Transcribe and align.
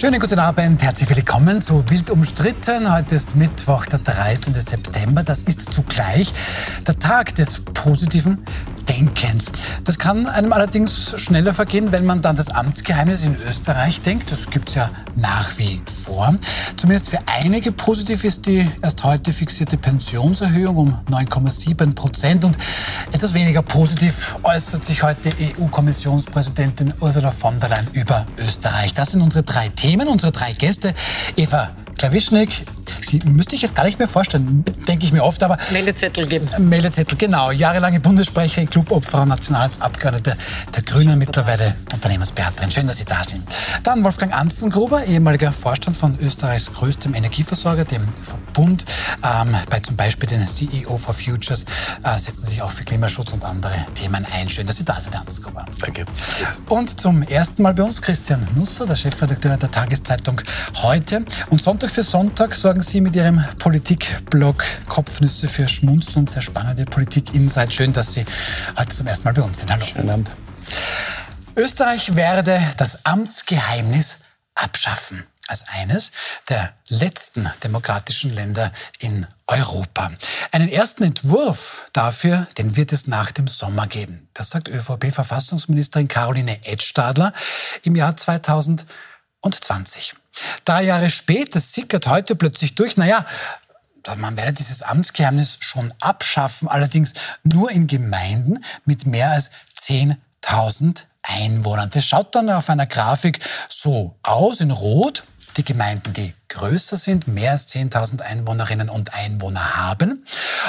Schönen 0.00 0.18
guten 0.18 0.38
Abend, 0.38 0.82
herzlich 0.82 1.14
willkommen 1.14 1.60
zu 1.60 1.84
Wild 1.90 2.08
umstritten. 2.08 2.90
Heute 2.90 3.16
ist 3.16 3.36
Mittwoch, 3.36 3.84
der 3.84 3.98
13. 3.98 4.54
September. 4.54 5.22
Das 5.22 5.42
ist 5.42 5.74
zugleich 5.74 6.32
der 6.86 6.98
Tag 6.98 7.34
des 7.34 7.60
positiven 7.60 8.38
Denkens. 8.90 9.52
Das 9.84 9.98
kann 9.98 10.26
einem 10.26 10.52
allerdings 10.52 11.14
schneller 11.16 11.54
vergehen, 11.54 11.92
wenn 11.92 12.04
man 12.04 12.22
dann 12.22 12.34
das 12.34 12.50
Amtsgeheimnis 12.50 13.22
in 13.22 13.36
Österreich 13.48 14.00
denkt. 14.00 14.32
Das 14.32 14.50
gibt 14.50 14.70
es 14.70 14.74
ja 14.74 14.90
nach 15.14 15.56
wie 15.58 15.80
vor. 16.04 16.34
Zumindest 16.76 17.10
für 17.10 17.18
einige 17.26 17.70
positiv 17.70 18.24
ist 18.24 18.46
die 18.46 18.68
erst 18.82 19.04
heute 19.04 19.32
fixierte 19.32 19.76
Pensionserhöhung 19.76 20.76
um 20.76 20.98
9,7 21.08 21.94
Prozent. 21.94 22.44
Und 22.44 22.58
etwas 23.12 23.32
weniger 23.32 23.62
positiv 23.62 24.34
äußert 24.42 24.84
sich 24.84 25.04
heute 25.04 25.30
EU-Kommissionspräsidentin 25.38 26.92
Ursula 27.00 27.30
von 27.30 27.60
der 27.60 27.68
Leyen 27.68 27.86
über 27.92 28.26
Österreich. 28.38 28.92
Das 28.92 29.12
sind 29.12 29.22
unsere 29.22 29.44
drei 29.44 29.68
Themen, 29.68 30.08
unsere 30.08 30.32
drei 30.32 30.52
Gäste. 30.52 30.94
Eva 31.36 31.70
Klawischnik, 32.00 32.64
Sie 33.04 33.20
müsste 33.24 33.56
ich 33.56 33.62
jetzt 33.62 33.74
gar 33.74 33.84
nicht 33.84 33.98
mehr 33.98 34.08
vorstellen, 34.08 34.64
denke 34.88 35.04
ich 35.04 35.12
mir 35.12 35.22
oft, 35.22 35.42
aber... 35.42 35.58
Meldezettel 35.70 36.26
geben. 36.26 36.48
Meldezettel, 36.58 37.18
genau. 37.18 37.50
Jahrelange 37.50 38.00
Bundessprecherin, 38.00 38.70
Clubobfrau, 38.70 39.24
Nationalratsabgeordnete 39.26 40.36
der 40.74 40.82
Grünen, 40.82 41.18
mittlerweile 41.18 41.74
Unternehmensberaterin. 41.92 42.70
Schön, 42.70 42.86
dass 42.86 42.98
Sie 42.98 43.04
da 43.04 43.22
sind. 43.26 43.42
Dann 43.82 44.02
Wolfgang 44.02 44.32
Anzengruber, 44.32 45.04
ehemaliger 45.04 45.52
Vorstand 45.52 45.96
von 45.96 46.18
Österreichs 46.20 46.72
größtem 46.72 47.14
Energieversorger, 47.14 47.84
dem 47.84 48.02
Verbund. 48.22 48.84
Ähm, 49.22 49.54
bei 49.68 49.80
zum 49.80 49.96
Beispiel 49.96 50.28
den 50.28 50.46
CEO 50.46 50.96
for 50.96 51.14
Futures 51.14 51.64
äh, 52.04 52.18
setzen 52.18 52.46
sich 52.46 52.62
auch 52.62 52.70
für 52.70 52.84
Klimaschutz 52.84 53.32
und 53.32 53.44
andere 53.44 53.74
Themen 53.94 54.26
ein. 54.32 54.48
Schön, 54.48 54.66
dass 54.66 54.78
Sie 54.78 54.84
da 54.84 54.98
sind, 54.98 55.14
Herr 55.14 55.20
Anzengruber. 55.20 55.64
Danke. 55.80 56.04
Und 56.68 56.98
zum 56.98 57.22
ersten 57.22 57.62
Mal 57.62 57.74
bei 57.74 57.82
uns 57.82 58.00
Christian 58.00 58.46
Nusser, 58.54 58.86
der 58.86 58.96
Chefredakteur 58.96 59.56
der 59.56 59.70
Tageszeitung 59.70 60.40
Heute. 60.76 61.24
Und 61.50 61.62
Sonntag 61.62 61.89
für 61.90 62.04
Sonntag 62.04 62.54
sorgen 62.54 62.82
Sie 62.82 63.00
mit 63.00 63.16
Ihrem 63.16 63.44
Politikblog 63.58 64.64
Kopfnüsse 64.86 65.48
für 65.48 65.66
Schmunzeln 65.66 66.20
und 66.20 66.30
sehr 66.30 66.42
spannende 66.42 66.84
Politik-Insight. 66.84 67.72
Schön, 67.72 67.92
dass 67.92 68.12
Sie 68.12 68.24
heute 68.78 68.90
zum 68.90 69.08
ersten 69.08 69.24
Mal 69.24 69.34
bei 69.34 69.42
uns 69.42 69.58
sind. 69.58 69.72
Hallo. 69.72 69.84
Schönen 69.84 70.08
Abend. 70.08 70.30
Österreich 71.56 72.14
werde 72.14 72.62
das 72.76 73.04
Amtsgeheimnis 73.04 74.18
abschaffen 74.54 75.24
als 75.48 75.64
eines 75.68 76.12
der 76.48 76.72
letzten 76.86 77.50
demokratischen 77.64 78.30
Länder 78.30 78.72
in 79.00 79.26
Europa. 79.48 80.12
Einen 80.52 80.68
ersten 80.68 81.02
Entwurf 81.02 81.88
dafür, 81.92 82.46
den 82.56 82.76
wird 82.76 82.92
es 82.92 83.08
nach 83.08 83.32
dem 83.32 83.48
Sommer 83.48 83.88
geben. 83.88 84.28
Das 84.32 84.50
sagt 84.50 84.68
ÖVP-Verfassungsministerin 84.68 86.06
Caroline 86.06 86.64
Edstadler 86.64 87.32
im 87.82 87.96
Jahr 87.96 88.16
2020. 88.16 88.86
Drei 90.64 90.84
Jahre 90.84 91.10
später 91.10 91.60
sickert 91.60 92.06
heute 92.06 92.36
plötzlich 92.36 92.74
durch, 92.74 92.96
naja, 92.96 93.26
man 94.16 94.36
werde 94.36 94.52
dieses 94.52 94.82
Amtsgeheimnis 94.82 95.58
schon 95.60 95.92
abschaffen, 96.00 96.68
allerdings 96.68 97.14
nur 97.42 97.70
in 97.70 97.86
Gemeinden 97.86 98.64
mit 98.84 99.06
mehr 99.06 99.30
als 99.30 99.50
10.000 99.78 101.02
Einwohnern. 101.22 101.90
Das 101.90 102.06
schaut 102.06 102.34
dann 102.34 102.48
auf 102.50 102.70
einer 102.70 102.86
Grafik 102.86 103.40
so 103.68 104.16
aus, 104.22 104.60
in 104.60 104.70
Rot. 104.70 105.24
Die 105.56 105.64
Gemeinden, 105.64 106.12
die 106.12 106.34
größer 106.48 106.96
sind, 106.96 107.28
mehr 107.28 107.52
als 107.52 107.68
10.000 107.68 108.22
Einwohnerinnen 108.22 108.88
und 108.88 109.14
Einwohner 109.14 109.76
haben. 109.76 110.24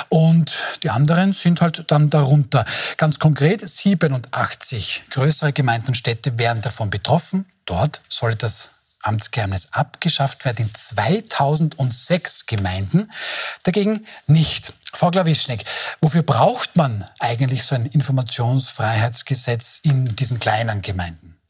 Und 0.10 0.64
die 0.84 0.90
anderen 0.90 1.34
sind 1.34 1.62
halt 1.62 1.86
dann 1.88 2.10
darunter. 2.10 2.66
Ganz 2.98 3.20
konkret, 3.20 3.68
87 3.68 5.04
größere 5.09 5.54
Gemeinden 5.54 5.90
und 5.90 5.96
Städte 5.96 6.38
wären 6.38 6.62
davon 6.62 6.90
betroffen. 6.90 7.46
Dort 7.66 8.02
soll 8.09 8.36
das 8.36 8.70
Amtsgeheimnis 9.03 9.70
abgeschafft 9.72 10.46
werden 10.46 10.66
in 10.68 10.74
2006 10.74 12.46
Gemeinden, 12.46 13.12
dagegen 13.64 14.06
nicht. 14.28 14.74
Frau 14.94 15.09
Glawischnik, 15.09 15.64
wofür 16.02 16.24
braucht 16.24 16.75
man 16.75 17.08
eigentlich 17.20 17.64
so 17.64 17.75
ein 17.75 17.86
Informationsfreiheitsgesetz 17.86 19.80
in 19.84 20.16
diesen 20.16 20.40
kleinen 20.40 20.81
Gemeinden? 20.81 21.41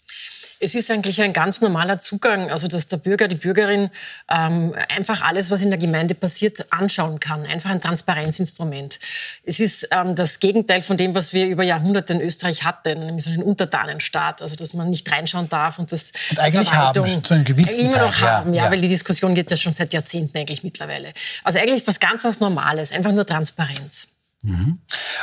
Es 0.62 0.76
ist 0.76 0.92
eigentlich 0.92 1.22
ein 1.22 1.34
ganz 1.34 1.60
normaler 1.62 1.98
Zugang, 1.98 2.52
also 2.52 2.68
dass 2.68 2.88
der 2.88 2.98
Bürger, 2.98 3.28
die 3.28 3.36
Bürgerin 3.36 3.90
ähm, 4.30 4.76
einfach 4.96 5.22
alles, 5.24 5.50
was 5.50 5.62
in 5.62 5.70
der 5.70 5.80
Gemeinde 5.80 6.14
passiert, 6.14 6.72
anschauen 6.72 7.20
kann. 7.20 7.46
Einfach 7.46 7.72
ein 7.72 7.82
Transparenzinstrument. 7.82 9.00
Es 9.44 9.60
ist 9.60 9.88
ähm, 9.92 10.16
das 10.16 10.40
Gegenteil 10.40 10.84
von 10.84 10.98
dem, 10.98 11.16
was 11.16 11.34
wir 11.34 11.48
über 11.48 11.64
Jahrhunderte 11.64 12.14
in 12.14 12.22
Österreich 12.22 12.64
hatten, 12.64 13.08
nämlich 13.08 13.26
so 13.26 13.32
einen 13.32 13.42
Untertanenstaat, 13.44 14.42
also 14.42 14.56
dass 14.56 14.74
man 14.74 14.90
nicht 14.90 15.12
reinschauen 15.12 15.50
darf 15.50 15.80
und 15.80 15.92
das 15.92 16.14
und 16.30 16.40
eigentlich 16.40 16.72
haben 16.72 17.24
zu 17.24 17.34
einem 17.34 17.44
gewissen 17.44 17.88
immer 17.88 17.98
noch 17.98 18.16
Teil, 18.16 18.30
haben, 18.30 18.54
ja, 18.54 18.66
ja. 18.66 18.72
weil 18.72 18.82
die 18.82 18.90
Diskussion 18.90 19.34
geht 19.34 19.50
ja 19.50 19.58
schon 19.58 19.74
seit 19.74 19.94
Jahrzehnten 19.94 20.38
eigentlich 20.38 20.64
mittlerweile. 20.64 21.14
Also 21.44 21.60
eigentlich 21.60 21.88
was 21.88 22.00
ganz 22.00 22.24
was 22.24 22.40
Normales, 22.40 22.92
einfach 22.92 23.12
nur 23.12 23.26
Transparenz. 23.26 24.10
Mhm. 24.44 24.80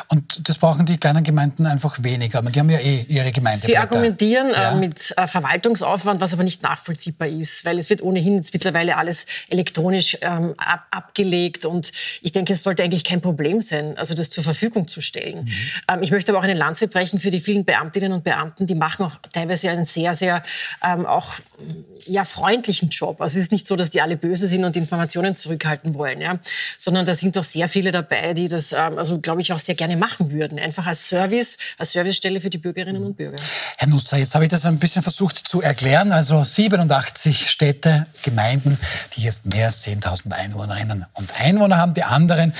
Und 0.08 0.48
das 0.48 0.58
brauchen 0.58 0.86
die 0.86 0.96
kleinen 0.96 1.24
Gemeinden 1.24 1.66
einfach 1.66 2.02
weniger. 2.02 2.40
Die 2.42 2.58
haben 2.58 2.70
ja 2.70 2.78
eh 2.78 3.04
ihre 3.08 3.32
Gemeinde. 3.32 3.66
Sie 3.66 3.76
argumentieren 3.76 4.50
ja. 4.50 4.72
äh, 4.72 4.76
mit 4.76 5.12
äh, 5.16 5.26
Verwaltungsaufwand, 5.26 6.20
was 6.20 6.32
aber 6.32 6.44
nicht 6.44 6.62
nachvollziehbar 6.62 7.28
ist, 7.28 7.64
weil 7.64 7.78
es 7.78 7.90
wird 7.90 8.02
ohnehin 8.02 8.36
jetzt 8.36 8.52
mittlerweile 8.52 8.96
alles 8.96 9.26
elektronisch 9.48 10.18
ähm, 10.20 10.54
ab 10.56 10.86
abgelegt 10.90 11.64
und 11.64 11.92
ich 12.22 12.32
denke, 12.32 12.52
es 12.52 12.62
sollte 12.62 12.82
eigentlich 12.82 13.04
kein 13.04 13.20
Problem 13.20 13.60
sein, 13.60 13.96
also 13.98 14.14
das 14.14 14.30
zur 14.30 14.44
Verfügung 14.44 14.88
zu 14.88 15.00
stellen. 15.00 15.44
Mhm. 15.44 15.50
Ähm, 15.90 16.02
ich 16.02 16.10
möchte 16.10 16.32
aber 16.32 16.38
auch 16.38 16.44
eine 16.44 16.54
Lanze 16.54 16.88
brechen 16.88 17.20
für 17.20 17.30
die 17.30 17.40
vielen 17.40 17.64
Beamtinnen 17.64 18.12
und 18.12 18.24
Beamten, 18.24 18.66
die 18.66 18.74
machen 18.74 19.04
auch 19.04 19.16
teilweise 19.32 19.70
einen 19.70 19.84
sehr, 19.84 20.14
sehr 20.14 20.42
ähm, 20.84 21.06
auch 21.06 21.34
ja, 22.06 22.24
freundlichen 22.24 22.90
Job. 22.90 23.20
Also 23.20 23.38
es 23.38 23.44
ist 23.44 23.52
nicht 23.52 23.66
so, 23.66 23.76
dass 23.76 23.90
die 23.90 24.00
alle 24.00 24.16
böse 24.16 24.46
sind 24.46 24.64
und 24.64 24.76
Informationen 24.76 25.34
zurückhalten 25.34 25.94
wollen, 25.94 26.20
ja? 26.20 26.38
sondern 26.76 27.06
da 27.06 27.14
sind 27.14 27.36
doch 27.36 27.44
sehr 27.44 27.68
viele 27.68 27.92
dabei, 27.92 28.34
die 28.34 28.48
das 28.48 28.72
ähm, 28.72 28.98
also 28.98 29.07
also 29.08 29.20
glaube 29.20 29.40
ich 29.40 29.52
auch 29.52 29.58
sehr 29.58 29.74
gerne 29.74 29.96
machen 29.96 30.30
würden. 30.30 30.58
Einfach 30.58 30.86
als 30.86 31.08
Service, 31.08 31.56
als 31.78 31.92
Servicestelle 31.92 32.40
für 32.40 32.50
die 32.50 32.58
Bürgerinnen 32.58 33.02
und 33.04 33.16
Bürger. 33.16 33.38
Herr 33.76 33.88
Nusser, 33.88 34.18
jetzt 34.18 34.34
habe 34.34 34.44
ich 34.44 34.50
das 34.50 34.66
ein 34.66 34.78
bisschen 34.78 35.02
versucht 35.02 35.36
zu 35.36 35.62
erklären. 35.62 36.12
Also 36.12 36.44
87 36.44 37.50
Städte, 37.50 38.06
Gemeinden, 38.22 38.78
die 39.16 39.22
jetzt 39.22 39.46
mehr 39.46 39.66
als 39.66 39.86
10.000 39.86 40.32
Einwohnerinnen 40.32 41.06
und 41.14 41.40
Einwohner 41.40 41.78
haben. 41.78 41.94
Die 41.94 42.04
anderen 42.04 42.52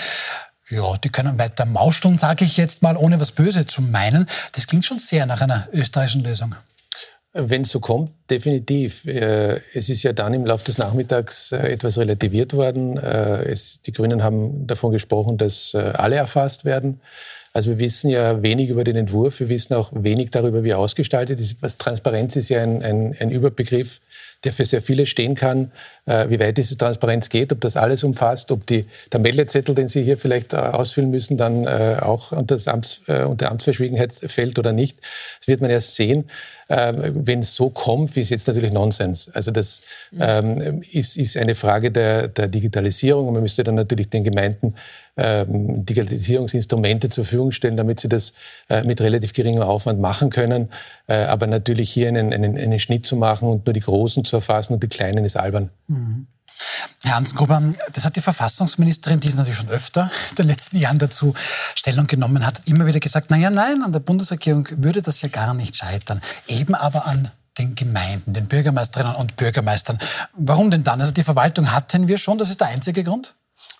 ja, 0.71 0.99
die 0.99 1.09
können 1.09 1.39
weiter 1.39 1.65
mauscheln, 1.65 2.19
sage 2.19 2.45
ich 2.45 2.59
jetzt 2.59 2.83
mal, 2.83 2.95
ohne 2.99 3.19
was 3.21 3.31
Böse 3.31 3.65
zu 3.65 3.81
meinen. 3.81 4.27
Das 4.53 4.67
klingt 4.67 4.85
schon 4.85 4.99
sehr 4.99 5.25
nach 5.25 5.41
einer 5.41 5.67
österreichischen 5.73 6.23
Lösung. 6.23 6.55
Wenn 7.35 7.63
es 7.63 7.71
so 7.71 7.81
kommt, 7.81 8.11
definitiv. 8.31 9.05
Äh, 9.07 9.61
es 9.75 9.91
ist 9.91 10.03
ja 10.03 10.15
dann 10.15 10.33
im 10.33 10.47
Laufe 10.47 10.65
des 10.65 10.79
Nachmittags 10.79 11.53
äh, 11.53 11.59
etwas 11.73 11.99
relativiert 11.99 12.55
worden. 12.55 12.97
Äh, 12.97 13.43
es, 13.45 13.83
die 13.83 13.93
Grünen 13.93 14.23
haben 14.23 14.67
davon 14.67 14.93
gesprochen, 14.93 15.37
dass 15.37 15.75
alle 15.75 16.17
erfasst 16.17 16.65
werden. 16.65 17.01
Also 17.53 17.71
wir 17.71 17.79
wissen 17.79 18.11
ja 18.11 18.43
wenig 18.43 18.69
über 18.71 18.85
den 18.85 18.97
Entwurf, 18.97 19.41
wir 19.41 19.49
wissen 19.49 19.75
auch 19.75 19.91
wenig 19.93 20.31
darüber, 20.31 20.65
wie 20.65 20.71
er 20.71 20.79
ausgestaltet 20.79 21.41
ist. 21.41 21.57
Was 21.61 21.79
Transparenz 21.79 22.37
ist 22.37 22.49
ja 22.49 22.63
ein, 22.63 22.83
ein, 22.83 23.17
ein 23.19 23.31
Überbegriff, 23.31 24.01
der 24.45 24.53
für 24.53 24.65
sehr 24.65 24.81
viele 24.81 25.07
stehen 25.07 25.35
kann, 25.35 25.73
wie 26.07 26.39
weit 26.39 26.59
diese 26.59 26.77
Transparenz 26.77 27.29
geht, 27.29 27.53
ob 27.53 27.61
das 27.61 27.77
alles 27.77 28.05
umfasst, 28.05 28.53
ob 28.53 28.65
die, 28.67 28.85
der 29.11 29.19
Meldezettel, 29.19 29.75
den 29.75 29.89
Sie 29.89 30.05
hier 30.05 30.17
vielleicht 30.17 30.55
ausfüllen 30.55 31.11
müssen, 31.11 31.37
dann 31.37 31.67
auch 31.67 32.31
unter, 32.31 32.55
das 32.55 32.69
Amts, 32.69 33.03
unter 33.09 33.51
Amtsverschwiegenheit 33.51 34.13
fällt 34.13 34.61
oder 34.61 34.71
nicht. 34.73 34.97
Das 35.41 35.49
wird 35.49 35.61
man 35.61 35.71
erst 35.71 35.97
sehen. 35.97 36.31
Ähm, 36.71 37.25
wenn 37.27 37.41
es 37.41 37.55
so 37.55 37.71
kommt, 37.71 38.15
wie 38.15 38.21
es 38.21 38.29
jetzt 38.29 38.47
natürlich 38.47 38.71
Nonsens. 38.73 39.31
Also 39.31 39.51
das 39.51 39.85
ähm, 40.21 40.83
ist, 40.93 41.17
ist 41.17 41.39
eine 41.39 41.55
Frage 41.55 41.91
der, 41.91 42.29
der 42.29 42.47
Digitalisierung 42.47 43.27
und 43.27 43.33
man 43.33 43.43
müsste 43.43 43.65
dann 43.65 43.75
natürlich 43.75 44.11
den 44.11 44.23
Gemeinden 44.23 44.75
ähm, 45.19 45.85
Digitalisierungsinstrumente 45.85 47.11
zur 47.11 47.25
Verfügung 47.25 47.53
stellen, 47.53 47.77
damit 47.77 48.01
sie 48.01 48.09
das 48.09 48.33
äh, 48.69 48.83
mit 48.85 49.01
relativ 49.01 49.33
geringem 49.33 49.63
Aufwand 49.63 50.01
machen 50.01 50.31
können. 50.31 50.71
Äh, 51.07 51.25
aber 51.25 51.47
natürlich 51.47 51.91
hier 51.91 52.09
einen, 52.09 52.33
einen, 52.33 52.57
einen 52.57 52.79
Schnitt 52.79 53.05
zu 53.05 53.17
machen 53.17 53.49
und 53.49 53.67
nur 53.67 53.75
die 53.75 53.81
Großen 53.81 54.25
zu 54.25 54.37
erfassen 54.37 54.73
und 54.75 54.83
die 54.83 54.89
Kleinen 54.89 55.25
ist 55.25 55.37
albern. 55.37 55.71
Mhm. 55.89 56.27
Herr 57.05 57.17
Hansgruber, 57.17 57.63
das 57.93 58.05
hat 58.05 58.17
die 58.17 58.21
Verfassungsministerin, 58.21 59.21
die 59.21 59.29
natürlich 59.29 59.57
schon 59.57 59.69
öfter 59.69 60.11
in 60.31 60.37
den 60.37 60.47
letzten 60.49 60.79
Jahren 60.79 60.99
dazu 60.99 61.35
Stellung 61.75 62.07
genommen 62.07 62.45
hat, 62.45 62.63
immer 62.67 62.87
wieder 62.87 63.01
gesagt, 63.01 63.31
naja, 63.31 63.51
nein, 63.51 63.83
an 63.85 63.93
der 63.93 64.01
Bundesregierung 64.01 64.67
würde 64.71 65.03
das 65.03 65.21
ja 65.23 65.29
gar 65.29 65.55
nicht 65.55 65.77
scheitern. 65.77 66.21
Eben 66.49 66.75
aber 66.75 67.07
an 67.07 67.31
den 67.59 67.75
Gemeinden, 67.75 68.33
den 68.33 68.47
Bürgermeisterinnen 68.47 69.17
und 69.17 69.37
Bürgermeistern. 69.37 69.99
Warum 70.37 70.71
denn 70.71 70.85
dann? 70.85 71.01
Also 71.01 71.13
die 71.13 71.25
Verwaltung 71.25 71.73
hatten 71.73 72.09
wir 72.09 72.19
schon, 72.19 72.39
das 72.39 72.51
ist 72.51 72.61
der 72.61 72.69
einzige 72.69 73.05
Grund? 73.05 73.35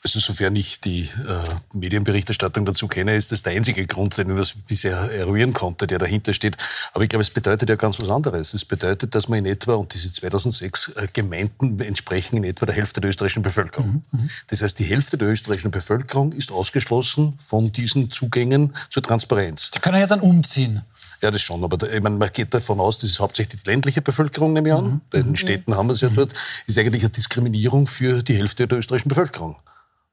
Also 0.05 0.21
sofern 0.21 0.55
ich 0.55 0.81
die 0.81 1.03
äh, 1.03 1.77
Medienberichterstattung 1.77 2.65
dazu 2.65 2.87
kenne, 2.87 3.17
ist 3.17 3.33
das 3.33 3.43
der 3.43 3.55
einzige 3.55 3.85
Grund, 3.87 4.17
den 4.17 4.33
man 4.33 4.47
bisher 4.67 4.97
eruieren 4.97 5.53
konnte, 5.53 5.89
der 5.89 5.99
dahinter 5.99 6.33
steht. 6.33 6.57
Aber 6.95 7.03
ich 7.03 7.11
glaube, 7.11 7.23
es 7.23 7.31
bedeutet 7.31 7.69
ja 7.69 7.75
ganz 7.75 7.99
was 7.99 8.09
anderes. 8.09 8.55
Es 8.55 8.65
bedeutet, 8.65 9.15
dass 9.15 9.29
man 9.29 9.41
in 9.41 9.47
etwa, 9.47 9.75
und 9.75 9.93
diese 9.95 10.13
2006 10.13 10.93
äh, 10.95 11.09
Gemeinden 11.13 11.81
entsprechen 11.81 12.37
in 12.37 12.45
etwa 12.45 12.67
der 12.67 12.77
Hälfte 12.77 13.01
der 13.01 13.11
österreichischen 13.11 13.43
Bevölkerung. 13.43 14.05
Mhm, 14.13 14.21
mhm. 14.21 14.31
Das 14.47 14.63
heißt, 14.63 14.79
die 14.79 14.85
Hälfte 14.85 15.19
der 15.19 15.29
österreichischen 15.29 15.73
Bevölkerung 15.73 16.33
ist 16.33 16.53
ausgeschlossen 16.53 17.35
von 17.45 17.73
diesen 17.73 18.11
Zugängen 18.11 18.75
zur 18.91 19.03
Transparenz. 19.03 19.73
Die 19.73 19.81
können 19.81 19.99
ja 19.99 20.07
dann 20.07 20.21
umziehen. 20.21 20.83
Ja, 21.21 21.31
das 21.31 21.43
schon. 21.43 21.65
Aber 21.65 21.77
da, 21.77 21.87
ich 21.87 22.01
meine, 22.01 22.17
man 22.17 22.31
geht 22.31 22.55
davon 22.55 22.81
aus, 22.81 22.99
das 22.99 23.11
ist 23.11 23.21
hauptsächlich 23.21 23.63
die 23.63 23.69
ländliche 23.69 24.03
Bevölkerung, 24.03 24.53
nehme 24.53 24.69
ich 24.69 24.75
an. 24.75 24.85
Mhm. 24.85 25.01
Bei 25.11 25.19
den 25.19 25.31
mhm. 25.31 25.37
Städten 25.37 25.75
haben 25.75 25.89
wir 25.89 25.95
es 25.95 26.01
ja 26.01 26.11
dort. 26.11 26.33
Ist 26.67 26.79
eigentlich 26.79 27.03
eine 27.03 27.11
Diskriminierung 27.11 27.87
für 27.87 28.23
die 28.23 28.35
Hälfte 28.37 28.69
der 28.69 28.79
österreichischen 28.79 29.09
Bevölkerung. 29.09 29.57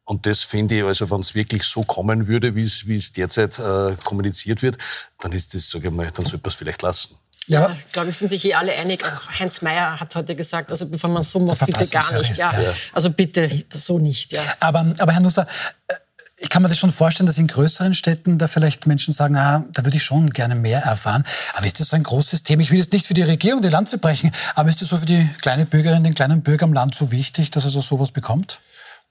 Und 0.06 0.26
das 0.28 0.44
finde 0.44 0.76
ich, 0.76 0.84
also 0.84 1.10
wenn 1.10 1.22
es 1.22 1.34
wirklich 1.34 1.64
so 1.64 1.82
kommen 1.82 2.28
würde, 2.28 2.54
wie 2.56 2.62
es, 2.62 2.88
wie 2.88 2.96
es 2.96 3.12
derzeit 3.12 3.58
äh, 3.58 3.96
kommuniziert 4.04 4.62
wird, 4.62 4.78
dann 5.20 5.32
ist 5.32 5.54
das, 5.56 5.70
sage 5.70 5.88
ich 5.88 5.94
mal, 5.94 6.10
dann 6.12 6.26
sollte 6.26 6.44
man 6.44 6.50
es 6.50 6.56
vielleicht 6.56 6.82
lassen. 6.84 7.16
Ja, 7.48 7.70
ja 7.70 7.78
glaube 7.92 8.12
ich, 8.12 8.18
sind 8.18 8.30
sich 8.30 8.46
eh 8.46 8.54
alle 8.54 8.74
einig. 8.74 9.04
Auch 9.04 9.40
Heinz 9.40 9.62
Mayer 9.62 10.00
hat 10.00 10.16
heute 10.16 10.36
gesagt, 10.36 10.72
also 10.72 10.88
bevor 10.88 11.10
man 11.10 11.24
so 11.24 11.40
macht, 11.40 11.66
bitte 11.66 11.88
gar 11.88 12.20
nicht. 12.20 12.38
Ja. 12.38 12.60
ja. 12.60 12.74
Also 12.94 13.10
bitte 13.10 13.66
so 13.74 14.00
nicht. 14.00 14.32
Ja. 14.32 14.42
Aber, 14.60 14.94
aber 14.98 15.12
Herr 15.12 15.22
Nusser, 15.22 15.48
äh, 15.88 15.96
ich 16.38 16.50
kann 16.50 16.62
mir 16.62 16.68
das 16.68 16.78
schon 16.78 16.92
vorstellen, 16.92 17.28
dass 17.28 17.38
in 17.38 17.48
größeren 17.48 17.94
Städten 17.94 18.38
da 18.38 18.48
vielleicht 18.48 18.88
Menschen 18.88 19.14
sagen, 19.14 19.38
ah, 19.38 19.64
da 19.72 19.86
würde 19.86 19.96
ich 19.96 20.04
schon 20.04 20.32
gerne 20.32 20.56
mehr 20.56 20.82
erfahren. 20.82 21.24
Aber 21.54 21.66
ist 21.66 21.80
das 21.80 21.90
so 21.90 21.96
ein 21.96 22.04
großes 22.04 22.44
Thema? 22.44 22.62
Ich 22.62 22.72
will 22.72 22.78
jetzt 22.78 22.92
nicht 22.92 23.08
für 23.08 23.14
die 23.14 23.22
Regierung 23.22 23.62
die 23.62 23.70
Lanze 23.70 23.98
brechen, 23.98 24.32
aber 24.54 24.70
ist 24.70 24.82
das 24.82 24.90
so 24.90 24.98
für 24.98 25.06
die 25.06 25.30
kleine 25.42 25.66
Bürgerin, 25.66 26.04
den 26.04 26.14
kleinen 26.14 26.42
Bürger 26.42 26.66
im 26.66 26.74
Land 26.74 26.94
so 26.94 27.12
wichtig, 27.12 27.52
dass 27.52 27.64
er 27.64 27.70
so 27.70 27.82
sowas 27.82 28.12
bekommt? 28.12 28.60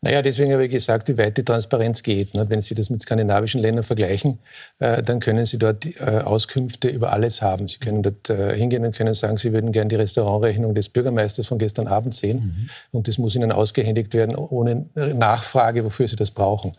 Naja, 0.04 0.20
deswegen 0.20 0.52
habe 0.52 0.66
ich 0.66 0.70
gesagt, 0.70 1.08
wie 1.08 1.16
weit 1.16 1.38
die 1.38 1.44
Transparenz 1.44 2.02
geht. 2.02 2.34
Ne? 2.34 2.44
Wenn 2.50 2.60
Sie 2.60 2.74
das 2.74 2.90
mit 2.90 3.00
skandinavischen 3.00 3.58
Ländern 3.58 3.82
vergleichen, 3.82 4.38
äh, 4.78 5.02
dann 5.02 5.18
können 5.18 5.46
Sie 5.46 5.56
dort 5.56 5.86
äh, 5.86 6.20
Auskünfte 6.22 6.88
über 6.88 7.10
alles 7.10 7.40
haben. 7.40 7.68
Sie 7.68 7.78
können 7.78 8.02
dort 8.02 8.28
äh, 8.28 8.54
hingehen 8.54 8.84
und 8.84 8.94
können 8.94 9.14
sagen, 9.14 9.38
Sie 9.38 9.54
würden 9.54 9.72
gerne 9.72 9.88
die 9.88 9.96
Restaurantrechnung 9.96 10.74
des 10.74 10.90
Bürgermeisters 10.90 11.46
von 11.46 11.58
gestern 11.58 11.86
Abend 11.86 12.12
sehen. 12.12 12.36
Mhm. 12.36 12.70
Und 12.92 13.08
das 13.08 13.16
muss 13.16 13.34
Ihnen 13.34 13.50
ausgehändigt 13.50 14.12
werden, 14.12 14.36
ohne 14.36 14.84
Nachfrage, 14.94 15.86
wofür 15.86 16.06
Sie 16.06 16.16
das 16.16 16.30
brauchen. 16.32 16.72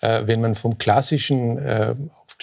Wenn 0.00 0.40
man 0.40 0.54
vom 0.54 0.78
Klassischen 0.78 1.60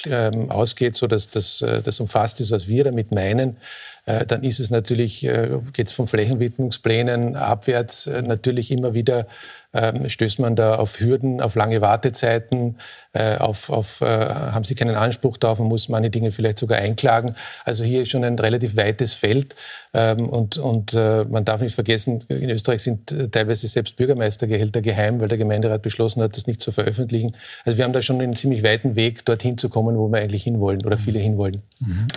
ähm, 0.06 0.52
ausgeht, 0.52 0.96
so 0.96 1.08
dass 1.08 1.32
das, 1.32 1.66
das 1.84 2.00
umfasst 2.00 2.40
ist, 2.40 2.52
was 2.52 2.68
wir 2.68 2.84
damit 2.84 3.12
meinen, 3.12 3.58
dann 4.06 4.44
ist 4.44 4.60
es 4.60 4.70
natürlich, 4.70 5.22
geht 5.22 5.88
es 5.88 5.92
von 5.92 6.06
Flächenwidmungsplänen 6.06 7.36
abwärts 7.36 8.06
natürlich 8.06 8.70
immer 8.72 8.94
wieder 8.94 9.26
ähm, 9.74 10.08
stößt 10.08 10.40
man 10.40 10.56
da 10.56 10.76
auf 10.76 11.00
Hürden, 11.00 11.42
auf 11.42 11.56
lange 11.56 11.82
Wartezeiten, 11.82 12.78
äh, 13.14 13.38
auf, 13.38 13.70
auf, 13.70 14.02
äh, 14.02 14.06
haben 14.06 14.64
sie 14.64 14.76
keinen 14.76 14.96
Anspruch 14.96 15.38
darauf, 15.38 15.60
man 15.60 15.68
muss 15.68 15.90
manche 15.90 16.10
Dinge 16.10 16.32
vielleicht 16.32 16.60
sogar 16.60 16.80
einklagen. 16.80 17.36
Also 17.66 17.84
hier 17.84 18.04
ist 18.04 18.10
schon 18.10 18.24
ein 18.24 18.40
relativ 18.40 18.78
weites 18.78 19.14
Feld 19.14 19.56
ähm, 19.94 20.30
und, 20.30 20.58
und 20.58 20.94
äh, 20.94 21.26
man 21.26 21.46
darf 21.46 21.62
nicht 21.62 21.76
vergessen, 21.76 22.24
in 22.30 22.50
Österreich 22.50 22.84
sind 22.84 23.32
teilweise 23.32 23.68
selbst 23.68 23.96
Bürgermeistergehälter 23.96 24.82
geheim, 24.82 25.20
weil 25.20 25.28
der 25.28 25.38
Gemeinderat 25.38 25.82
beschlossen 25.82 26.22
hat, 26.22 26.38
das 26.38 26.48
nicht 26.48 26.62
zu 26.62 26.72
veröffentlichen. 26.72 27.36
Also 27.66 27.78
wir 27.78 27.86
haben 27.86 27.94
da 27.94 28.02
schon 28.02 28.22
einen 28.22 28.36
ziemlich 28.36 28.64
weiten 28.64 28.96
Weg, 28.96 29.26
dorthin 29.26 29.58
zu 29.58 29.70
kommen, 29.70 29.98
wo 29.98 30.08
wir 30.10 30.20
eigentlich 30.20 30.44
hinwollen 30.44 30.86
oder 30.86 30.98
viele 30.98 31.20
hinwollen. 31.20 31.64
Mhm. 31.80 32.08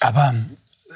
Aber 0.00 0.34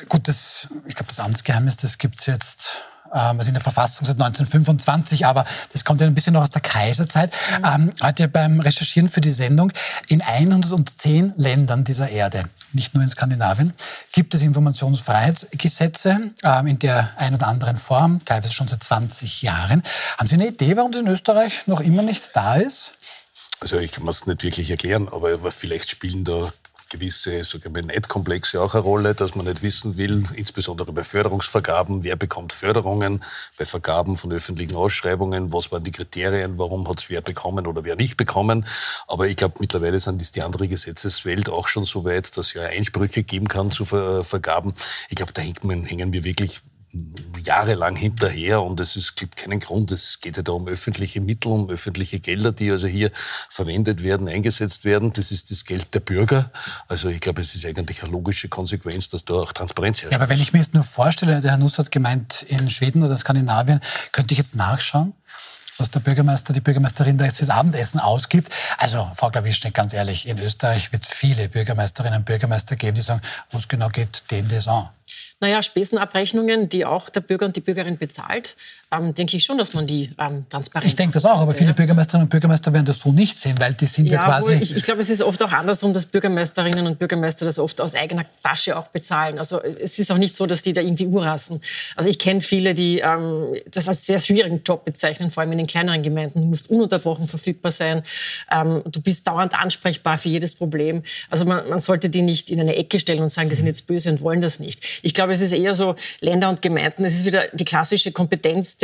gut, 0.09 0.29
das, 0.29 0.69
ich 0.87 0.95
glaube, 0.95 1.09
das 1.09 1.21
Amtsgeheimnis, 1.21 1.77
das 1.77 1.99
gibt 1.99 2.21
es 2.21 2.27
jetzt 2.27 2.83
ähm, 3.13 3.39
also 3.39 3.49
in 3.49 3.55
der 3.55 3.63
Verfassung 3.63 4.07
seit 4.07 4.17
1925, 4.21 5.27
aber 5.27 5.45
das 5.73 5.85
kommt 5.85 6.01
ja 6.01 6.07
ein 6.07 6.15
bisschen 6.15 6.35
noch 6.35 6.43
aus 6.43 6.51
der 6.51 6.63
Kaiserzeit. 6.63 7.33
Mhm. 7.59 7.65
Ähm, 7.65 7.93
heute 8.03 8.29
beim 8.29 8.61
Recherchieren 8.61 9.09
für 9.09 9.21
die 9.21 9.31
Sendung, 9.31 9.73
in 10.09 10.23
110 10.23 11.35
Ländern 11.37 11.85
dieser 11.85 12.09
Erde, 12.09 12.45
nicht 12.73 12.95
nur 12.95 13.03
in 13.03 13.09
Skandinavien, 13.09 13.73
gibt 14.13 14.35
es 14.35 14.43
Informationsfreiheitsgesetze 14.43 16.33
ähm, 16.43 16.67
in 16.67 16.79
der 16.79 17.11
ein 17.17 17.35
oder 17.35 17.49
anderen 17.49 17.77
Form, 17.77 18.25
teilweise 18.25 18.53
schon 18.53 18.69
seit 18.69 18.83
20 18.83 19.43
Jahren. 19.43 19.83
Haben 20.19 20.29
Sie 20.29 20.35
eine 20.35 20.49
Idee, 20.49 20.77
warum 20.77 20.93
das 20.93 21.01
in 21.03 21.09
Österreich 21.09 21.67
noch 21.67 21.81
immer 21.81 22.03
nicht 22.03 22.35
da 22.35 22.57
ist? 22.57 22.93
Also 23.61 23.79
ich 23.79 23.93
kann 23.93 24.07
es 24.07 24.27
nicht 24.27 24.43
wirklich 24.43 24.71
erklären, 24.71 25.09
aber 25.11 25.51
vielleicht 25.51 25.89
spielen 25.89 26.25
da 26.25 26.53
gewisse 26.97 27.45
sogar 27.45 27.71
Neidkomplexe 27.71 28.61
auch 28.61 28.75
eine 28.75 28.83
Rolle, 28.83 29.15
dass 29.15 29.35
man 29.35 29.47
nicht 29.47 29.63
wissen 29.63 29.97
will, 29.97 30.25
insbesondere 30.35 30.93
bei 30.93 31.05
Förderungsvergaben, 31.05 32.03
wer 32.05 32.17
bekommt 32.17 32.53
Förderungen, 32.53 33.23
bei 33.59 33.67
Vergaben 33.67 34.17
von 34.17 34.33
öffentlichen 34.33 34.75
Ausschreibungen, 34.75 35.53
was 35.53 35.71
waren 35.71 35.85
die 35.85 35.91
Kriterien, 35.91 36.59
warum 36.59 36.89
hat 36.89 37.01
es 37.01 37.11
wer 37.11 37.21
bekommen 37.21 37.67
oder 37.67 37.85
wer 37.85 37.97
nicht 37.97 38.17
bekommen. 38.17 38.67
Aber 39.09 39.29
ich 39.29 39.37
glaube, 39.37 39.57
mittlerweile 39.61 40.01
sind 40.01 40.35
die 40.35 40.43
andere 40.43 40.69
Gesetzeswelt 40.69 41.51
auch 41.51 41.69
schon 41.69 41.85
so 41.85 42.05
weit, 42.05 42.37
dass 42.37 42.55
ja 42.55 42.63
Einsprüche 42.63 43.23
geben 43.23 43.49
kann 43.49 43.71
zu 43.71 43.85
Vergaben. 43.85 44.75
Ich 45.11 45.17
glaube, 45.17 45.33
da 45.33 45.43
hängen 45.43 46.13
wir 46.13 46.25
wirklich 46.25 46.63
jahrelang 47.47 47.97
hinterher 47.97 48.63
und 48.63 48.81
es 48.81 48.97
ist, 48.97 49.17
gibt 49.17 49.37
keinen 49.37 49.61
Grund. 49.61 49.93
Es 49.93 50.21
geht 50.21 50.37
ja 50.37 50.43
da 50.43 50.53
um 50.53 50.67
öffentliche 50.67 51.21
Mittel, 51.21 51.53
um 51.53 51.71
öffentliche 51.71 52.21
Gelder, 52.21 52.53
die 52.53 52.71
also 52.71 52.87
hier 52.87 53.11
verwendet 53.49 54.03
werden, 54.03 54.29
eingesetzt 54.29 54.85
werden. 54.85 55.13
Das 55.13 55.31
ist 55.31 55.51
das 55.51 55.65
Geld 55.65 55.95
der 55.95 56.01
Bürger. 56.01 56.51
Also 56.89 57.09
ich 57.09 57.21
glaube, 57.21 57.41
es 57.41 57.55
ist 57.55 57.65
eigentlich 57.65 58.03
eine 58.03 58.13
logische 58.13 58.49
Konsequenz, 58.49 59.09
dass 59.09 59.25
da 59.25 59.35
auch 59.35 59.53
Transparenz 59.53 60.03
herrscht. 60.03 60.13
Ja, 60.13 60.19
aber 60.19 60.29
wenn 60.29 60.41
ich 60.41 60.53
mir 60.53 60.59
jetzt 60.59 60.75
nur 60.75 60.85
vorstelle, 60.85 61.41
der 61.41 61.53
Herr 61.53 61.59
Nuss 61.59 61.79
hat 61.79 61.91
gemeint, 61.91 62.43
in 62.49 62.69
Schweden 62.69 63.03
oder 63.03 63.17
Skandinavien, 63.17 63.81
könnte 64.13 64.35
ich 64.35 64.39
jetzt 64.39 64.55
nachschauen? 64.55 65.15
was 65.79 65.91
der 65.91 66.01
Bürgermeister, 66.01 66.55
die 66.55 66.61
Bürgermeisterin 66.61 67.19
da 67.19 67.27
jetzt 67.27 67.37
fürs 67.37 67.51
Abendessen 67.51 68.01
ausgibt. 68.01 68.51
Also, 68.79 69.11
Frau 69.15 69.29
Klawischnik, 69.29 69.75
ganz 69.75 69.93
ehrlich, 69.93 70.27
in 70.27 70.39
Österreich 70.39 70.91
wird 70.91 71.03
es 71.03 71.09
viele 71.09 71.51
Bürgermeisterinnen 71.51 72.21
und 72.21 72.25
Bürgermeister 72.25 72.77
geben, 72.77 72.95
die 72.95 73.03
sagen, 73.03 73.21
wo 73.51 73.59
es 73.59 73.69
genau 73.69 73.91
geht, 73.91 74.23
denen 74.31 74.49
das 74.49 74.69
an. 74.69 74.89
Naja, 75.41 75.63
Spesenabrechnungen, 75.63 76.69
die 76.69 76.87
auch 76.87 77.11
der 77.11 77.21
Bürger 77.21 77.47
und 77.47 77.57
die 77.57 77.61
Bürgerin 77.61 77.99
bezahlt, 77.99 78.57
ähm, 78.97 79.15
denke 79.15 79.37
ich 79.37 79.45
schon, 79.45 79.59
dass 79.59 79.75
man 79.75 79.87
die 79.87 80.11
ähm, 80.19 80.47
transparent. 80.49 80.87
Ich 80.87 80.97
denke 80.97 81.15
das 81.15 81.25
auch, 81.25 81.41
aber 81.41 81.53
viele 81.53 81.75
Bürgermeisterinnen 81.75 82.27
und 82.27 82.31
Bürgermeister 82.31 82.73
werden 82.73 82.87
das 82.87 83.01
so 83.01 83.13
nicht 83.13 83.39
sehen, 83.39 83.57
weil 83.59 83.75
die 83.75 83.87
sind 83.87 84.07
ja, 84.07 84.21
ja 84.21 84.25
quasi. 84.25 84.53
Ich, 84.55 84.77
ich 84.77 84.83
glaube, 84.83 85.01
es 85.01 85.11
ist 85.11 85.23
oft 85.23 85.43
auch 85.43 85.53
andersrum, 85.53 85.93
dass 85.95 86.07
Bürgermeisterinnen 86.07 86.87
und 86.87 86.99
Bürgermeister 86.99 87.45
das 87.45 87.59
oft 87.59 87.81
aus 87.81 87.95
eigener 87.95 88.25
Tasche 88.43 88.77
auch 88.77 88.89
bezahlen. 88.89 89.39
Also 89.39 89.63
es 89.63 89.99
ist 89.99 90.11
auch 90.11 90.19
nicht 90.19 90.37
so, 90.37 90.47
dass 90.47 90.63
die 90.63 90.73
da 90.73 90.81
irgendwie 90.81 91.07
urrassen. 91.07 91.61
Also 91.95 92.09
ich 92.09 92.19
kenne 92.19 92.41
viele, 92.41 92.75
die 92.75 93.01
ähm, 93.01 93.57
das 93.71 93.89
als 93.89 94.07
sehr 94.07 94.19
schwierigen 94.19 94.63
Job 94.65 94.85
bezeichnen, 94.85 95.31
vor 95.31 95.43
allem 95.43 95.53
in 95.53 95.59
den 95.59 95.67
kleineren 95.67 96.03
Gemeinden. 96.03 96.41
Du 96.41 96.47
musst 96.47 96.71
ununterbrochen 96.71 97.29
verfügbar 97.29 97.73
sein. 97.73 98.03
Ähm, 98.51 98.83
du 98.87 99.01
bist 99.01 99.27
dauernd 99.27 99.59
ansprechbar 99.59 100.19
für 100.19 100.29
jedes 100.29 100.55
Problem. 100.55 101.03
Also 101.31 101.45
man, 101.45 101.69
man 101.69 101.79
sollte 101.79 102.09
die 102.09 102.23
nicht 102.23 102.51
in 102.51 102.61
eine 102.61 102.77
Ecke 102.77 103.01
stellen 103.01 103.23
und 103.23 103.31
sagen, 103.31 103.49
die 103.49 103.57
sind 103.57 103.67
jetzt 103.67 103.87
böse 103.87 104.11
und 104.11 104.21
wollen 104.21 104.41
das 104.41 104.61
nicht. 104.61 104.85
Ich 105.03 105.15
glaube, 105.15 105.33
es 105.33 105.41
ist 105.41 105.53
eher 105.53 105.75
so 105.75 105.97
Länder 106.21 106.49
und 106.49 106.63
Gemeinden. 106.63 107.05
Es 107.05 107.15
ist 107.15 107.25
wieder 107.25 107.45
die 107.53 107.65
klassische 107.65 108.13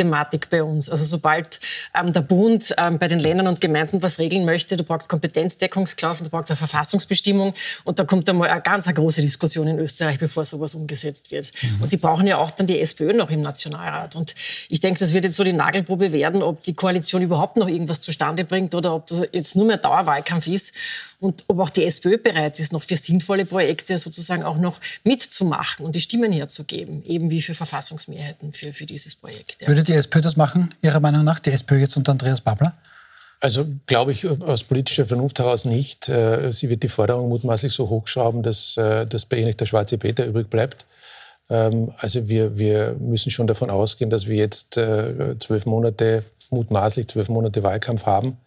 Kompetenzthematik 0.03 0.49
bei 0.49 0.63
uns. 0.63 0.89
Also 0.89 1.05
sobald 1.05 1.59
ähm, 1.97 2.13
der 2.13 2.21
Bund 2.21 2.73
ähm, 2.77 2.99
bei 2.99 3.07
den 3.07 3.19
Ländern 3.19 3.47
und 3.47 3.61
Gemeinden 3.61 4.01
was 4.01 4.19
regeln 4.19 4.45
möchte, 4.45 4.77
du 4.77 4.83
brauchst 4.83 5.09
Kompetenzdeckungsklauseln, 5.09 6.25
du 6.25 6.29
brauchst 6.29 6.51
eine 6.51 6.57
Verfassungsbestimmung 6.57 7.53
und 7.83 7.99
da 7.99 8.03
kommt 8.03 8.29
einmal 8.29 8.49
eine 8.49 8.61
ganz 8.61 8.87
eine 8.87 8.95
große 8.95 9.21
Diskussion 9.21 9.67
in 9.67 9.79
Österreich, 9.79 10.19
bevor 10.19 10.45
sowas 10.45 10.75
umgesetzt 10.75 11.31
wird. 11.31 11.51
Mhm. 11.61 11.81
Und 11.81 11.89
sie 11.89 11.97
brauchen 11.97 12.27
ja 12.27 12.37
auch 12.37 12.51
dann 12.51 12.67
die 12.67 12.79
SPÖ 12.79 13.13
noch 13.13 13.29
im 13.29 13.41
Nationalrat. 13.41 14.15
Und 14.15 14.35
ich 14.69 14.79
denke, 14.79 14.99
das 14.99 15.13
wird 15.13 15.25
jetzt 15.25 15.35
so 15.35 15.43
die 15.43 15.53
Nagelprobe 15.53 16.11
werden, 16.11 16.43
ob 16.43 16.63
die 16.63 16.73
Koalition 16.73 17.21
überhaupt 17.21 17.57
noch 17.57 17.67
irgendwas 17.67 18.01
zustande 18.01 18.43
bringt 18.43 18.75
oder 18.75 18.93
ob 18.95 19.07
das 19.07 19.23
jetzt 19.31 19.55
nur 19.55 19.65
mehr 19.65 19.77
Dauerwahlkampf 19.77 20.47
ist 20.47 20.73
und 21.23 21.45
ob 21.47 21.59
auch 21.59 21.69
die 21.69 21.85
SPÖ 21.85 22.17
bereit 22.17 22.59
ist, 22.59 22.73
noch 22.73 22.83
für 22.83 22.97
sinnvolle 22.97 23.45
Projekte 23.45 23.97
sozusagen 23.97 24.43
auch 24.43 24.57
noch 24.57 24.81
mitzumachen 25.05 25.85
und 25.85 25.95
die 25.95 26.01
Stimmen 26.01 26.33
herzugeben, 26.33 27.01
eben 27.05 27.29
wie 27.31 27.41
für 27.41 27.53
Verfassungsmehrheiten 27.53 28.51
für, 28.51 28.73
für 28.73 28.85
dieses 28.85 29.15
Projekt. 29.15 29.61
Ja. 29.61 29.69
Würde 29.83 29.91
die 29.91 29.97
SPÖ 29.97 30.21
das 30.21 30.37
machen, 30.37 30.73
Ihrer 30.81 31.01
Meinung 31.01 31.25
nach, 31.25 31.39
die 31.39 31.51
SPÖ 31.51 31.75
jetzt 31.75 31.97
unter 31.97 32.13
Andreas 32.13 32.39
Babler? 32.39 32.73
Also 33.41 33.65
glaube 33.85 34.13
ich 34.13 34.25
aus 34.25 34.63
politischer 34.63 35.05
Vernunft 35.05 35.39
heraus 35.39 35.65
nicht. 35.65 36.07
Äh, 36.07 36.53
sie 36.53 36.69
wird 36.69 36.83
die 36.83 36.87
Forderung 36.87 37.27
mutmaßlich 37.27 37.73
so 37.73 37.89
hochschrauben, 37.89 38.43
dass, 38.43 38.77
äh, 38.77 39.05
dass 39.05 39.25
bei 39.25 39.39
ihr 39.39 39.45
nicht 39.45 39.59
der 39.59 39.65
schwarze 39.65 39.97
Peter 39.97 40.25
übrig 40.25 40.49
bleibt. 40.49 40.85
Ähm, 41.49 41.91
also 41.97 42.29
wir, 42.29 42.57
wir 42.57 42.95
müssen 42.97 43.29
schon 43.29 43.45
davon 43.45 43.69
ausgehen, 43.69 44.09
dass 44.09 44.27
wir 44.27 44.37
jetzt 44.37 44.77
äh, 44.77 45.37
zwölf 45.39 45.65
Monate, 45.65 46.23
mutmaßlich 46.49 47.09
zwölf 47.09 47.27
Monate 47.27 47.61
Wahlkampf 47.61 48.05
haben 48.05 48.37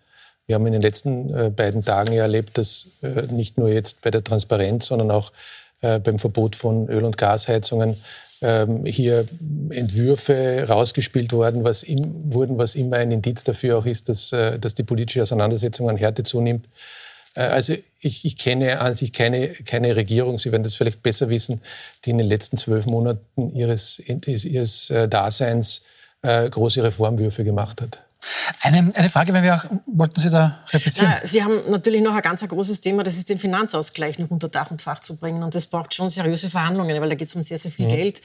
wir 0.46 0.54
haben 0.54 0.66
in 0.66 0.72
den 0.72 0.82
letzten 0.82 1.34
äh, 1.34 1.50
beiden 1.50 1.84
Tagen 1.84 2.12
ja 2.12 2.22
erlebt, 2.22 2.56
dass 2.56 2.86
äh, 3.02 3.22
nicht 3.30 3.58
nur 3.58 3.68
jetzt 3.68 4.00
bei 4.02 4.10
der 4.10 4.22
Transparenz, 4.22 4.86
sondern 4.86 5.10
auch 5.10 5.32
äh, 5.80 5.98
beim 5.98 6.18
Verbot 6.18 6.54
von 6.54 6.88
Öl- 6.88 7.04
und 7.04 7.18
Gasheizungen 7.18 7.96
ähm, 8.42 8.84
hier 8.84 9.26
Entwürfe 9.70 10.66
rausgespielt 10.68 11.32
worden, 11.32 11.64
was 11.64 11.82
im, 11.82 12.32
wurden, 12.32 12.58
was 12.58 12.74
immer 12.74 12.96
ein 12.96 13.10
Indiz 13.10 13.44
dafür 13.44 13.78
auch 13.78 13.86
ist, 13.86 14.08
dass, 14.08 14.30
dass 14.30 14.74
die 14.74 14.82
politische 14.82 15.22
Auseinandersetzung 15.22 15.88
an 15.88 15.96
Härte 15.96 16.22
zunimmt. 16.22 16.66
Also 17.34 17.74
ich, 18.00 18.24
ich, 18.24 18.38
kenne 18.38 18.80
an 18.80 18.94
sich 18.94 19.12
keine, 19.12 19.48
keine 19.48 19.94
Regierung, 19.94 20.38
Sie 20.38 20.52
werden 20.52 20.62
das 20.62 20.74
vielleicht 20.74 21.02
besser 21.02 21.28
wissen, 21.28 21.60
die 22.04 22.10
in 22.10 22.18
den 22.18 22.26
letzten 22.26 22.56
zwölf 22.56 22.86
Monaten 22.86 23.54
ihres, 23.54 24.02
ihres 24.26 24.90
Daseins 25.10 25.82
große 26.22 26.82
Reformwürfe 26.82 27.44
gemacht 27.44 27.82
hat. 27.82 28.05
Eine, 28.62 28.90
eine 28.94 29.10
Frage, 29.10 29.32
wenn 29.32 29.44
wir 29.44 29.56
auch, 29.56 29.64
wollten 29.86 30.20
Sie 30.20 30.30
da 30.30 30.58
replizieren? 30.70 31.12
Na, 31.20 31.26
Sie 31.26 31.42
haben 31.42 31.70
natürlich 31.70 32.02
noch 32.02 32.14
ein 32.14 32.22
ganz 32.22 32.42
ein 32.42 32.48
großes 32.48 32.80
Thema, 32.80 33.02
das 33.02 33.16
ist 33.16 33.28
den 33.28 33.38
Finanzausgleich 33.38 34.18
noch 34.18 34.30
unter 34.30 34.48
Dach 34.48 34.70
und 34.70 34.82
Fach 34.82 35.00
zu 35.00 35.16
bringen. 35.16 35.42
Und 35.42 35.54
das 35.54 35.66
braucht 35.66 35.94
schon 35.94 36.08
seriöse 36.08 36.50
Verhandlungen, 36.50 37.00
weil 37.00 37.08
da 37.08 37.14
geht 37.14 37.28
es 37.28 37.34
um 37.34 37.42
sehr, 37.42 37.58
sehr 37.58 37.70
viel 37.70 37.86
mhm. 37.86 37.90
Geld 37.90 38.22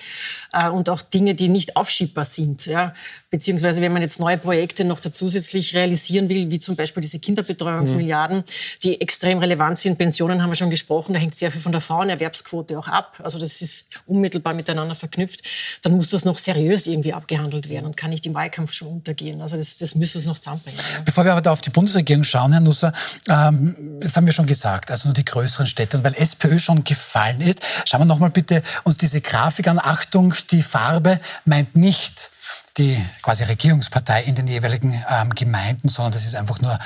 äh, 0.53 0.69
und 0.69 0.89
auch 0.89 1.01
Dinge, 1.01 1.36
die 1.36 1.50
nicht 1.50 1.75
aufschiebbar 1.75 2.25
sind. 2.25 2.65
Ja? 2.65 2.93
Beziehungsweise, 3.29 3.81
wenn 3.81 3.93
man 3.93 4.01
jetzt 4.01 4.19
neue 4.19 4.38
Projekte 4.38 4.83
noch 4.86 5.00
zusätzlich 5.00 5.75
realisieren 5.75 6.29
will, 6.29 6.50
wie 6.50 6.60
zum 6.60 6.75
Beispiel 6.75 7.01
diese 7.01 7.19
Kinderbetreuungsmilliarden, 7.19 8.38
mhm. 8.39 8.43
die 8.83 9.01
extrem 9.01 9.39
relevant 9.39 9.77
sind. 9.77 9.98
Pensionen 9.98 10.41
haben 10.41 10.50
wir 10.50 10.55
schon 10.55 10.69
gesprochen, 10.69 11.13
da 11.13 11.19
hängt 11.19 11.36
sehr 11.36 11.51
viel 11.51 11.62
von 11.62 11.71
der 11.71 11.81
Frauenerwerbsquote 11.81 12.79
auch 12.79 12.88
ab. 12.88 13.19
Also 13.24 13.39
das 13.39 13.62
ist 13.62 13.89
unmittelbar 14.05 14.53
miteinander 14.53 14.95
verknüpft. 14.95 15.41
Dann 15.81 15.93
muss 15.93 16.10
das 16.10 16.25
noch 16.25 16.38
seriös 16.38 16.88
irgendwie 16.88 17.13
abgehandelt 17.13 17.69
werden 17.69 17.86
und 17.86 17.98
kann 17.98 18.10
nicht 18.10 18.25
im 18.25 18.33
Wahlkampf 18.33 18.74
schon 18.74 18.88
untergehen. 18.88 19.41
Also 19.41 19.57
das, 19.57 19.77
das 19.81 19.95
müsste 19.95 20.19
es 20.19 20.25
noch 20.25 20.38
zusammenbringen. 20.38 20.79
Ja. 20.93 21.01
Bevor 21.01 21.25
wir 21.25 21.31
aber 21.31 21.41
da 21.41 21.51
auf 21.51 21.61
die 21.61 21.69
Bundesregierung 21.69 22.23
schauen, 22.23 22.51
Herr 22.51 22.61
Nusser, 22.61 22.93
ähm, 23.27 23.75
das 24.00 24.15
haben 24.15 24.25
wir 24.25 24.33
schon 24.33 24.47
gesagt, 24.47 24.91
also 24.91 25.07
nur 25.07 25.13
die 25.13 25.25
größeren 25.25 25.67
Städte. 25.67 25.97
Und 25.97 26.03
weil 26.03 26.13
SPÖ 26.15 26.59
schon 26.59 26.83
gefallen 26.83 27.41
ist, 27.41 27.59
schauen 27.85 28.01
wir 28.01 28.05
noch 28.05 28.19
mal 28.19 28.29
bitte 28.29 28.63
uns 28.83 28.97
diese 28.97 29.21
Grafik 29.21 29.67
an. 29.67 29.79
Achtung, 29.79 30.33
die 30.51 30.61
Farbe 30.61 31.19
meint 31.45 31.75
nicht 31.75 32.31
die 32.78 33.04
quasi 33.22 33.44
Regierungspartei 33.44 34.24
in 34.24 34.36
den 34.36 34.48
jeweiligen 34.48 35.01
ähm, 35.10 35.36
Gemeinden, 35.36 35.90
sondern 35.90 36.13
das 36.13 36.25
ist 36.25 36.36
einfach 36.36 36.62
nur 36.62 36.80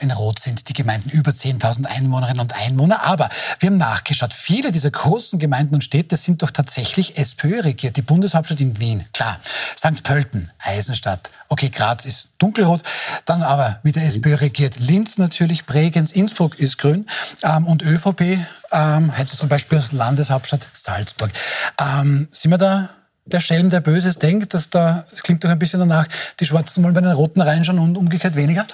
in 0.00 0.10
Rot 0.10 0.38
sind 0.38 0.68
die 0.68 0.72
Gemeinden 0.72 1.10
über 1.10 1.30
10.000 1.30 1.86
Einwohnerinnen 1.86 2.40
und 2.40 2.54
Einwohner. 2.54 3.02
Aber 3.04 3.30
wir 3.58 3.68
haben 3.68 3.76
nachgeschaut, 3.76 4.32
viele 4.32 4.72
dieser 4.72 4.90
großen 4.90 5.38
Gemeinden 5.38 5.74
und 5.74 5.84
Städte 5.84 6.16
sind 6.16 6.42
doch 6.42 6.50
tatsächlich 6.50 7.18
SPÖ 7.18 7.60
regiert. 7.60 7.96
Die 7.96 8.02
Bundeshauptstadt 8.02 8.60
in 8.60 8.78
Wien, 8.80 9.04
klar. 9.12 9.38
St. 9.76 10.02
Pölten, 10.02 10.50
Eisenstadt, 10.58 11.30
okay, 11.48 11.70
Graz 11.70 12.04
ist 12.04 12.30
dunkelrot, 12.38 12.82
dann 13.24 13.42
aber 13.42 13.80
wieder 13.82 14.02
SPÖ 14.02 14.36
regiert. 14.36 14.78
Linz 14.78 15.18
natürlich, 15.18 15.66
Bregenz, 15.66 16.12
Innsbruck 16.12 16.58
ist 16.58 16.78
grün 16.78 17.06
ähm, 17.42 17.66
und 17.66 17.82
ÖVP 17.82 18.38
ähm, 18.70 19.10
hätte 19.10 19.36
zum 19.36 19.48
Beispiel 19.48 19.82
Landeshauptstadt 19.92 20.68
Salzburg. 20.72 21.30
Ähm, 21.78 22.28
sind 22.30 22.50
wir 22.50 22.58
da 22.58 22.90
der 23.32 23.40
Schelm, 23.40 23.70
der 23.70 23.80
Böses 23.80 24.18
denkt, 24.18 24.54
dass 24.54 24.70
da, 24.70 25.04
das 25.10 25.22
klingt 25.22 25.44
doch 25.44 25.50
ein 25.50 25.58
bisschen 25.58 25.80
danach, 25.80 26.06
die 26.40 26.46
Schwarzen 26.46 26.82
wollen 26.84 26.94
bei 26.94 27.00
den 27.00 27.12
Roten 27.12 27.40
reinschauen 27.40 27.78
und 27.78 27.96
umgekehrt 27.96 28.36
weniger? 28.36 28.66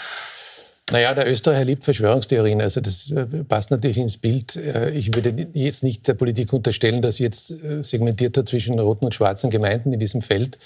Naja, 0.90 1.14
der 1.14 1.30
Österreicher 1.30 1.64
liebt 1.64 1.84
Verschwörungstheorien. 1.84 2.60
Also 2.60 2.80
das 2.80 3.10
äh, 3.10 3.24
passt 3.24 3.70
natürlich 3.70 3.96
ins 3.96 4.18
Bild. 4.18 4.56
Äh, 4.56 4.90
ich 4.90 5.14
würde 5.14 5.48
jetzt 5.54 5.82
nicht 5.82 6.06
der 6.06 6.14
Politik 6.14 6.52
unterstellen, 6.52 7.00
dass 7.00 7.16
sie 7.16 7.22
jetzt 7.22 7.50
äh, 7.50 7.82
segmentiert 7.82 8.36
hat 8.36 8.48
zwischen 8.48 8.78
roten 8.78 9.06
und 9.06 9.14
schwarzen 9.14 9.48
Gemeinden 9.48 9.94
in 9.94 10.00
diesem 10.00 10.20
Feld 10.20 10.58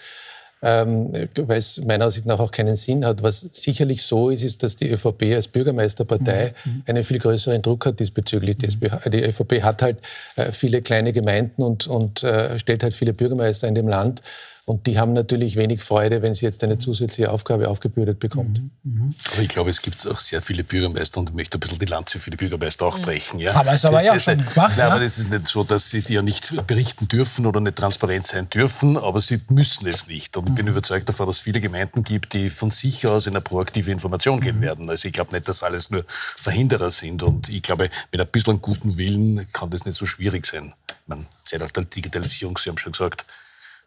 ähm, 0.63 1.13
weil 1.37 1.59
es 1.59 1.81
meiner 1.85 2.07
Ansicht 2.07 2.27
nach 2.27 2.41
auch 2.41 2.51
keinen 2.51 2.77
Sinn 2.77 3.05
hat. 3.05 3.23
Was 3.23 3.41
sicherlich 3.41 4.03
so 4.03 4.31
ist, 4.31 4.43
ist, 4.43 4.63
dass 4.63 4.77
die 4.77 4.91
ÖVP 4.91 5.35
als 5.35 5.49
Bürgermeisterpartei 5.49 6.55
mhm. 6.65 6.73
mhm. 6.73 6.83
einen 6.87 7.05
viel 7.05 7.19
größeren 7.19 7.63
Druck 7.63 7.87
hat 7.87 8.01
diesbezüglich. 8.01 8.59
Mhm. 8.59 9.11
Die 9.11 9.23
ÖVP 9.23 9.63
hat 9.63 9.83
halt 9.83 9.99
äh, 10.37 10.53
viele 10.53 10.83
kleine 10.83 11.13
Gemeinden 11.13 11.63
und, 11.63 11.87
und 11.87 12.23
äh, 12.23 12.59
stellt 12.59 12.83
halt 12.83 12.95
viele 12.95 13.13
Bürgermeister 13.13 13.69
in 13.69 13.75
dem 13.75 13.89
Land. 13.89 14.23
Und 14.69 14.87
die 14.87 14.99
haben 14.99 15.15
natürlich 15.15 15.57
wenig 15.57 15.83
Freude, 15.83 16.21
wenn 16.21 16.35
sie 16.35 16.45
jetzt 16.45 16.63
eine 16.63 16.79
zusätzliche 16.79 17.33
Aufgabe 17.33 17.71
aufgebürdet 17.71 18.21
bekommt. 18.21 18.59
Mhm, 18.59 18.71
mhm. 18.83 19.15
Aber 19.33 19.41
ich 19.41 19.49
glaube, 19.49 19.71
es 19.71 19.81
gibt 19.81 20.07
auch 20.07 20.19
sehr 20.19 20.43
viele 20.43 20.63
Bürgermeister 20.63 21.21
und 21.21 21.31
ich 21.31 21.35
möchte 21.35 21.57
ein 21.57 21.61
bisschen 21.61 21.79
die 21.79 21.87
Lanze 21.87 22.19
für 22.19 22.31
die 22.31 22.37
Bürgermeister 22.37 22.85
auch 22.85 22.99
mhm. 22.99 23.03
brechen. 23.03 23.41
Ja? 23.41 23.55
Haben 23.55 23.65
wir 23.65 23.73
es 23.73 23.87
aber 23.87 24.03
ja 24.03 24.21
schon 24.21 24.37
gemacht. 24.37 24.77
Nein, 24.77 24.79
ja? 24.79 24.89
aber 24.89 25.01
das 25.01 25.19
ist 25.19 25.31
nicht 25.31 25.49
so, 25.49 25.65
dass 25.65 25.89
sie 25.89 26.05
ja 26.07 26.21
nicht 26.21 26.67
berichten 26.67 27.09
dürfen 27.09 27.47
oder 27.47 27.63
nicht 27.63 27.77
transparent 27.77 28.27
sein 28.27 28.51
dürfen, 28.51 28.99
aber 28.99 29.23
sie 29.23 29.41
müssen 29.49 29.87
es 29.87 30.07
nicht. 30.07 30.37
Und 30.37 30.51
ich 30.51 30.55
bin 30.55 30.67
mhm. 30.67 30.73
überzeugt 30.73 31.09
davon, 31.09 31.29
dass 31.29 31.37
es 31.37 31.41
viele 31.41 31.63
Gemeinden 31.63 32.05
gibt, 32.05 32.35
die 32.35 32.51
von 32.51 32.71
sich 32.71 33.07
aus 33.07 33.27
in 33.27 33.33
eine 33.33 33.41
proaktive 33.41 33.91
Information 33.91 34.39
gehen 34.39 34.59
mhm. 34.59 34.63
werden. 34.63 34.91
Also 34.91 35.09
ich 35.09 35.15
glaube 35.15 35.33
nicht, 35.33 35.49
dass 35.49 35.63
alles 35.63 35.89
nur 35.89 36.05
Verhinderer 36.07 36.91
sind. 36.91 37.23
Und 37.23 37.49
ich 37.49 37.63
glaube, 37.63 37.89
mit 38.13 38.21
ein 38.21 38.27
bisschen 38.27 38.61
guten 38.61 38.99
Willen 38.99 39.47
kann 39.55 39.71
das 39.71 39.87
nicht 39.87 39.97
so 39.97 40.05
schwierig 40.05 40.45
sein. 40.45 40.75
Man, 41.07 41.27
seit 41.43 41.63
der 41.75 41.85
Digitalisierung, 41.85 42.59
Sie 42.59 42.69
haben 42.69 42.77
schon 42.77 42.93
gesagt, 42.93 43.25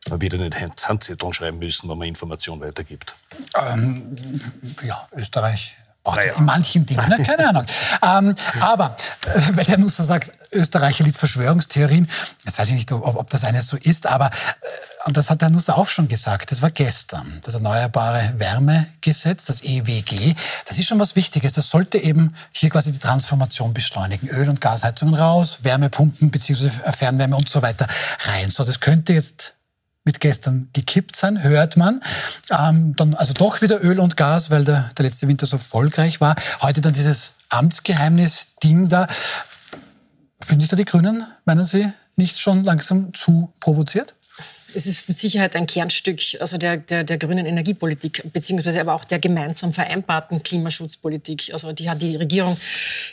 man 0.10 0.22
wird 0.22 0.34
ja 0.34 0.40
nicht 0.40 0.88
Handzetteln 0.88 1.34
schreiben 1.34 1.60
müssen, 1.60 1.90
wenn 1.90 1.98
man 1.98 2.08
Informationen 2.08 2.62
weitergibt. 2.62 3.16
Ähm, 3.56 4.16
ja, 4.84 5.08
Österreich 5.16 5.76
naja. 6.06 6.34
in 6.38 6.46
manchen 6.46 6.86
Dingen, 6.86 7.08
ne? 7.08 7.24
keine 7.24 7.50
Ahnung. 7.50 7.66
ähm, 8.02 8.36
aber, 8.60 8.96
äh, 9.26 9.40
weil 9.54 9.66
der 9.66 9.78
Nusser 9.78 10.04
sagt, 10.04 10.32
Österreicher 10.52 11.04
liebt 11.04 11.18
Verschwörungstheorien, 11.18 12.10
jetzt 12.44 12.58
weiß 12.58 12.70
ich 12.70 12.74
nicht, 12.74 12.92
ob, 12.92 13.06
ob 13.06 13.30
das 13.30 13.44
eine 13.44 13.62
so 13.62 13.78
ist, 13.78 14.08
aber, 14.08 14.28
äh, 14.28 14.68
und 15.06 15.18
das 15.18 15.30
hat 15.30 15.42
der 15.42 15.50
Nusser 15.50 15.78
auch 15.78 15.88
schon 15.88 16.08
gesagt, 16.08 16.52
das 16.52 16.62
war 16.62 16.72
gestern, 16.72 17.40
das 17.44 17.54
Erneuerbare 17.54 18.34
Wärmegesetz, 18.38 19.46
das 19.46 19.64
EWG, 19.64 20.34
das 20.66 20.80
ist 20.80 20.88
schon 20.88 21.00
was 21.00 21.16
Wichtiges, 21.16 21.54
das 21.54 21.70
sollte 21.70 22.00
eben 22.00 22.36
hier 22.52 22.70
quasi 22.70 22.92
die 22.92 23.00
Transformation 23.00 23.74
beschleunigen. 23.74 24.30
Öl- 24.30 24.50
und 24.50 24.60
Gasheizungen 24.60 25.16
raus, 25.16 25.60
Wärmepumpen 25.62 26.32
bzw. 26.32 26.70
Fernwärme 26.94 27.36
und 27.36 27.50
so 27.50 27.62
weiter 27.62 27.88
rein. 28.26 28.50
So, 28.50 28.64
das 28.64 28.80
könnte 28.80 29.14
jetzt 29.14 29.54
mit 30.04 30.20
gestern 30.20 30.70
gekippt 30.74 31.16
sein, 31.16 31.44
hört 31.44 31.78
man. 31.78 32.02
Ähm, 32.50 32.96
dann 32.96 33.14
also 33.14 33.34
doch 33.34 33.62
wieder 33.62 33.84
Öl 33.84 34.00
und 34.00 34.18
Gas, 34.18 34.50
weil 34.50 34.66
der, 34.66 34.90
der 34.98 35.06
letzte 35.06 35.28
Winter 35.28 35.46
so 35.46 35.58
erfolgreich 35.58 36.22
war. 36.22 36.36
Heute 36.62 36.82
dann 36.82 36.94
dieses 36.94 37.34
Amtsgeheimnis-Ding 37.50 38.90
da. 38.90 39.08
Finde 40.40 40.64
ich 40.64 40.70
da 40.70 40.76
die 40.76 40.86
Grünen, 40.86 41.24
meinen 41.46 41.66
Sie, 41.66 41.92
nicht 42.16 42.40
schon 42.40 42.64
langsam 42.64 43.14
zu 43.14 43.52
provoziert? 43.60 44.16
Es 44.76 44.86
ist 44.86 45.08
mit 45.08 45.18
Sicherheit 45.18 45.56
ein 45.56 45.68
Kernstück 45.68 46.20
also 46.40 46.58
der, 46.58 46.78
der, 46.78 47.04
der 47.04 47.18
grünen 47.18 47.46
Energiepolitik, 47.46 48.24
beziehungsweise 48.34 48.82
aber 48.82 48.94
auch 48.94 49.04
der 49.04 49.20
gemeinsam 49.20 49.74
vereinbarten 49.74 50.44
Klimaschutzpolitik. 50.44 51.52
Also 51.54 51.72
die 51.74 51.90
hat 51.90 52.02
die 52.02 52.16
Regierung 52.16 52.58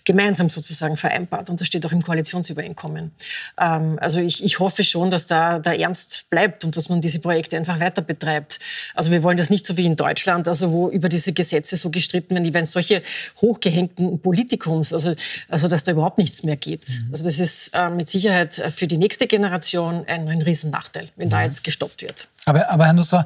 gemeinsam 0.04 0.48
sozusagen 0.48 0.96
vereinbart 0.96 1.50
und 1.50 1.60
das 1.60 1.66
steht 1.66 1.84
auch 1.86 1.92
im 1.92 2.02
Koalitionsübereinkommen. 2.02 3.12
Ähm, 3.60 3.98
also 4.00 4.20
ich, 4.20 4.44
ich 4.44 4.58
hoffe 4.58 4.84
schon, 4.84 5.10
dass 5.10 5.26
da 5.26 5.58
der 5.58 5.78
Ernst 5.78 6.28
bleibt 6.30 6.64
und 6.64 6.76
dass 6.76 6.88
man 6.88 7.00
diese 7.00 7.18
Projekte 7.18 7.56
einfach 7.56 7.80
weiter 7.80 8.02
betreibt. 8.02 8.58
Also 8.94 9.10
wir 9.10 9.22
wollen 9.22 9.36
das 9.36 9.50
nicht 9.50 9.64
so 9.64 9.76
wie 9.76 9.86
in 9.86 9.96
Deutschland, 9.96 10.48
also 10.48 10.70
wo 10.72 10.88
über 10.90 11.08
diese 11.08 11.32
Gesetze 11.32 11.76
so 11.76 11.90
gestritten 11.90 12.34
werden, 12.34 12.54
wenn 12.54 12.66
solche 12.66 13.02
hochgehängten 13.40 14.20
Politikums, 14.20 14.92
also, 14.92 15.14
also 15.48 15.68
dass 15.68 15.84
da 15.84 15.92
überhaupt 15.92 16.18
nichts 16.18 16.42
mehr 16.42 16.56
geht. 16.56 16.88
Mhm. 16.88 17.08
Also 17.12 17.24
das 17.24 17.38
ist 17.38 17.70
äh, 17.74 17.90
mit 17.90 18.08
Sicherheit 18.08 18.54
für 18.74 18.86
die 18.86 18.98
nächste 18.98 19.26
Generation 19.26 20.04
ein, 20.06 20.28
ein 20.28 20.42
Riesennachteil, 20.42 21.08
wenn 21.16 21.30
da 21.30 21.47
jetzt 21.48 21.64
gestoppt 21.64 22.02
wird. 22.02 22.28
Aber, 22.44 22.70
aber 22.70 22.86
Herr 22.86 22.92
Nusser, 22.92 23.24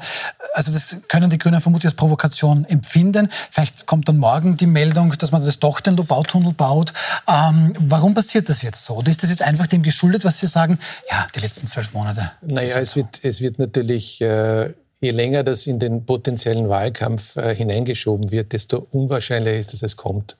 also 0.54 0.72
das 0.72 0.96
können 1.08 1.30
die 1.30 1.38
Grünen 1.38 1.60
vermutlich 1.60 1.86
als 1.86 1.94
Provokation 1.94 2.64
empfinden. 2.64 3.30
Vielleicht 3.50 3.86
kommt 3.86 4.08
dann 4.08 4.18
morgen 4.18 4.56
die 4.56 4.66
Meldung, 4.66 5.16
dass 5.18 5.32
man 5.32 5.44
das 5.44 5.58
doch 5.58 5.80
den 5.80 5.96
Lobautunnel 5.96 6.52
baut. 6.52 6.92
Ähm, 7.28 7.72
warum 7.78 8.14
passiert 8.14 8.48
das 8.48 8.62
jetzt 8.62 8.84
so? 8.84 8.96
Oder 8.96 9.10
ist 9.10 9.22
das 9.22 9.30
jetzt 9.30 9.42
einfach 9.42 9.66
dem 9.66 9.82
geschuldet, 9.82 10.24
was 10.24 10.40
Sie 10.40 10.46
sagen? 10.46 10.78
Ja, 11.10 11.28
die 11.34 11.40
letzten 11.40 11.66
zwölf 11.66 11.92
Monate. 11.92 12.32
Naja, 12.40 12.78
es 12.78 12.96
wird, 12.96 13.22
es 13.22 13.40
wird 13.40 13.58
natürlich... 13.58 14.20
Äh 14.20 14.74
je 15.02 15.10
länger 15.10 15.42
das 15.42 15.66
in 15.66 15.80
den 15.80 16.06
potenziellen 16.06 16.68
Wahlkampf 16.68 17.36
äh, 17.36 17.54
hineingeschoben 17.54 18.30
wird, 18.30 18.52
desto 18.52 18.86
unwahrscheinlicher 18.92 19.58
ist, 19.58 19.72
dass 19.72 19.82
es 19.82 19.96
kommt. 19.96 20.36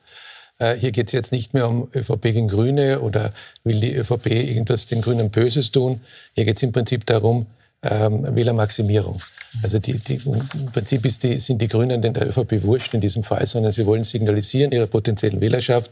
Äh, 0.59 0.77
hier 0.77 0.93
geht 0.93 1.09
es 1.09 1.13
jetzt 1.13 1.33
nicht 1.33 1.53
mehr 1.53 1.69
um 1.69 1.89
ÖVP 1.95 2.23
gegen 2.23 2.49
Grüne 2.49 3.01
oder 3.01 3.33
will 3.65 3.81
die 3.81 3.93
ÖVP 3.93 4.27
irgendwas 4.27 4.87
den 4.87 5.03
Grünen 5.03 5.31
Böses 5.31 5.73
tun. 5.73 6.01
Hier 6.35 6.45
geht 6.45 6.57
es 6.57 6.63
im 6.63 6.71
Prinzip 6.71 7.05
darum, 7.07 7.47
ähm, 7.83 8.35
Wählermaximierung. 8.35 9.21
Also 9.63 9.79
die, 9.79 9.95
die, 9.95 10.21
im 10.25 10.73
Prinzip 10.73 11.03
die, 11.03 11.39
sind 11.39 11.61
die 11.61 11.69
Grünen 11.69 12.01
den 12.01 12.15
der 12.15 12.29
ÖVP 12.29 12.63
wurscht 12.63 12.95
in 12.95 13.01
diesem 13.01 13.23
Fall, 13.23 13.45
sondern 13.47 13.73
sie 13.73 13.85
wollen 13.87 14.05
signalisieren 14.05 14.73
ihrer 14.73 14.87
potenziellen 14.87 15.41
Wählerschaft, 15.41 15.91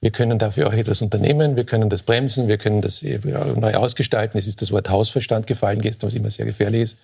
wir 0.00 0.10
können 0.10 0.38
dafür 0.38 0.68
auch 0.68 0.72
etwas 0.72 1.00
unternehmen, 1.00 1.56
wir 1.56 1.64
können 1.64 1.88
das 1.88 2.02
bremsen, 2.02 2.48
wir 2.48 2.58
können 2.58 2.82
das 2.82 3.02
neu 3.02 3.74
ausgestalten. 3.74 4.38
Es 4.38 4.46
ist 4.46 4.60
das 4.60 4.70
Wort 4.70 4.90
Hausverstand 4.90 5.46
gefallen 5.46 5.80
gestern, 5.80 6.08
was 6.08 6.14
immer 6.14 6.30
sehr 6.30 6.44
gefährlich 6.44 6.82
ist. 6.82 6.98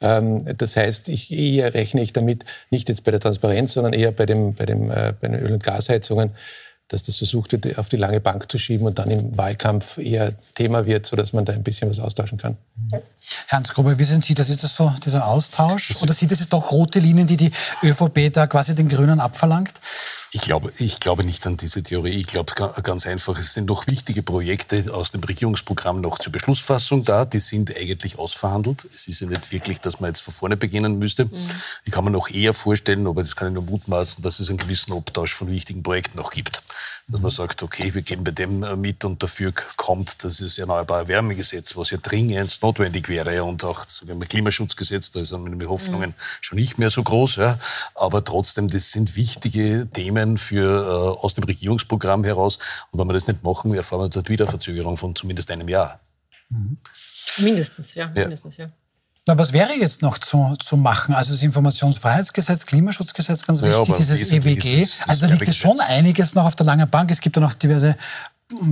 Ähm, 0.00 0.44
das 0.56 0.76
heißt, 0.76 1.08
ich, 1.08 1.32
eher 1.32 1.72
rechne 1.74 2.02
ich 2.02 2.12
damit, 2.12 2.44
nicht 2.70 2.88
jetzt 2.88 3.04
bei 3.04 3.12
der 3.12 3.20
Transparenz, 3.20 3.74
sondern 3.74 3.92
eher 3.92 4.10
bei, 4.10 4.26
dem, 4.26 4.54
bei, 4.54 4.66
dem, 4.66 4.90
äh, 4.90 5.14
bei 5.20 5.28
den 5.28 5.40
Öl- 5.40 5.52
und 5.52 5.62
Gasheizungen, 5.62 6.30
dass 6.92 7.02
das 7.02 7.16
versucht 7.16 7.52
wird, 7.52 7.78
auf 7.78 7.88
die 7.88 7.96
lange 7.96 8.20
Bank 8.20 8.50
zu 8.50 8.58
schieben 8.58 8.86
und 8.86 8.98
dann 8.98 9.10
im 9.10 9.36
Wahlkampf 9.36 9.98
eher 9.98 10.32
Thema 10.54 10.86
wird, 10.86 11.06
sodass 11.06 11.32
man 11.32 11.44
da 11.44 11.52
ein 11.52 11.62
bisschen 11.62 11.88
was 11.88 11.98
austauschen 11.98 12.38
kann. 12.38 12.56
Herr 12.90 13.02
Hans 13.48 13.70
Gruber, 13.70 13.98
wie 13.98 14.04
sind 14.04 14.24
Sie 14.24 14.34
das? 14.34 14.48
Ist 14.48 14.62
das 14.62 14.74
so, 14.74 14.92
dieser 15.04 15.26
Austausch? 15.26 16.02
Oder 16.02 16.12
sind 16.12 16.30
das 16.30 16.40
jetzt 16.40 16.52
doch 16.52 16.70
rote 16.70 16.98
Linien, 16.98 17.26
die 17.26 17.36
die 17.36 17.50
ÖVP 17.82 18.32
da 18.32 18.46
quasi 18.46 18.74
den 18.74 18.88
Grünen 18.88 19.20
abverlangt? 19.20 19.80
Ich 20.34 20.40
glaube, 20.40 20.72
ich 20.78 20.98
glaube 20.98 21.24
nicht 21.24 21.46
an 21.46 21.58
diese 21.58 21.82
Theorie. 21.82 22.18
Ich 22.18 22.26
glaube 22.26 22.54
ganz 22.54 23.06
einfach, 23.06 23.38
es 23.38 23.52
sind 23.52 23.68
noch 23.68 23.86
wichtige 23.86 24.22
Projekte 24.22 24.94
aus 24.94 25.10
dem 25.10 25.22
Regierungsprogramm 25.22 26.00
noch 26.00 26.18
zur 26.18 26.32
Beschlussfassung 26.32 27.04
da. 27.04 27.26
Die 27.26 27.38
sind 27.38 27.76
eigentlich 27.76 28.18
ausverhandelt. 28.18 28.88
Es 28.94 29.08
ist 29.08 29.20
ja 29.20 29.26
nicht 29.26 29.52
wirklich, 29.52 29.80
dass 29.80 30.00
man 30.00 30.08
jetzt 30.08 30.22
von 30.22 30.32
vorne 30.32 30.56
beginnen 30.56 30.98
müsste. 30.98 31.26
Mhm. 31.26 31.50
Ich 31.84 31.92
kann 31.92 32.04
mir 32.04 32.10
noch 32.10 32.30
eher 32.30 32.54
vorstellen, 32.54 33.06
aber 33.06 33.22
das 33.22 33.36
kann 33.36 33.48
ich 33.48 33.54
nur 33.54 33.64
mutmaßen, 33.64 34.22
dass 34.22 34.40
es 34.40 34.48
einen 34.48 34.56
gewissen 34.56 34.92
Obtausch 34.92 35.34
von 35.34 35.50
wichtigen 35.50 35.82
Projekten 35.82 36.16
noch 36.16 36.30
gibt. 36.30 36.62
dass 37.08 37.20
man 37.20 37.30
sagt, 37.30 37.62
okay, 37.62 37.92
wir 37.92 38.00
geben 38.00 38.24
bei 38.24 38.30
dem 38.30 38.62
äh, 38.62 38.74
mit 38.74 39.04
und 39.04 39.22
dafür 39.22 39.52
kommt 39.76 40.24
das 40.24 40.40
Erneuerbare 40.56 41.08
Wärmegesetz, 41.08 41.76
was 41.76 41.90
ja 41.90 41.98
dringend 41.98 42.62
notwendig 42.62 43.10
wäre 43.10 43.44
und 43.44 43.64
auch 43.64 43.84
sagen 43.86 44.18
wir, 44.18 44.26
Klimaschutzgesetz, 44.26 45.10
da 45.10 45.22
sind 45.22 45.44
meine 45.44 45.68
Hoffnungen 45.68 46.10
mhm. 46.10 46.14
schon 46.40 46.58
nicht 46.58 46.78
mehr 46.78 46.88
so 46.88 47.02
groß, 47.02 47.36
ja. 47.36 47.58
aber 47.94 48.24
trotzdem, 48.24 48.68
das 48.68 48.92
sind 48.92 49.14
wichtige 49.14 49.88
Themen 49.92 50.21
für, 50.36 51.16
äh, 51.16 51.24
aus 51.24 51.34
dem 51.34 51.44
Regierungsprogramm 51.44 52.24
heraus 52.24 52.58
und 52.90 52.98
wenn 52.98 53.06
wir 53.06 53.14
das 53.14 53.26
nicht 53.26 53.42
machen, 53.42 53.74
erfahren 53.74 54.02
wir 54.02 54.08
dort 54.08 54.28
wieder 54.28 54.46
Verzögerung 54.46 54.96
von 54.96 55.14
zumindest 55.14 55.50
einem 55.50 55.68
Jahr. 55.68 56.00
Mhm. 56.48 56.78
Mindestens, 57.38 57.94
ja. 57.94 58.08
Mindestens, 58.08 58.56
ja. 58.56 58.68
Na, 59.26 59.38
was 59.38 59.52
wäre 59.52 59.72
jetzt 59.78 60.02
noch 60.02 60.18
zu, 60.18 60.56
zu 60.58 60.76
machen? 60.76 61.14
Also 61.14 61.32
das 61.32 61.42
Informationsfreiheitsgesetz, 61.42 62.66
Klimaschutzgesetz, 62.66 63.46
ganz 63.46 63.62
wichtig, 63.62 63.88
ja, 63.88 63.96
dieses 63.96 64.32
EWG. 64.32 64.82
Ist, 64.82 65.08
also 65.08 65.28
da 65.28 65.32
liegt 65.32 65.46
ja 65.46 65.52
schon 65.52 65.78
einiges 65.80 66.34
noch 66.34 66.44
auf 66.44 66.56
der 66.56 66.66
langen 66.66 66.90
Bank. 66.90 67.10
Es 67.12 67.20
gibt 67.20 67.36
ja 67.36 67.42
noch 67.42 67.54
diverse 67.54 67.96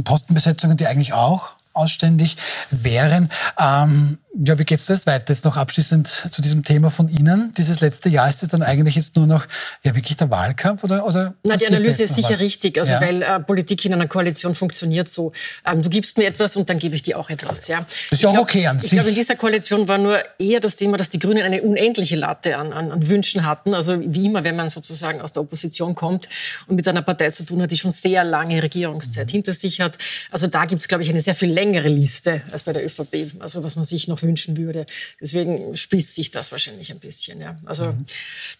Postenbesetzungen, 0.03 0.77
die 0.77 0.89
eigentlich 0.89 1.13
auch 1.13 1.51
ausständig 1.73 2.37
wären. 2.73 3.31
Ähm, 3.59 4.19
ja, 4.33 4.59
wie 4.59 4.65
geht 4.65 4.79
es 4.79 4.87
jetzt 4.87 5.07
weiter? 5.07 5.33
Jetzt 5.33 5.45
noch 5.45 5.57
abschließend 5.57 6.07
zu 6.07 6.41
diesem 6.41 6.63
Thema 6.63 6.91
von 6.91 7.09
Ihnen. 7.09 7.53
Dieses 7.57 7.81
letzte 7.81 8.09
Jahr 8.09 8.29
ist 8.29 8.43
es 8.43 8.49
dann 8.51 8.63
eigentlich 8.63 8.95
jetzt 8.95 9.17
nur 9.17 9.27
noch 9.27 9.47
ja 9.83 9.97
wirklich 9.97 10.17
der 10.17 10.31
Wahlkampf 10.31 10.85
oder? 10.85 11.05
oder 11.05 11.35
Na, 11.43 11.57
die 11.57 11.67
Analyse 11.67 12.05
ist 12.05 12.15
sicher 12.15 12.31
was? 12.31 12.41
richtig, 12.41 12.79
also 12.79 12.93
ja. 12.93 13.01
weil 13.01 13.23
äh, 13.23 13.41
Politik 13.41 13.85
in 13.85 13.93
einer 13.93 14.07
Koalition 14.07 14.55
funktioniert 14.55 15.09
so. 15.09 15.33
Ähm, 15.67 15.83
du 15.83 15.89
gibst 15.89 16.17
mir 16.17 16.29
etwas 16.29 16.55
und 16.55 16.71
dann 16.71 16.79
gebe 16.79 16.95
ich 16.95 17.03
dir 17.03 17.19
auch 17.19 17.29
etwas. 17.29 17.67
Ja. 17.67 17.81
Das 17.81 18.19
ist 18.19 18.23
ja 18.23 18.29
auch 18.29 18.35
glaub, 18.35 18.45
okay 18.45 18.69
an 18.69 18.79
sich. 18.79 18.93
Ich 18.93 18.97
glaube, 18.97 19.09
in 19.09 19.17
dieser 19.17 19.35
Koalition 19.35 19.89
war 19.89 19.99
nur 19.99 20.23
eher 20.39 20.61
das 20.61 20.77
Thema, 20.77 20.97
dass 20.97 21.11
die 21.11 21.19
Grünen 21.19 21.43
eine 21.43 21.63
unendliche 21.63 22.15
Latte 22.15 22.57
an, 22.57 22.73
an, 22.73 22.93
an 22.93 23.09
Wünschen 23.09 23.45
hatten. 23.45 23.75
Also 23.75 24.01
wie 24.01 24.27
immer, 24.27 24.45
wenn 24.45 24.55
man 24.55 24.71
sozusagen 24.71 25.21
aus 25.21 25.33
der 25.33 25.43
Opposition 25.43 25.97
kommt 25.97 26.29
und 26.69 26.77
mit 26.77 26.87
einer 26.87 27.03
Partei 27.03 27.31
zu 27.31 27.45
tun 27.45 27.63
hat, 27.63 27.73
die 27.73 27.79
schon 27.79 27.91
sehr 27.91 28.23
lange 28.23 28.63
Regierungszeit 28.63 29.27
mhm. 29.27 29.33
hinter 29.33 29.55
sich 29.55 29.81
hat. 29.81 29.99
Also 30.31 30.47
da 30.47 30.67
gibt 30.67 30.83
es, 30.83 30.87
glaube 30.87 31.03
ich, 31.03 31.11
eine 31.11 31.21
sehr 31.21 31.35
viel 31.35 31.51
längere 31.51 31.89
Liste 31.89 32.43
als 32.53 32.63
bei 32.63 32.73
der 32.73 32.87
ÖVP. 32.87 33.33
Also 33.41 33.65
was 33.65 33.75
man 33.75 33.85
sich 33.85 34.07
noch 34.07 34.20
wünschen 34.23 34.57
würde. 34.57 34.87
Deswegen 35.21 35.77
spießt 35.77 36.15
sich 36.15 36.31
das 36.31 36.53
wahrscheinlich 36.53 36.91
ein 36.91 36.99
bisschen. 36.99 37.41
Ja. 37.41 37.57
Also 37.65 37.93
mhm. 37.93 38.07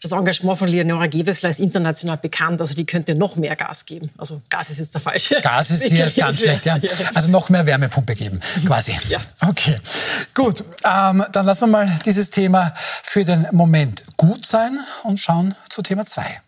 das 0.01 0.11
Engagement 0.11 0.59
von 0.59 0.67
Leonora 0.67 1.07
Gewessler 1.07 1.49
ist 1.49 1.59
international 1.59 2.17
bekannt. 2.17 2.61
Also 2.61 2.73
die 2.73 2.85
könnte 2.85 3.15
noch 3.15 3.35
mehr 3.35 3.55
Gas 3.55 3.85
geben. 3.85 4.09
Also 4.17 4.41
Gas 4.49 4.69
ist 4.69 4.79
jetzt 4.79 4.93
der 4.93 5.01
falsche. 5.01 5.41
Gas 5.41 5.71
ist 5.71 5.83
hier 5.91 6.09
ganz 6.09 6.39
schlecht, 6.39 6.65
ja. 6.65 6.79
Also 7.13 7.29
noch 7.29 7.49
mehr 7.49 7.65
Wärmepumpe 7.65 8.15
geben, 8.15 8.39
quasi. 8.65 8.93
Ja. 9.09 9.19
Okay, 9.39 9.77
gut. 10.33 10.63
Ähm, 10.85 11.23
dann 11.31 11.45
lassen 11.45 11.61
wir 11.61 11.67
mal 11.67 11.99
dieses 12.05 12.29
Thema 12.29 12.73
für 13.03 13.25
den 13.25 13.47
Moment 13.51 14.03
gut 14.17 14.45
sein 14.45 14.79
und 15.03 15.19
schauen 15.19 15.55
zu 15.69 15.81
Thema 15.81 16.05
2. 16.05 16.41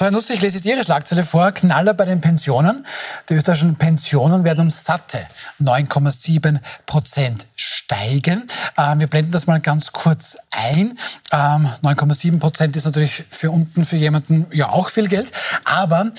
So, 0.00 0.06
Herr 0.06 0.12
Nuss, 0.12 0.30
ich 0.30 0.40
lese 0.40 0.56
jetzt 0.56 0.64
Ihre 0.64 0.82
Schlagzeile 0.82 1.24
vor. 1.24 1.52
Knaller 1.52 1.92
bei 1.92 2.06
den 2.06 2.22
Pensionen. 2.22 2.86
Die 3.28 3.34
österreichischen 3.34 3.76
Pensionen 3.76 4.44
werden 4.44 4.60
um 4.60 4.70
satte 4.70 5.18
9,7 5.62 6.58
Prozent 6.86 7.44
steigen. 7.54 8.46
Ähm, 8.78 9.00
wir 9.00 9.08
blenden 9.08 9.30
das 9.30 9.46
mal 9.46 9.60
ganz 9.60 9.92
kurz 9.92 10.38
ein. 10.52 10.98
Ähm, 11.32 11.68
9,7 11.82 12.38
Prozent 12.38 12.76
ist 12.76 12.86
natürlich 12.86 13.12
für 13.28 13.50
unten 13.50 13.84
für 13.84 13.96
jemanden 13.96 14.46
ja 14.52 14.70
auch 14.70 14.88
viel 14.88 15.06
Geld. 15.06 15.32
Aber 15.66 16.10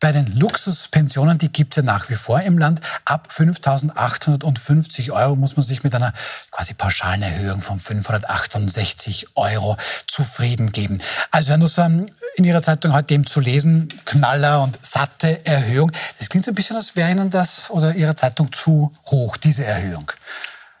bei 0.00 0.12
den 0.12 0.26
Luxuspensionen, 0.26 1.36
die 1.36 1.52
gibt 1.52 1.74
es 1.74 1.76
ja 1.76 1.82
nach 1.82 2.08
wie 2.08 2.14
vor 2.14 2.40
im 2.40 2.56
Land. 2.56 2.80
Ab 3.04 3.28
5.850 3.30 5.12
Euro 5.12 5.36
muss 5.36 5.56
man 5.56 5.62
sich 5.62 5.84
mit 5.84 5.94
einer 5.94 6.14
quasi 6.50 6.72
pauschalen 6.72 7.22
Erhöhung 7.22 7.60
von 7.60 7.78
568 7.78 9.36
Euro 9.36 9.76
zufrieden 10.06 10.72
geben. 10.72 11.00
Also 11.30 11.50
Herr 11.50 11.58
Nusser, 11.58 11.90
in 12.36 12.44
Ihrer 12.44 12.62
Zeitung 12.62 12.94
heute 12.94 13.08
dem 13.08 13.26
zu 13.26 13.40
lesen, 13.40 13.88
Knaller 14.06 14.62
und 14.62 14.84
satte 14.84 15.44
Erhöhung. 15.44 15.92
Das 16.18 16.30
klingt 16.30 16.46
so 16.46 16.50
ein 16.50 16.54
bisschen, 16.54 16.76
als 16.76 16.96
wäre 16.96 17.10
Ihnen 17.10 17.28
das 17.28 17.70
oder 17.70 17.94
Ihrer 17.94 18.16
Zeitung 18.16 18.50
zu 18.52 18.92
hoch, 19.06 19.36
diese 19.36 19.64
Erhöhung. 19.64 20.10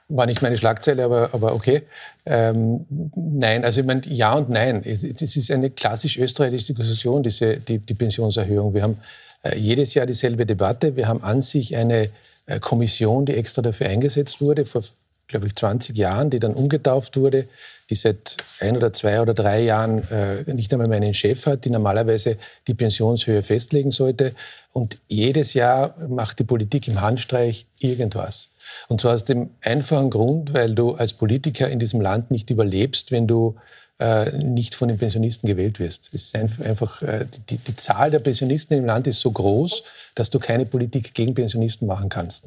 War 0.08 0.26
nicht 0.26 0.42
meine 0.42 0.56
Schlagzeile, 0.56 1.04
aber, 1.04 1.30
aber 1.32 1.54
okay. 1.54 1.86
Ähm, 2.26 2.86
nein, 3.14 3.64
also 3.64 3.80
ich 3.80 3.86
meine, 3.86 4.02
ja 4.06 4.34
und 4.34 4.50
nein. 4.50 4.82
Es, 4.84 5.04
ist 5.04 5.50
eine 5.50 5.70
klassisch 5.70 6.18
österreichische 6.18 6.74
Diskussion, 6.74 7.22
diese, 7.22 7.56
die, 7.56 7.78
die 7.78 7.94
Pensionserhöhung. 7.94 8.74
Wir 8.74 8.82
haben 8.82 8.98
äh, 9.42 9.56
jedes 9.58 9.94
Jahr 9.94 10.06
dieselbe 10.06 10.46
Debatte. 10.46 10.96
Wir 10.96 11.08
haben 11.08 11.22
an 11.22 11.42
sich 11.42 11.76
eine 11.76 12.10
äh, 12.46 12.60
Kommission, 12.60 13.26
die 13.26 13.34
extra 13.34 13.62
dafür 13.62 13.88
eingesetzt 13.88 14.40
wurde, 14.40 14.64
vor, 14.64 14.82
glaube 15.28 15.46
ich, 15.46 15.54
20 15.54 15.96
Jahren, 15.96 16.30
die 16.30 16.40
dann 16.40 16.54
umgetauft 16.54 17.16
wurde, 17.16 17.48
die 17.88 17.94
seit 17.94 18.36
ein 18.60 18.76
oder 18.76 18.92
zwei 18.92 19.20
oder 19.20 19.34
drei 19.34 19.62
Jahren 19.62 20.08
äh, 20.10 20.52
nicht 20.52 20.72
einmal 20.72 20.88
mehr 20.88 20.98
einen 20.98 21.14
Chef 21.14 21.46
hat, 21.46 21.64
die 21.64 21.70
normalerweise 21.70 22.36
die 22.66 22.74
Pensionshöhe 22.74 23.42
festlegen 23.42 23.90
sollte. 23.90 24.34
Und 24.72 24.98
jedes 25.08 25.54
Jahr 25.54 25.96
macht 26.08 26.38
die 26.38 26.44
Politik 26.44 26.86
im 26.86 27.00
Handstreich 27.00 27.66
irgendwas. 27.78 28.49
Und 28.88 29.00
zwar 29.00 29.14
aus 29.14 29.24
dem 29.24 29.50
einfachen 29.62 30.10
Grund, 30.10 30.54
weil 30.54 30.74
du 30.74 30.94
als 30.94 31.12
Politiker 31.12 31.68
in 31.68 31.78
diesem 31.78 32.00
Land 32.00 32.30
nicht 32.30 32.50
überlebst, 32.50 33.12
wenn 33.12 33.26
du 33.26 33.56
äh, 34.00 34.32
nicht 34.32 34.74
von 34.74 34.88
den 34.88 34.96
Pensionisten 34.96 35.46
gewählt 35.46 35.78
wirst. 35.78 36.08
Es 36.14 36.32
ist 36.32 36.62
einfach, 36.62 37.02
äh, 37.02 37.26
die, 37.50 37.58
die, 37.58 37.76
Zahl 37.76 38.10
der 38.10 38.20
Pensionisten 38.20 38.78
im 38.78 38.86
Land 38.86 39.06
ist 39.06 39.20
so 39.20 39.30
groß, 39.30 39.82
dass 40.14 40.30
du 40.30 40.38
keine 40.38 40.64
Politik 40.64 41.12
gegen 41.12 41.34
Pensionisten 41.34 41.86
machen 41.86 42.08
kannst. 42.08 42.46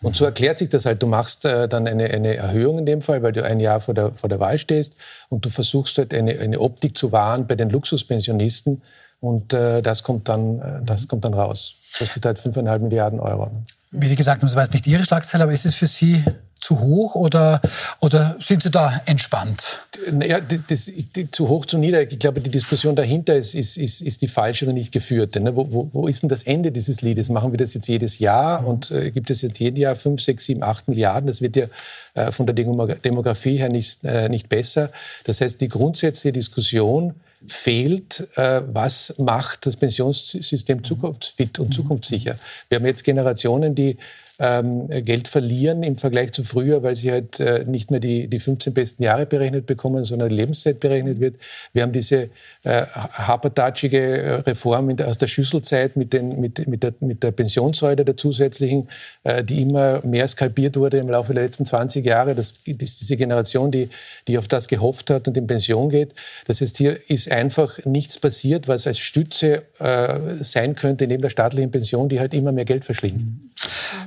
Und 0.00 0.14
so 0.14 0.24
erklärt 0.24 0.58
sich 0.58 0.68
das 0.68 0.86
halt. 0.86 1.02
Du 1.02 1.08
machst 1.08 1.44
äh, 1.44 1.66
dann 1.66 1.88
eine, 1.88 2.04
eine, 2.04 2.36
Erhöhung 2.36 2.78
in 2.78 2.86
dem 2.86 3.00
Fall, 3.00 3.20
weil 3.24 3.32
du 3.32 3.44
ein 3.44 3.58
Jahr 3.58 3.80
vor 3.80 3.94
der, 3.94 4.12
vor 4.14 4.28
der 4.28 4.38
Wahl 4.38 4.58
stehst 4.58 4.94
und 5.28 5.44
du 5.44 5.48
versuchst 5.48 5.98
halt 5.98 6.14
eine, 6.14 6.38
eine 6.38 6.60
Optik 6.60 6.96
zu 6.96 7.10
wahren 7.10 7.48
bei 7.48 7.56
den 7.56 7.70
Luxuspensionisten. 7.70 8.82
Und 9.20 9.52
äh, 9.52 9.82
das, 9.82 10.04
kommt 10.04 10.28
dann, 10.28 10.84
das 10.84 11.08
kommt 11.08 11.24
dann 11.24 11.34
raus. 11.34 11.74
Das 11.90 11.98
kostet 11.98 12.26
halt 12.26 12.38
5,5 12.38 12.78
Milliarden 12.78 13.18
Euro. 13.18 13.50
Wie 13.92 14.08
Sie 14.08 14.16
gesagt 14.16 14.40
haben, 14.40 14.48
das 14.48 14.56
war 14.56 14.62
jetzt 14.62 14.72
nicht 14.72 14.86
Ihre 14.86 15.04
Schlagzeile, 15.04 15.44
aber 15.44 15.52
ist 15.52 15.66
es 15.66 15.74
für 15.74 15.86
Sie 15.86 16.24
zu 16.62 16.80
hoch 16.80 17.14
oder, 17.14 17.60
oder 18.00 18.36
sind 18.40 18.62
Sie 18.62 18.70
da 18.70 19.02
entspannt? 19.04 19.86
Ja, 20.26 20.40
das, 20.40 20.62
das, 20.66 20.90
zu 21.32 21.48
hoch, 21.48 21.66
zu 21.66 21.76
nieder. 21.76 22.02
Ich 22.02 22.18
glaube, 22.18 22.40
die 22.40 22.50
Diskussion 22.50 22.96
dahinter 22.96 23.36
ist, 23.36 23.54
ist, 23.54 23.76
ist, 23.76 24.00
ist 24.00 24.22
die 24.22 24.28
falsche 24.28 24.64
oder 24.64 24.72
nicht 24.72 24.92
geführte. 24.92 25.40
Ne? 25.40 25.54
Wo, 25.56 25.70
wo, 25.72 25.90
wo, 25.92 26.08
ist 26.08 26.22
denn 26.22 26.28
das 26.28 26.44
Ende 26.44 26.72
dieses 26.72 27.02
Liedes? 27.02 27.28
Machen 27.28 27.52
wir 27.52 27.58
das 27.58 27.74
jetzt 27.74 27.88
jedes 27.88 28.18
Jahr 28.18 28.62
mhm. 28.62 28.66
und 28.68 28.90
äh, 28.92 29.10
gibt 29.10 29.28
es 29.28 29.42
jetzt 29.42 29.58
jedes 29.58 29.80
Jahr 29.80 29.96
5, 29.96 30.22
6, 30.22 30.44
7, 30.44 30.62
8 30.62 30.88
Milliarden? 30.88 31.26
Das 31.26 31.42
wird 31.42 31.56
ja 31.56 31.66
äh, 32.14 32.30
von 32.30 32.46
der 32.46 32.54
Demografie 32.54 33.58
her 33.58 33.68
nicht, 33.68 34.04
äh, 34.04 34.28
nicht 34.28 34.48
besser. 34.48 34.90
Das 35.24 35.40
heißt, 35.40 35.60
die 35.60 35.68
grundsätzliche 35.68 36.32
Diskussion 36.32 37.14
fehlt, 37.46 38.28
äh, 38.36 38.62
was 38.66 39.14
macht 39.18 39.66
das 39.66 39.76
Pensionssystem 39.76 40.84
zukunftsfit 40.84 41.58
und 41.58 41.68
mhm. 41.68 41.72
zukunftssicher. 41.72 42.36
Wir 42.68 42.78
haben 42.78 42.86
jetzt 42.86 43.04
Generationen, 43.04 43.74
die 43.74 43.96
ähm, 44.42 44.88
Geld 44.88 45.28
verlieren 45.28 45.84
im 45.84 45.94
Vergleich 45.94 46.32
zu 46.32 46.42
früher, 46.42 46.82
weil 46.82 46.96
sie 46.96 47.12
halt 47.12 47.38
äh, 47.38 47.64
nicht 47.64 47.92
mehr 47.92 48.00
die, 48.00 48.26
die 48.26 48.40
15 48.40 48.74
besten 48.74 49.04
Jahre 49.04 49.24
berechnet 49.24 49.66
bekommen, 49.66 50.04
sondern 50.04 50.30
die 50.30 50.34
Lebenszeit 50.34 50.80
berechnet 50.80 51.20
wird. 51.20 51.36
Wir 51.72 51.82
haben 51.82 51.92
diese 51.92 52.28
äh, 52.64 52.82
hapertatschige 52.92 53.98
äh, 53.98 54.32
Reform 54.40 54.96
der, 54.96 55.06
aus 55.06 55.16
der 55.16 55.28
Schüsselzeit 55.28 55.96
mit, 55.96 56.12
den, 56.12 56.40
mit, 56.40 56.66
mit, 56.66 56.82
der, 56.82 56.92
mit 56.98 57.22
der 57.22 57.30
Pensionssäule 57.30 58.04
der 58.04 58.16
zusätzlichen, 58.16 58.88
äh, 59.22 59.44
die 59.44 59.62
immer 59.62 60.04
mehr 60.04 60.26
skalpiert 60.26 60.76
wurde 60.76 60.98
im 60.98 61.08
Laufe 61.08 61.34
der 61.34 61.44
letzten 61.44 61.64
20 61.64 62.04
Jahre. 62.04 62.34
Das, 62.34 62.54
ist 62.66 63.00
diese 63.00 63.16
Generation, 63.16 63.70
die, 63.70 63.90
die 64.26 64.38
auf 64.38 64.48
das 64.48 64.66
gehofft 64.66 65.10
hat 65.10 65.28
und 65.28 65.36
in 65.36 65.46
Pension 65.46 65.88
geht. 65.88 66.14
Das 66.48 66.60
heißt, 66.60 66.78
hier 66.78 66.98
ist 67.08 67.30
einfach 67.30 67.78
nichts 67.84 68.18
passiert, 68.18 68.66
was 68.66 68.88
als 68.88 68.98
Stütze 68.98 69.62
äh, 69.78 70.18
sein 70.40 70.74
könnte 70.74 71.06
neben 71.06 71.22
der 71.22 71.30
staatlichen 71.30 71.70
Pension, 71.70 72.08
die 72.08 72.18
halt 72.18 72.34
immer 72.34 72.50
mehr 72.50 72.64
Geld 72.64 72.84
verschlingen. 72.84 73.52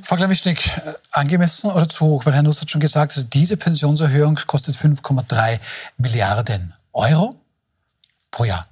Frau 0.01 0.17
Klammischnik, 0.25 0.65
äh, 0.77 0.93
angemessen 1.11 1.69
oder 1.69 1.87
zu 1.87 2.03
hoch? 2.03 2.25
Weil 2.25 2.33
Herr 2.33 2.41
Nuss 2.41 2.59
hat 2.59 2.71
schon 2.71 2.81
gesagt, 2.81 3.15
also 3.15 3.27
diese 3.31 3.57
Pensionserhöhung 3.57 4.39
kostet 4.47 4.75
5,3 4.75 5.59
Milliarden 5.97 6.73
Euro 6.93 7.39
pro 8.31 8.45
Jahr. 8.45 8.67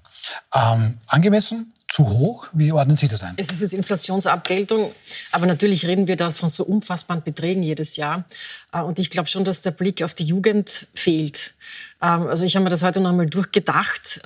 Ähm, 0.52 0.98
angemessen? 1.06 1.72
Zu 1.88 2.10
hoch? 2.10 2.48
Wie 2.54 2.72
ordnen 2.72 2.98
Sie 2.98 3.08
das 3.08 3.22
ein? 3.22 3.36
Es 3.38 3.52
ist 3.52 3.62
jetzt 3.62 3.74
Inflationsabgeltung, 3.76 4.96
aber 5.32 5.46
natürlich 5.46 5.86
reden 5.86 6.08
wir 6.08 6.16
da 6.16 6.32
von 6.32 6.50
so 6.50 6.64
unfassbaren 6.64 7.22
Beträgen 7.22 7.62
jedes 7.62 7.98
Jahr. 7.98 8.26
Äh, 8.72 8.82
und 8.82 8.98
ich 8.98 9.12
glaube 9.12 9.30
schon, 9.30 9.44
dass 9.44 9.62
der 9.62 9.70
Blick 9.70 10.02
auf 10.02 10.16
die 10.16 10.26
Jugend 10.26 10.88
fehlt. 10.96 11.54
Ähm, 12.02 12.26
also 12.26 12.46
ich 12.46 12.56
habe 12.56 12.64
mir 12.64 12.72
das 12.72 12.82
heute 12.82 13.00
noch 13.00 13.12
einmal 13.12 13.28
durchgedacht. 13.28 14.22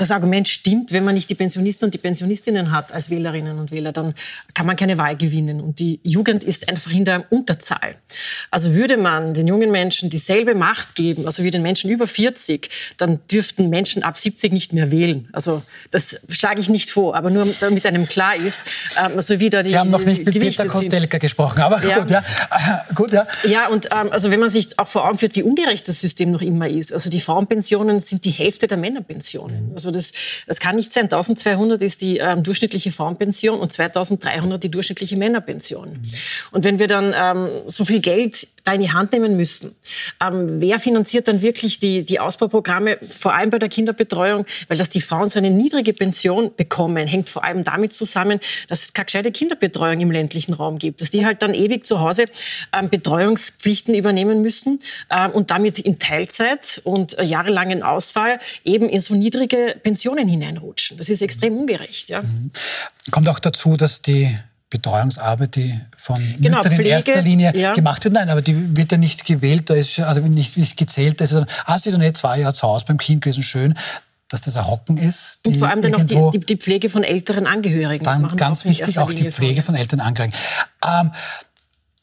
Das 0.00 0.10
Argument 0.10 0.48
stimmt, 0.48 0.92
wenn 0.92 1.04
man 1.04 1.14
nicht 1.14 1.28
die 1.28 1.34
Pensionisten 1.34 1.84
und 1.84 1.92
die 1.92 1.98
Pensionistinnen 1.98 2.72
hat 2.72 2.90
als 2.90 3.10
Wählerinnen 3.10 3.58
und 3.58 3.70
Wähler, 3.70 3.92
dann 3.92 4.14
kann 4.54 4.64
man 4.64 4.74
keine 4.74 4.96
Wahl 4.96 5.14
gewinnen. 5.14 5.60
Und 5.60 5.78
die 5.78 6.00
Jugend 6.02 6.42
ist 6.42 6.70
einfach 6.70 6.90
in 6.90 7.04
der 7.04 7.30
Unterzahl. 7.30 7.96
Also 8.50 8.74
würde 8.74 8.96
man 8.96 9.34
den 9.34 9.46
jungen 9.46 9.70
Menschen 9.70 10.08
dieselbe 10.08 10.54
Macht 10.54 10.94
geben, 10.94 11.26
also 11.26 11.44
wie 11.44 11.50
den 11.50 11.60
Menschen 11.60 11.90
über 11.90 12.06
40, 12.06 12.70
dann 12.96 13.20
dürften 13.30 13.68
Menschen 13.68 14.02
ab 14.02 14.16
70 14.16 14.54
nicht 14.54 14.72
mehr 14.72 14.90
wählen. 14.90 15.28
Also 15.34 15.62
das 15.90 16.18
schlage 16.30 16.62
ich 16.62 16.70
nicht 16.70 16.90
vor, 16.90 17.14
aber 17.14 17.28
nur 17.28 17.46
damit 17.60 17.84
einem 17.84 18.08
klar 18.08 18.36
ist, 18.36 18.64
ähm, 18.98 19.12
also 19.16 19.38
wie 19.38 19.50
da 19.50 19.60
die 19.60 19.68
Sie 19.68 19.78
haben 19.78 19.90
noch 19.90 20.02
nicht 20.02 20.24
mit 20.24 20.32
Gewichte 20.32 20.62
Peter 20.62 20.72
Kostelka 20.72 21.10
sind. 21.10 21.20
gesprochen, 21.20 21.60
aber 21.60 21.84
ja. 21.86 21.98
gut, 21.98 22.10
ja. 22.10 22.24
gut, 22.94 23.12
ja. 23.12 23.26
Ja, 23.44 23.68
und 23.68 23.90
ähm, 23.92 24.10
also 24.10 24.30
wenn 24.30 24.40
man 24.40 24.48
sich 24.48 24.78
auch 24.78 24.88
vor 24.88 25.06
Augen 25.06 25.18
führt, 25.18 25.36
wie 25.36 25.42
ungerecht 25.42 25.86
das 25.88 26.00
System 26.00 26.30
noch 26.30 26.40
immer 26.40 26.70
ist. 26.70 26.90
Also 26.90 27.10
die 27.10 27.20
Frauenpensionen 27.20 28.00
sind 28.00 28.24
die 28.24 28.30
Hälfte 28.30 28.66
der 28.66 28.78
Männerpensionen. 28.78 29.72
Also 29.74 29.89
Also 29.90 29.98
das, 29.98 30.12
das 30.46 30.60
kann 30.60 30.76
nicht 30.76 30.92
sein. 30.92 31.04
1200 31.04 31.82
ist 31.82 32.00
die 32.00 32.18
ähm, 32.18 32.42
durchschnittliche 32.42 32.92
Frauenpension 32.92 33.58
und 33.58 33.72
2300 33.72 34.62
die 34.62 34.70
durchschnittliche 34.70 35.16
Männerpension. 35.16 35.90
Mhm. 35.90 36.00
Und 36.52 36.64
wenn 36.64 36.78
wir 36.78 36.86
dann 36.86 37.14
ähm, 37.16 37.62
so 37.66 37.84
viel 37.84 38.00
Geld 38.00 38.46
da 38.64 38.74
in 38.74 38.82
die 38.82 38.92
Hand 38.92 39.12
nehmen 39.12 39.36
müssen, 39.36 39.74
ähm, 40.24 40.60
wer 40.60 40.78
finanziert 40.78 41.28
dann 41.28 41.42
wirklich 41.42 41.78
die, 41.78 42.04
die 42.04 42.20
Ausbauprogramme, 42.20 42.98
vor 43.08 43.34
allem 43.34 43.50
bei 43.50 43.58
der 43.58 43.68
Kinderbetreuung, 43.68 44.46
weil 44.68 44.78
dass 44.78 44.90
die 44.90 45.00
Frauen 45.00 45.28
so 45.28 45.38
eine 45.38 45.50
niedrige 45.50 45.92
Pension 45.92 46.54
bekommen, 46.54 47.06
hängt 47.06 47.30
vor 47.30 47.44
allem 47.44 47.64
damit 47.64 47.94
zusammen, 47.94 48.40
dass 48.68 48.84
es 48.84 48.92
keine 48.92 49.06
gescheite 49.06 49.32
Kinderbetreuung 49.32 50.00
im 50.00 50.10
ländlichen 50.10 50.52
Raum 50.52 50.78
gibt, 50.78 51.00
dass 51.00 51.10
die 51.10 51.24
halt 51.24 51.42
dann 51.42 51.54
ewig 51.54 51.86
zu 51.86 52.00
Hause 52.00 52.26
ähm, 52.72 52.88
Betreuungspflichten 52.88 53.94
übernehmen 53.94 54.42
müssen 54.42 54.78
ähm, 55.10 55.32
und 55.32 55.50
damit 55.50 55.78
in 55.78 55.98
Teilzeit 55.98 56.80
und 56.84 57.18
äh, 57.18 57.24
jahrelangen 57.24 57.82
Ausfall 57.82 58.38
eben 58.64 58.88
in 58.88 59.00
so 59.00 59.14
niedrige 59.14 59.79
Pensionen 59.82 60.28
hineinrutschen. 60.28 60.96
Das 60.98 61.08
ist 61.08 61.22
extrem 61.22 61.56
ungerecht. 61.56 62.08
Ja. 62.08 62.22
Mhm. 62.22 62.50
Kommt 63.10 63.28
auch 63.28 63.38
dazu, 63.38 63.76
dass 63.76 64.02
die 64.02 64.36
Betreuungsarbeit, 64.70 65.56
die 65.56 65.78
von 65.96 66.22
genau, 66.40 66.58
Müttern 66.58 66.74
Pflege, 66.74 66.88
in 66.88 66.94
erster 66.94 67.22
Linie 67.22 67.52
ja. 67.56 67.72
gemacht 67.72 68.04
wird. 68.04 68.14
Nein, 68.14 68.30
aber 68.30 68.40
die 68.40 68.76
wird 68.76 68.92
ja 68.92 68.98
nicht 68.98 69.24
gewählt, 69.24 69.68
da 69.68 69.74
ist 69.74 69.98
also 69.98 70.20
nicht, 70.20 70.56
nicht 70.56 70.76
gezählt. 70.76 71.20
Da 71.20 71.24
ist 71.24 71.34
dann, 71.34 71.46
ah, 71.64 71.78
sie 71.78 71.88
ist 71.88 71.98
nicht 71.98 72.16
zwei 72.16 72.38
Jahre 72.38 72.54
zu 72.54 72.62
Hause 72.62 72.84
beim 72.86 72.98
Kind 72.98 73.22
gewesen, 73.22 73.42
schön 73.42 73.74
dass 74.30 74.42
das 74.42 74.56
ein 74.56 74.66
Hocken 74.66 74.96
ist. 74.96 75.40
Und 75.44 75.56
vor 75.56 75.68
allem 75.68 75.82
dann 75.82 75.94
auch 75.96 76.04
die, 76.04 76.38
die, 76.38 76.46
die, 76.46 76.56
Pflege 76.56 76.88
von 76.88 77.02
älteren 77.02 77.48
Angehörigen. 77.48 78.04
Dann 78.04 78.28
ganz 78.36 78.64
wichtig 78.64 78.98
auch 78.98 79.12
die 79.12 79.30
Pflege 79.30 79.60
von 79.62 79.74
älteren 79.74 80.00
Angehörigen. 80.00 80.36
Ähm, 80.86 81.10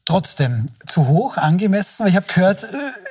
trotzdem 0.07 0.69
zu 0.85 1.07
hoch 1.07 1.37
angemessen. 1.37 2.07
Ich 2.07 2.15
habe 2.15 2.25
gehört, 2.33 2.63
äh, 2.63 2.67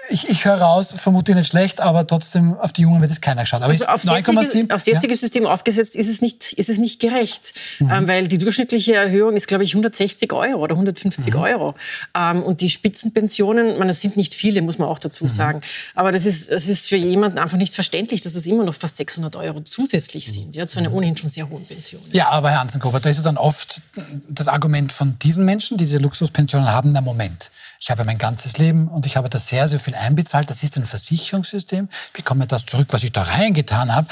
ich, 0.09 0.29
ich 0.29 0.45
höre 0.45 0.61
raus, 0.61 0.95
vermute 0.97 1.35
nicht 1.35 1.49
schlecht, 1.49 1.81
aber 1.81 2.07
trotzdem 2.07 2.55
auf 2.55 2.73
die 2.73 2.83
Jungen 2.83 3.01
wird 3.01 3.11
es 3.11 3.21
keiner 3.21 3.43
geschaut. 3.43 3.63
Aber 3.63 3.73
also 3.73 3.87
aufs, 3.87 4.05
jetzige, 4.05 4.75
aufs 4.75 4.87
jetzige 4.87 5.13
ja? 5.13 5.19
System 5.19 5.47
aufgesetzt 5.47 5.95
ist 5.95 6.09
es 6.09 6.23
nicht, 6.23 6.53
ist 6.55 6.69
es 6.69 6.79
nicht 6.79 7.01
gerecht, 7.01 7.53
mhm. 7.79 7.91
ähm, 7.91 8.09
weil 8.09 8.29
die 8.29 8.39
durchschnittliche 8.39 8.95
Erhöhung 8.95 9.37
ist, 9.37 9.47
glaube 9.47 9.65
ich, 9.65 9.75
160 9.75 10.33
Euro 10.33 10.61
oder 10.61 10.75
150 10.75 11.35
mhm. 11.35 11.41
Euro. 11.41 11.75
Ähm, 12.17 12.43
und 12.43 12.61
die 12.61 12.71
Spitzenpensionen, 12.71 13.79
man, 13.79 13.89
das 13.89 14.01
sind 14.01 14.17
nicht 14.17 14.35
viele, 14.35 14.63
muss 14.63 14.79
man 14.79 14.89
auch 14.89 14.99
dazu 14.99 15.25
mhm. 15.25 15.29
sagen. 15.29 15.61
Aber 15.95 16.13
das 16.13 16.25
ist, 16.25 16.51
das 16.51 16.67
ist 16.67 16.89
für 16.89 16.97
jemanden 16.97 17.39
einfach 17.39 17.59
nicht 17.59 17.75
verständlich, 17.75 18.23
dass 18.23 18.35
es 18.35 18.47
immer 18.47 18.65
noch 18.65 18.75
fast 18.75 18.97
600 18.97 19.37
Euro 19.37 19.61
zusätzlich 19.61 20.33
sind, 20.33 20.57
ja, 20.57 20.67
zu 20.67 20.79
einer 20.79 20.89
mhm. 20.89 20.97
ohnehin 20.97 21.17
schon 21.17 21.29
sehr 21.29 21.49
hohen 21.49 21.67
Pension. 21.67 22.01
Ja, 22.13 22.31
aber 22.31 22.51
Herr 22.51 22.61
Hansenkopper, 22.61 23.01
da 23.01 23.11
ist 23.11 23.19
ja 23.19 23.23
dann 23.23 23.37
oft 23.37 23.83
das 24.29 24.49
Argument 24.49 24.93
von 24.93 25.19
diesen 25.19 25.45
Menschen, 25.45 25.77
die 25.77 25.85
diese 25.85 25.99
Luxuspensionen 25.99 26.69
haben, 26.69 26.86
na 26.93 27.01
Moment, 27.01 27.51
ich 27.81 27.91
habe 27.91 28.05
mein 28.05 28.19
ganzes 28.19 28.59
Leben 28.59 28.89
und 28.89 29.07
ich 29.07 29.17
habe 29.17 29.29
da 29.29 29.39
sehr, 29.39 29.69
sehr 29.69 29.81
viel 29.81 29.95
einbezahlt. 29.95 30.51
Das 30.51 30.63
ist 30.63 30.77
ein 30.77 30.85
Versicherungssystem. 30.85 31.89
Ich 32.07 32.13
bekomme 32.13 32.47
das 32.47 32.67
zurück, 32.67 32.89
was 32.91 33.05
ich 33.05 33.13
da 33.13 33.23
reingetan 33.23 33.95
habe. 33.95 34.07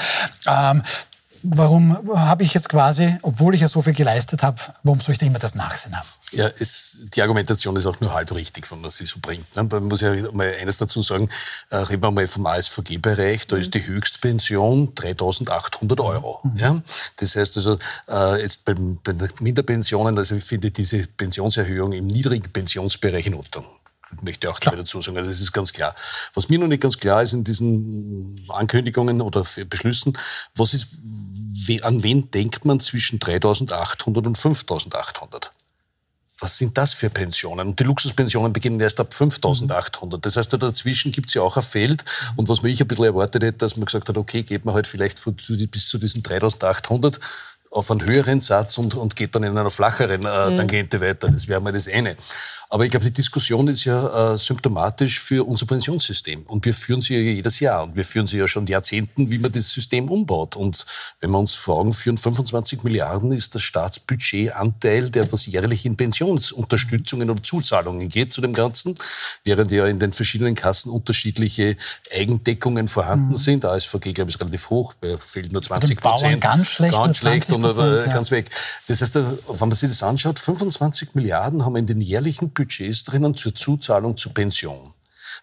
Ähm, 0.47 0.83
warum 1.53 1.97
habe 2.15 2.43
ich 2.43 2.53
jetzt 2.53 2.69
quasi, 2.69 3.17
obwohl 3.21 3.55
ich 3.55 3.61
ja 3.61 3.67
so 3.67 3.81
viel 3.81 3.93
geleistet 3.93 4.43
habe, 4.43 4.61
warum 4.83 4.99
soll 4.99 5.13
ich 5.13 5.19
da 5.19 5.25
immer 5.25 5.39
das 5.39 5.55
Nachsehen 5.55 5.95
haben? 5.95 6.07
Ja, 6.31 6.49
es, 6.59 7.05
die 7.13 7.21
Argumentation 7.21 7.75
ist 7.75 7.85
auch 7.85 7.99
nur 8.01 8.13
halb 8.13 8.33
richtig, 8.33 8.69
wenn 8.71 8.81
man 8.81 8.89
sie 8.89 9.05
so 9.05 9.19
bringt. 9.21 9.55
Ne? 9.55 9.63
Man 9.63 9.85
muss 9.85 10.01
ja 10.01 10.13
mal 10.33 10.53
eines 10.59 10.77
dazu 10.77 11.01
sagen, 11.01 11.29
äh, 11.69 11.77
reden 11.77 12.03
wir 12.03 12.11
mal 12.11 12.27
vom 12.27 12.45
ASVG-Bereich, 12.45 13.47
da 13.47 13.55
mhm. 13.55 13.61
ist 13.61 13.73
die 13.73 13.85
Höchstpension 13.85 14.93
3.800 14.95 16.03
Euro. 16.03 16.39
Mhm. 16.43 16.57
Ja? 16.57 16.81
Das 17.17 17.35
heißt 17.35 17.57
also, 17.57 17.77
äh, 18.09 18.41
jetzt 18.41 18.65
bei 18.65 18.73
den 18.73 18.99
Minderpensionen, 19.39 20.17
also 20.17 20.35
ich 20.35 20.43
finde 20.43 20.71
diese 20.71 21.05
Pensionserhöhung 21.07 21.93
im 21.93 22.07
niedrigen 22.07 22.51
Pensionsbereich 22.51 23.27
in 23.27 23.35
Ordnung 23.35 23.65
möchte 24.21 24.49
auch 24.49 24.59
gleich 24.59 24.75
dazu 24.75 25.01
sagen, 25.01 25.17
also 25.17 25.29
das 25.29 25.41
ist 25.41 25.51
ganz 25.51 25.73
klar. 25.73 25.95
Was 26.33 26.49
mir 26.49 26.59
noch 26.59 26.67
nicht 26.67 26.81
ganz 26.81 26.97
klar 26.97 27.23
ist 27.23 27.33
in 27.33 27.43
diesen 27.43 28.45
Ankündigungen 28.49 29.21
oder 29.21 29.45
Beschlüssen, 29.69 30.17
was 30.55 30.73
ist, 30.73 30.87
an 31.81 32.03
wen 32.03 32.31
denkt 32.31 32.65
man 32.65 32.79
zwischen 32.79 33.19
3.800 33.19 34.25
und 34.25 34.37
5.800? 34.37 35.49
Was 36.39 36.57
sind 36.57 36.77
das 36.77 36.93
für 36.93 37.09
Pensionen? 37.09 37.69
Und 37.69 37.79
die 37.79 37.85
Luxuspensionen 37.85 38.51
beginnen 38.51 38.79
erst 38.81 38.99
ab 38.99 39.13
5.800. 39.13 40.19
Das 40.19 40.35
heißt, 40.35 40.51
dazwischen 40.51 41.13
gibt 41.13 41.29
es 41.29 41.33
ja 41.33 41.41
auch 41.41 41.55
ein 41.55 41.63
Feld. 41.63 42.03
Und 42.35 42.49
was 42.49 42.61
mich 42.61 42.81
ein 42.81 42.87
bisschen 42.87 43.05
erwartet 43.05 43.41
hätte, 43.41 43.59
dass 43.59 43.77
man 43.77 43.85
gesagt 43.85 44.09
hat, 44.09 44.17
okay, 44.17 44.43
geht 44.43 44.65
man 44.65 44.75
halt 44.75 44.85
vielleicht 44.85 45.23
bis 45.23 45.87
zu 45.87 45.97
diesen 45.97 46.21
3.800 46.23 47.19
auf 47.75 47.91
einen 47.91 48.05
höheren 48.05 48.39
Satz 48.39 48.77
und, 48.77 48.95
und 48.95 49.15
geht 49.15 49.35
dann 49.35 49.43
in 49.43 49.57
einer 49.57 49.69
flacheren 49.69 50.25
äh, 50.25 50.51
mhm. 50.51 50.55
Tangente 50.55 51.01
weiter. 51.01 51.29
Das 51.29 51.47
wäre 51.47 51.59
mal 51.59 51.73
das 51.73 51.87
eine. 51.87 52.15
Aber 52.69 52.85
ich 52.85 52.91
glaube, 52.91 53.05
die 53.05 53.13
Diskussion 53.13 53.67
ist 53.67 53.83
ja 53.83 54.33
äh, 54.33 54.37
symptomatisch 54.37 55.19
für 55.19 55.45
unser 55.45 55.65
Pensionssystem. 55.65 56.43
Und 56.43 56.65
wir 56.65 56.73
führen 56.73 57.01
sie 57.01 57.15
ja 57.15 57.19
jedes 57.19 57.59
Jahr. 57.59 57.83
Und 57.83 57.95
wir 57.95 58.05
führen 58.05 58.27
sie 58.27 58.37
ja 58.37 58.47
schon 58.47 58.65
Jahrzehnten, 58.65 59.29
wie 59.29 59.39
man 59.39 59.51
das 59.51 59.69
System 59.69 60.09
umbaut. 60.09 60.55
Und 60.55 60.85
wenn 61.19 61.31
wir 61.31 61.39
uns 61.39 61.53
vor 61.53 61.79
Augen 61.79 61.93
führen, 61.93 62.17
25 62.17 62.83
Milliarden 62.83 63.31
ist 63.31 63.55
das 63.55 63.61
Staatsbudgetanteil, 63.61 65.09
der 65.09 65.31
was 65.31 65.45
jährlich 65.45 65.85
in 65.85 65.97
Pensionsunterstützungen 65.97 67.29
oder 67.29 67.43
Zuzahlungen 67.43 68.07
geht 68.07 68.31
zu 68.31 68.41
dem 68.41 68.53
Ganzen, 68.53 68.95
während 69.43 69.71
ja 69.71 69.85
in 69.85 69.99
den 69.99 70.13
verschiedenen 70.13 70.55
Kassen 70.55 70.89
unterschiedliche 70.89 71.75
Eigendeckungen 72.13 72.87
vorhanden 72.87 73.33
mhm. 73.33 73.37
sind. 73.37 73.65
ASVG, 73.65 74.13
glaube 74.13 74.29
ich, 74.29 74.35
ist 74.35 74.39
relativ 74.39 74.69
hoch, 74.69 74.93
fehlt 75.19 75.51
nur 75.51 75.61
20 75.61 75.99
Prozent. 75.99 76.41
Ganz 76.41 76.67
schlecht. 76.67 76.93
Ganz 76.93 77.17
schlecht 77.17 77.51
und 77.51 77.64
äh, 77.69 78.05
ganz 78.05 78.31
weg. 78.31 78.49
Das 78.87 79.01
heißt, 79.01 79.15
wenn 79.15 79.37
man 79.59 79.71
sich 79.73 79.89
das 79.89 80.03
anschaut, 80.03 80.39
25 80.39 81.15
Milliarden 81.15 81.65
haben 81.65 81.73
wir 81.73 81.79
in 81.79 81.87
den 81.87 82.01
jährlichen 82.01 82.51
Budgets 82.51 83.03
drinnen 83.03 83.35
zur 83.35 83.55
Zuzahlung 83.55 84.17
zur 84.17 84.33
Pension. 84.33 84.93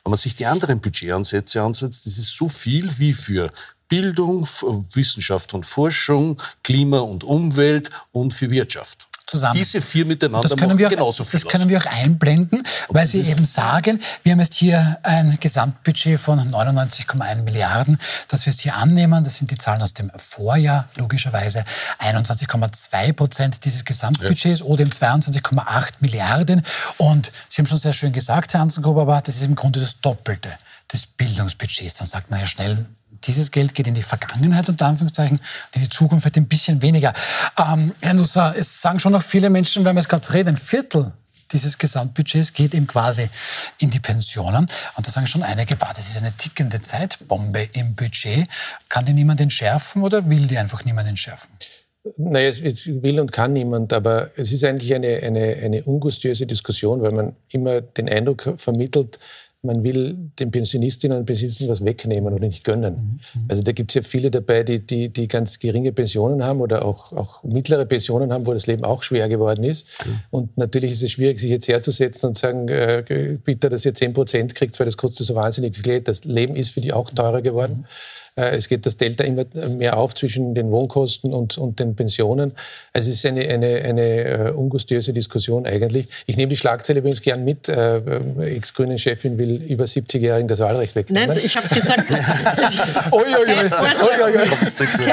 Wenn 0.05 0.11
man 0.11 0.19
sich 0.19 0.35
die 0.35 0.47
anderen 0.47 0.81
Budgetansätze 0.81 1.63
ansetzt, 1.63 2.07
das 2.07 2.19
ist 2.19 2.35
so 2.37 2.49
viel 2.49 2.99
wie 2.99 3.13
für 3.13 3.51
Bildung, 3.89 4.49
Wissenschaft 4.95 5.53
und 5.53 5.67
Forschung, 5.67 6.41
Klima 6.63 7.01
und 7.01 7.25
Umwelt 7.25 7.91
und 8.11 8.33
für 8.33 8.51
Wirtschaft 8.51 9.09
zusammen. 9.27 9.55
Diese 9.57 9.81
vier 9.81 10.05
miteinander 10.05 10.49
das 10.49 10.57
können 10.57 10.79
wir 10.79 10.87
auch, 10.87 10.91
genauso 10.91 11.25
viel 11.25 11.41
Das 11.41 11.49
können 11.49 11.69
wir 11.69 11.79
auch 11.79 11.87
einblenden, 11.87 12.63
weil 12.89 13.07
Sie 13.07 13.21
eben 13.21 13.45
sagen, 13.45 14.01
wir 14.23 14.33
haben 14.33 14.41
jetzt 14.41 14.55
hier 14.55 14.99
ein 15.03 15.39
Gesamtbudget 15.41 16.21
von 16.21 16.39
99,1 16.51 17.43
Milliarden, 17.43 17.99
das 18.29 18.47
wir 18.47 18.53
hier 18.53 18.77
annehmen. 18.77 19.25
Das 19.25 19.37
sind 19.37 19.51
die 19.51 19.59
Zahlen 19.59 19.83
aus 19.83 19.95
dem 19.95 20.11
Vorjahr, 20.17 20.89
logischerweise 20.97 21.65
21,2 21.99 23.13
Prozent 23.13 23.65
dieses 23.65 23.85
Gesamtbudgets 23.85 24.61
ja. 24.61 24.67
oder 24.67 24.83
eben 24.83 24.93
22,8 24.93 25.93
Milliarden. 26.01 26.63
Und 26.99 27.33
Sie 27.49 27.61
haben 27.61 27.67
schon 27.67 27.79
sehr 27.79 27.93
schön 27.93 28.13
gesagt, 28.13 28.53
Herr 28.53 28.61
Hansenkober, 28.61 29.03
aber 29.03 29.21
das 29.21 29.37
ist 29.37 29.45
im 29.45 29.55
Grunde 29.55 29.81
das 29.81 30.01
Doppelte 30.01 30.51
des 30.93 31.07
Bildungsbudgets. 31.07 31.95
Dann 31.95 32.07
sagt 32.07 32.31
man 32.31 32.41
ja 32.41 32.47
schnell, 32.47 32.87
dieses 33.27 33.51
Geld 33.51 33.75
geht 33.75 33.87
in 33.87 33.95
die 33.95 34.03
Vergangenheit, 34.03 34.69
unter 34.69 34.87
Anführungszeichen, 34.87 35.39
und 35.39 35.77
in 35.77 35.83
die 35.83 35.89
Zukunft 35.89 36.25
wird 36.25 36.37
ein 36.37 36.49
bisschen 36.49 36.83
weniger. 36.83 37.13
Ähm, 37.59 37.93
Herr 38.03 38.15
Nusser, 38.15 38.55
es 38.57 38.81
sagen 38.81 38.99
schon 38.99 39.13
noch 39.13 39.23
viele 39.23 39.51
Menschen, 39.51 39.85
wenn 39.85 39.97
wir 39.97 40.01
es 40.01 40.09
gerade 40.09 40.33
reden, 40.33 40.51
ein 40.51 40.57
Viertel 40.57 41.13
dieses 41.53 41.79
Gesamtbudgets 41.79 42.53
geht 42.53 42.75
eben 42.75 42.87
quasi 42.87 43.29
in 43.79 43.91
die 43.91 44.01
Pensionen. 44.01 44.67
Und 44.97 45.07
da 45.07 45.11
sagen 45.11 45.27
schon 45.27 45.43
einige, 45.43 45.77
bah, 45.77 45.93
das 45.95 46.09
ist 46.09 46.17
eine 46.17 46.33
tickende 46.33 46.81
Zeitbombe 46.81 47.69
im 47.75 47.95
Budget. 47.95 48.49
Kann 48.89 49.05
die 49.05 49.13
niemand 49.13 49.41
entschärfen 49.41 50.03
oder 50.03 50.29
will 50.29 50.47
die 50.47 50.59
einfach 50.59 50.85
niemand 50.85 51.09
entschärfen? 51.09 51.51
Naja, 52.17 52.49
es 52.49 52.61
will 52.63 53.21
und 53.21 53.31
kann 53.31 53.53
niemand, 53.53 53.93
aber 53.93 54.31
es 54.37 54.51
ist 54.51 54.65
eigentlich 54.65 54.93
eine, 54.93 55.19
eine, 55.23 55.57
eine 55.63 55.85
ungustiöse 55.85 56.47
Diskussion, 56.47 57.01
weil 57.01 57.13
man 57.13 57.37
immer 57.51 57.81
den 57.81 58.09
Eindruck 58.09 58.55
vermittelt, 58.57 59.21
man 59.65 59.85
will 59.85 60.31
den 60.41 60.51
Pensionistinnen 60.51 61.19
und 61.19 61.25
Pensionisten 61.25 61.69
was 61.69 61.85
wegnehmen 61.85 62.33
oder 62.33 62.45
nicht 62.45 62.65
gönnen. 62.65 63.21
Mhm. 63.35 63.41
Also 63.49 63.63
da 63.63 63.71
gibt 63.71 63.93
es 63.93 63.95
ja 63.95 64.03
viele 64.03 64.31
dabei, 64.31 64.65
die, 64.65 64.81
die, 64.81 65.09
die, 65.09 65.29
ganz 65.29 65.61
geringe 65.61 65.93
Pensionen 65.93 66.45
haben 66.45 66.61
oder 66.61 66.85
auch, 66.85 67.13
auch 67.13 67.45
mittlere 67.45 67.87
Pensionen 67.87 68.33
haben, 68.33 68.45
wo 68.47 68.53
das 68.53 68.67
Leben 68.67 68.85
auch 68.85 69.05
schwer 69.05 69.29
geworden 69.29 69.63
ist. 69.63 70.05
Mhm. 70.05 70.21
Und 70.31 70.59
natürlich 70.59 70.91
ist 70.93 71.03
es 71.03 71.13
schwierig, 71.13 71.39
sich 71.39 71.51
jetzt 71.51 71.69
herzusetzen 71.69 72.27
und 72.27 72.37
sagen, 72.37 72.69
äh, 72.69 73.39
bitte, 73.45 73.69
dass 73.69 73.85
ihr 73.85 73.95
10 73.95 74.13
Prozent 74.13 74.55
kriegt, 74.57 74.79
weil 74.81 74.87
das 74.87 74.97
kostet 74.97 75.27
so 75.27 75.37
wahnsinnig 75.37 75.77
viel 75.77 75.85
Geld. 75.85 76.09
Das 76.09 76.25
Leben 76.25 76.57
ist 76.57 76.71
für 76.71 76.81
die 76.81 76.93
auch 76.93 77.11
teurer 77.11 77.41
geworden. 77.41 77.79
Mhm. 77.79 77.87
Äh, 78.35 78.57
es 78.57 78.69
geht 78.69 78.87
das 78.87 78.97
Delta 78.97 79.25
immer 79.25 79.45
mehr 79.69 79.99
auf 79.99 80.15
zwischen 80.15 80.55
den 80.55 80.71
Wohnkosten 80.71 81.35
und, 81.35 81.59
und 81.59 81.81
den 81.81 81.95
Pensionen. 81.95 82.53
Also 82.93 83.11
es 83.11 83.17
ist 83.17 83.27
eine, 83.27 83.47
eine, 83.47 83.83
eine 83.83 84.53
uh, 84.55 84.59
ungustiöse 84.59 85.13
Diskussion 85.13 85.67
eigentlich. 85.67 86.09
Ich 86.27 86.37
nehme 86.39 86.49
die 86.49 86.57
Schlagzeile 86.57 87.01
übrigens 87.01 87.21
gern 87.21 87.45
mit. 87.45 87.69
Äh, 87.69 88.01
Ex-Grünen-Chefin 88.57 89.37
will 89.37 89.63
über 89.63 89.85
70-Jährigen 89.85 90.49
das 90.49 90.61
Wahlrecht 90.61 90.95
wegnehmen. 90.95 91.29
Nein, 91.29 91.41
ich 91.45 91.57
habe 91.57 91.69
gesagt, 91.69 92.11
oi, 93.11 93.23
oi, 93.23 93.51
oi. 93.51 93.71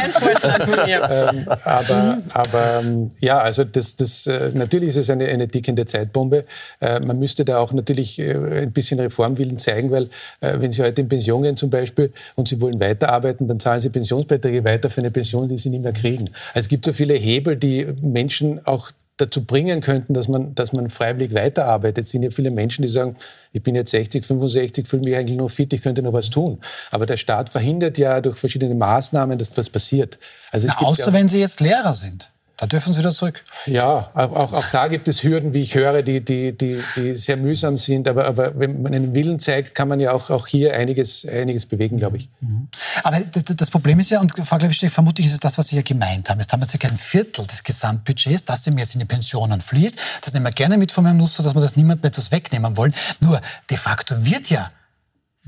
Vorschlag 0.09 0.63
von 0.63 0.85
mir. 0.85 1.09
Ähm, 1.09 1.45
aber, 1.63 2.17
aber 2.33 2.81
ähm, 2.81 3.09
ja, 3.19 3.39
also 3.39 3.65
das, 3.65 3.95
das, 3.95 4.29
natürlich 4.53 4.89
ist 4.89 4.97
es 4.97 5.09
eine, 5.09 5.25
eine 5.27 5.47
tickende 5.47 5.85
Zeitbombe. 5.85 6.45
man 6.79 7.19
müsste 7.19 7.43
da 7.45 7.57
auch 7.59 7.73
natürlich 7.73 8.21
ein 8.21 8.71
bisschen 8.71 8.99
Reformwillen 8.99 9.57
zeigen, 9.57 9.91
weil 9.91 10.09
wenn 10.39 10.71
Sie 10.71 10.81
heute 10.81 11.01
in 11.01 11.09
Pension 11.09 11.43
gehen 11.43 11.55
zum 11.55 11.69
Beispiel 11.69 12.13
und 12.35 12.47
Sie 12.47 12.61
wollen 12.61 12.79
weiter 12.79 13.08
weiterarbeiten, 13.09 13.47
dann 13.47 13.59
zahlen 13.59 13.79
sie 13.79 13.89
Pensionsbeiträge 13.89 14.63
weiter 14.63 14.89
für 14.89 15.01
eine 15.01 15.11
Pension, 15.11 15.47
die 15.47 15.57
sie 15.57 15.69
nicht 15.69 15.83
mehr 15.83 15.93
kriegen. 15.93 16.29
Also 16.53 16.61
es 16.61 16.67
gibt 16.67 16.85
so 16.85 16.93
viele 16.93 17.15
Hebel, 17.15 17.55
die 17.55 17.85
Menschen 18.01 18.65
auch 18.65 18.91
dazu 19.17 19.43
bringen 19.43 19.81
könnten, 19.81 20.13
dass 20.13 20.29
man, 20.29 20.55
dass 20.55 20.71
man 20.71 20.89
freiwillig 20.89 21.33
weiterarbeitet. 21.33 22.05
Es 22.05 22.11
sind 22.11 22.23
ja 22.23 22.29
viele 22.29 22.51
Menschen, 22.51 22.83
die 22.83 22.87
sagen, 22.87 23.17
ich 23.51 23.61
bin 23.61 23.75
jetzt 23.75 23.91
60, 23.91 24.25
65, 24.25 24.87
fühle 24.87 25.03
mich 25.03 25.15
eigentlich 25.15 25.37
nur 25.37 25.49
fit, 25.49 25.73
ich 25.73 25.81
könnte 25.81 26.01
noch 26.01 26.13
was 26.13 26.29
tun. 26.29 26.59
Aber 26.89 27.05
der 27.05 27.17
Staat 27.17 27.49
verhindert 27.49 27.97
ja 27.97 28.21
durch 28.21 28.37
verschiedene 28.37 28.75
Maßnahmen, 28.75 29.37
dass 29.37 29.51
das 29.51 29.69
passiert. 29.69 30.19
Also 30.51 30.67
Na, 30.67 30.77
außer 30.77 31.07
ja, 31.07 31.13
wenn 31.13 31.27
Sie 31.27 31.39
jetzt 31.39 31.59
Lehrer 31.59 31.93
sind. 31.93 32.31
Da 32.59 32.67
dürfen 32.67 32.93
Sie 32.93 32.99
wieder 32.99 33.13
zurück. 33.13 33.41
Ja, 33.65 34.11
auch, 34.13 34.53
auch, 34.53 34.65
da 34.71 34.89
gibt 34.89 35.07
es 35.07 35.23
Hürden, 35.23 35.53
wie 35.53 35.61
ich 35.61 35.75
höre, 35.75 36.01
die, 36.01 36.19
die, 36.19 36.51
die, 36.51 36.77
die 36.97 37.15
sehr 37.15 37.37
mühsam 37.37 37.77
sind. 37.77 38.05
Aber, 38.07 38.25
aber 38.25 38.59
wenn 38.59 38.81
man 38.81 38.93
einen 38.93 39.15
Willen 39.15 39.39
zeigt, 39.39 39.73
kann 39.73 39.87
man 39.87 40.01
ja 40.01 40.11
auch, 40.11 40.29
auch 40.29 40.45
hier 40.45 40.75
einiges, 40.75 41.25
einiges 41.25 41.65
bewegen, 41.65 41.97
glaube 41.97 42.17
ich. 42.17 42.29
Mhm. 42.41 42.67
Aber 43.03 43.19
das 43.21 43.69
Problem 43.69 44.01
ist 44.01 44.09
ja, 44.09 44.19
und 44.19 44.33
Frau 44.45 44.57
Glebstedt, 44.57 44.91
vermutlich 44.91 45.27
ist 45.27 45.33
es 45.33 45.39
das, 45.39 45.57
was 45.57 45.69
Sie 45.69 45.77
ja 45.77 45.83
gemeint 45.83 46.29
haben. 46.29 46.39
Jetzt 46.39 46.51
haben 46.51 46.61
wir 46.61 46.67
circa 46.67 46.89
ein 46.89 46.97
Viertel 46.97 47.47
des 47.47 47.63
Gesamtbudgets, 47.63 48.43
das 48.43 48.63
dem 48.63 48.77
jetzt 48.77 48.93
in 48.93 48.99
die 48.99 49.05
Pensionen 49.05 49.61
fließt. 49.61 49.97
Das 50.21 50.33
nehmen 50.33 50.45
wir 50.45 50.51
gerne 50.51 50.77
mit 50.77 50.91
von 50.91 51.05
Herrn 51.05 51.15
Nusser, 51.15 51.43
dass 51.43 51.55
wir 51.55 51.61
das 51.61 51.77
niemandem 51.77 52.09
etwas 52.09 52.29
wegnehmen 52.31 52.75
wollen. 52.75 52.93
Nur 53.21 53.39
de 53.69 53.77
facto 53.77 54.25
wird 54.25 54.49
ja 54.49 54.69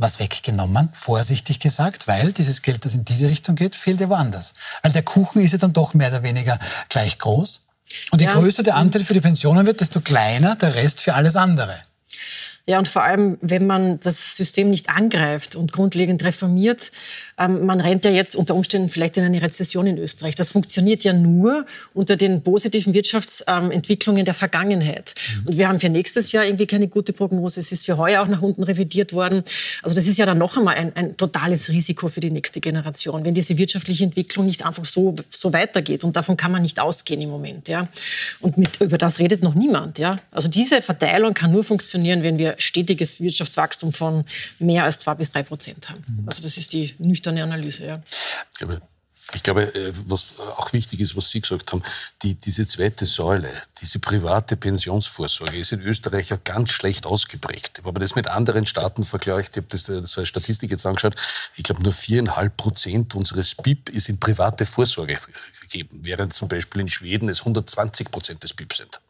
was 0.02 0.20
weggenommen, 0.20 0.90
vorsichtig 0.94 1.60
gesagt, 1.60 2.08
weil 2.08 2.34
dieses 2.34 2.62
Geld, 2.62 2.86
das 2.86 2.94
in 2.94 3.06
diese 3.06 3.30
Richtung 3.30 3.56
geht, 3.56 3.76
fehlt 3.76 4.00
ja 4.00 4.10
woanders. 4.10 4.54
Weil 4.82 4.92
der 4.92 5.04
Kuchen 5.04 5.42
ist 5.42 5.52
ja 5.52 5.58
dann 5.58 5.74
doch 5.74 5.94
mehr 5.94 6.10
oder 6.10 6.24
weniger 6.24 6.60
gleich 6.90 7.18
groß. 7.18 7.62
Und 8.12 8.20
je 8.20 8.28
ja. 8.28 8.34
größer 8.34 8.64
der 8.64 8.76
Anteil 8.76 9.04
für 9.04 9.14
die 9.14 9.22
Pensionen 9.22 9.66
wird, 9.66 9.82
desto 9.82 10.02
kleiner 10.02 10.56
der 10.56 10.76
Rest 10.76 11.02
für 11.02 11.14
alles 11.14 11.36
andere. 11.36 11.76
Ja, 12.68 12.78
und 12.78 12.88
vor 12.88 13.04
allem, 13.04 13.38
wenn 13.42 13.66
man 13.66 14.00
das 14.02 14.36
System 14.36 14.70
nicht 14.70 14.90
angreift 14.90 15.56
und 15.56 15.72
grundlegend 15.72 16.24
reformiert, 16.24 16.92
ähm, 17.40 17.66
man 17.66 17.82
rennt 17.82 18.06
ja 18.06 18.12
jetzt 18.12 18.36
unter 18.36 18.54
Umständen 18.54 18.90
vielleicht 18.90 19.18
in 19.18 19.24
eine 19.24 19.42
Rezession 19.42 19.88
in 19.88 19.98
Österreich. 19.98 20.36
Das 20.36 20.52
funktioniert 20.52 21.04
ja 21.04 21.14
nur 21.14 21.66
unter 21.94 22.16
den 22.16 22.44
positiven 22.44 22.94
Wirtschaftsentwicklungen 22.94 24.26
der 24.26 24.36
Vergangenheit. 24.36 25.16
Mhm. 25.16 25.48
Und 25.48 25.58
wir 25.58 25.68
haben 25.68 25.80
für 25.80 25.90
nächstes 25.90 26.32
Jahr 26.32 26.46
irgendwie 26.46 26.68
keine 26.68 26.88
gute 26.88 27.14
Prognose. 27.14 27.60
Es 27.60 27.72
ist 27.72 27.86
für 27.86 27.98
heuer 27.98 28.22
auch 28.22 28.28
nach 28.28 28.44
unten 28.44 28.62
revidiert 28.64 29.12
worden. 29.12 29.44
Also 29.82 29.96
das 29.96 30.06
ist 30.06 30.18
ja 30.18 30.28
dann 30.28 30.38
noch 30.38 30.56
einmal 30.56 30.76
ein, 30.76 30.96
ein 30.96 31.18
totales 31.18 31.70
Risiko 31.70 32.10
für 32.10 32.20
die 32.20 32.32
nächste 32.32 32.62
Generation, 32.62 33.26
wenn 33.26 33.34
diese 33.34 33.58
wirtschaftliche 33.58 34.04
Entwicklung 34.04 34.46
nicht 34.46 34.66
einfach 34.66 34.86
so, 34.86 35.16
so 35.32 35.52
weitergeht. 35.52 36.04
Und 36.04 36.16
davon 36.16 36.38
kann 36.38 36.52
man 36.52 36.62
nicht 36.62 36.80
ausgehen 36.80 37.22
im 37.22 37.30
Moment. 37.30 37.68
Ja. 37.68 37.88
Und 38.40 38.60
mit, 38.60 38.80
über 38.82 39.00
das 39.00 39.18
redet 39.18 39.42
noch 39.42 39.56
niemand. 39.56 39.98
Ja. 39.98 40.20
Also 40.30 40.48
diese 40.48 40.84
Verteilung 40.84 41.34
kann 41.34 41.52
nur 41.52 41.64
funktionieren, 41.64 42.22
wenn 42.22 42.38
wir 42.38 42.51
stetiges 42.58 43.20
Wirtschaftswachstum 43.20 43.94
von 43.94 44.26
mehr 44.60 44.84
als 44.84 45.00
zwei 45.00 45.16
bis 45.16 45.32
drei 45.32 45.44
Prozent 45.44 45.90
haben. 45.90 46.04
Mhm. 46.08 46.28
Also 46.28 46.42
das 46.42 46.58
ist 46.58 46.74
die 46.74 46.94
nüchterne 47.00 47.44
Analyse. 47.44 47.86
Ja. 47.86 48.04
Ich 49.34 49.44
glaube, 49.44 49.74
äh, 49.74 49.94
was 50.08 50.40
auch 50.58 50.74
wichtig 50.74 51.00
ist, 51.00 51.16
was 51.16 51.30
Sie 51.30 51.40
gesagt 51.40 51.72
haben, 51.72 51.82
die, 52.22 52.36
diese 52.36 52.68
zweite 52.68 53.06
Säule, 53.06 53.50
diese 53.80 54.00
private 54.00 54.58
Pensionsvorsorge 54.58 55.58
ist 55.58 55.72
in 55.72 55.82
Österreich 55.82 56.30
ja 56.30 56.38
ganz 56.44 56.72
schlecht 56.72 57.06
ausgeprägt. 57.06 57.82
Wenn 57.84 57.94
man 57.94 58.02
das 58.02 58.16
mit 58.16 58.28
anderen 58.28 58.66
Staaten 58.66 59.04
vergleicht, 59.04 59.52
ich 59.52 59.58
habe 59.58 59.68
das, 59.70 59.84
das 59.84 60.12
so 60.12 60.22
eine 60.22 60.26
Statistik 60.26 60.72
jetzt 60.72 60.86
angeschaut, 60.86 61.16
ich 61.56 61.64
glaube 61.64 61.82
nur 61.82 61.94
viereinhalb 61.94 62.58
Prozent 62.58 63.16
unseres 63.16 63.56
BIP 63.56 63.90
ist 63.90 64.10
in 64.10 64.20
private 64.20 64.66
Vorsorge 64.66 65.18
gegeben, 65.62 66.02
während 66.04 66.34
zum 66.34 66.48
Beispiel 66.48 66.82
in 66.82 66.90
Schweden 66.90 67.30
es 67.30 67.40
120 67.40 68.12
Prozent 68.12 68.44
des 68.44 68.54
BIP 68.54 68.74
sind. 68.74 69.01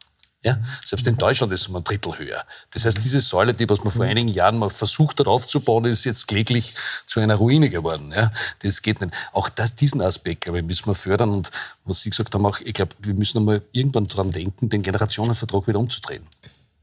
Ja? 0.44 0.58
Selbst 0.84 1.06
in 1.06 1.16
Deutschland 1.16 1.52
ist 1.52 1.62
es 1.62 1.68
um 1.68 1.76
ein 1.76 1.84
Drittel 1.84 2.18
höher. 2.18 2.44
Das 2.70 2.84
heißt, 2.84 2.98
diese 3.02 3.20
Säule, 3.20 3.54
die 3.54 3.68
was 3.68 3.84
man 3.84 3.92
vor 3.92 4.04
einigen 4.04 4.28
Jahren 4.28 4.58
mal 4.58 4.70
versucht 4.70 5.20
hat 5.20 5.28
aufzubauen, 5.28 5.84
ist 5.84 6.04
jetzt 6.04 6.26
kläglich 6.26 6.74
zu 7.06 7.20
einer 7.20 7.36
Ruine 7.36 7.70
geworden. 7.70 8.12
Ja? 8.14 8.32
Das 8.60 8.82
geht 8.82 9.00
nicht. 9.00 9.14
Auch 9.32 9.48
das, 9.48 9.74
diesen 9.74 10.00
Aspekt, 10.00 10.42
glaube 10.42 10.58
ich, 10.58 10.64
müssen 10.64 10.86
wir 10.86 10.94
fördern. 10.94 11.30
Und 11.30 11.50
was 11.84 12.00
Sie 12.00 12.10
gesagt 12.10 12.34
haben, 12.34 12.44
auch, 12.44 12.58
ich 12.60 12.74
glaube, 12.74 12.94
wir 13.00 13.14
müssen 13.14 13.38
einmal 13.38 13.62
irgendwann 13.72 14.06
daran 14.06 14.30
denken, 14.30 14.68
den 14.68 14.82
Generationenvertrag 14.82 15.68
wieder 15.68 15.78
umzudrehen. 15.78 16.26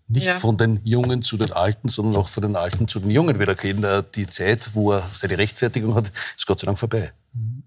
Nicht 0.08 0.28
ja. 0.28 0.34
von 0.34 0.58
den 0.58 0.80
Jungen 0.84 1.22
zu 1.22 1.38
den 1.38 1.52
Alten, 1.52 1.88
sondern 1.88 2.16
auch 2.16 2.28
von 2.28 2.42
den 2.42 2.56
Alten 2.56 2.88
zu 2.88 3.00
den 3.00 3.12
Jungen 3.12 3.40
wieder 3.40 3.54
gehen. 3.54 3.86
Die 4.16 4.28
Zeit, 4.28 4.72
wo 4.74 4.94
er 4.94 5.08
seine 5.14 5.38
Rechtfertigung 5.38 5.94
hat, 5.94 6.12
ist 6.36 6.48
Gott 6.48 6.60
sei 6.60 6.66
Dank 6.66 6.80
vorbei. 6.80 7.14
Mhm. 7.34 7.64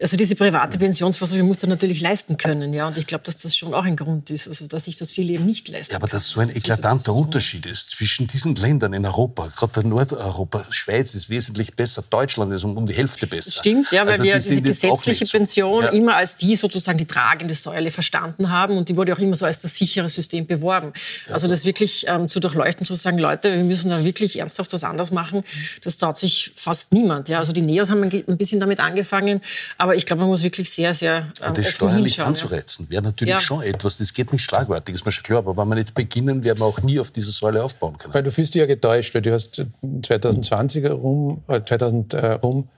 Also 0.00 0.16
diese 0.16 0.34
private 0.34 0.76
Pensionsvorsorge 0.76 1.44
muss 1.44 1.62
er 1.62 1.68
natürlich 1.68 2.00
leisten 2.00 2.36
können, 2.36 2.74
ja. 2.74 2.88
Und 2.88 2.98
ich 2.98 3.06
glaube, 3.06 3.22
dass 3.22 3.38
das 3.38 3.56
schon 3.56 3.72
auch 3.74 3.84
ein 3.84 3.94
Grund 3.94 4.28
ist, 4.28 4.48
also 4.48 4.66
dass 4.66 4.86
sich 4.86 4.96
das 4.96 5.12
viele 5.12 5.34
eben 5.34 5.46
nicht 5.46 5.68
leisten. 5.68 5.92
Ja, 5.92 5.98
aber 5.98 6.08
dass 6.08 6.26
so 6.28 6.40
ein 6.40 6.50
eklatanter 6.50 7.12
also, 7.12 7.22
Unterschied 7.22 7.64
ist 7.66 7.90
zwischen 7.90 8.26
diesen 8.26 8.56
Ländern 8.56 8.92
in 8.92 9.06
Europa, 9.06 9.48
gerade 9.56 9.72
der 9.74 9.84
Nordeuropa, 9.84 10.66
Schweiz 10.70 11.14
ist 11.14 11.30
wesentlich 11.30 11.76
besser, 11.76 12.02
Deutschland 12.10 12.52
ist 12.52 12.64
um, 12.64 12.76
um 12.76 12.86
die 12.86 12.92
Hälfte 12.92 13.28
besser. 13.28 13.60
Stimmt, 13.60 13.92
ja, 13.92 14.02
weil 14.02 14.14
also 14.14 14.24
wir 14.24 14.34
diese 14.34 14.60
gesetzliche 14.62 15.26
Pension 15.26 15.84
ja. 15.84 15.90
immer 15.90 16.16
als 16.16 16.36
die 16.36 16.56
sozusagen 16.56 16.98
die 16.98 17.06
tragende 17.06 17.54
Säule 17.54 17.92
verstanden 17.92 18.50
haben 18.50 18.76
und 18.76 18.88
die 18.88 18.96
wurde 18.96 19.12
auch 19.12 19.20
immer 19.20 19.36
so 19.36 19.46
als 19.46 19.62
das 19.62 19.76
sichere 19.76 20.08
System 20.08 20.44
beworben. 20.44 20.92
Ja. 21.28 21.34
Also 21.34 21.46
das 21.46 21.64
wirklich 21.64 22.06
ähm, 22.08 22.28
zu 22.28 22.40
durchleuchten, 22.40 22.84
zu 22.84 22.96
sagen, 22.96 23.18
Leute, 23.18 23.56
wir 23.56 23.62
müssen 23.62 23.90
da 23.90 24.02
wirklich 24.02 24.40
ernsthaft 24.40 24.72
was 24.72 24.82
anderes 24.82 25.12
machen, 25.12 25.44
das 25.82 25.98
traut 25.98 26.18
sich 26.18 26.52
fast 26.56 26.92
niemand. 26.92 27.28
Ja, 27.28 27.38
also 27.38 27.52
die 27.52 27.62
Neos 27.62 27.90
haben 27.90 28.02
ein 28.02 28.36
bisschen 28.36 28.58
damit 28.58 28.80
angefangen, 28.80 29.40
aber 29.78 29.93
ich 29.94 30.06
glaube, 30.06 30.20
man 30.20 30.28
muss 30.28 30.42
wirklich 30.42 30.70
sehr, 30.70 30.94
sehr. 30.94 31.32
Ähm, 31.42 31.54
das 31.54 31.68
steuerlich 31.68 32.20
anzureizen 32.20 32.88
wäre 32.90 33.02
natürlich 33.02 33.34
ja. 33.34 33.40
schon 33.40 33.62
etwas. 33.62 33.98
Das 33.98 34.12
geht 34.12 34.32
nicht 34.32 34.44
schlagwärtig, 34.44 34.94
ist 34.94 35.06
mir 35.06 35.12
schon 35.12 35.24
klar. 35.24 35.38
Aber 35.38 35.56
wenn 35.56 35.68
wir 35.68 35.74
nicht 35.76 35.94
beginnen, 35.94 36.44
werden 36.44 36.58
wir 36.58 36.66
auch 36.66 36.82
nie 36.82 36.98
auf 36.98 37.10
diese 37.10 37.30
Säule 37.30 37.62
aufbauen 37.62 37.98
können. 37.98 38.14
Weil 38.14 38.22
du 38.22 38.30
fühlst 38.30 38.54
dich 38.54 38.60
ja 38.60 38.66
getäuscht, 38.66 39.14
weil 39.14 39.22
du 39.22 39.32
hast 39.32 39.64
2020 40.02 40.90
rum, 40.90 41.42
äh, 41.48 41.60
2000 41.64 42.14
äh, 42.14 42.26
rum 42.32 42.68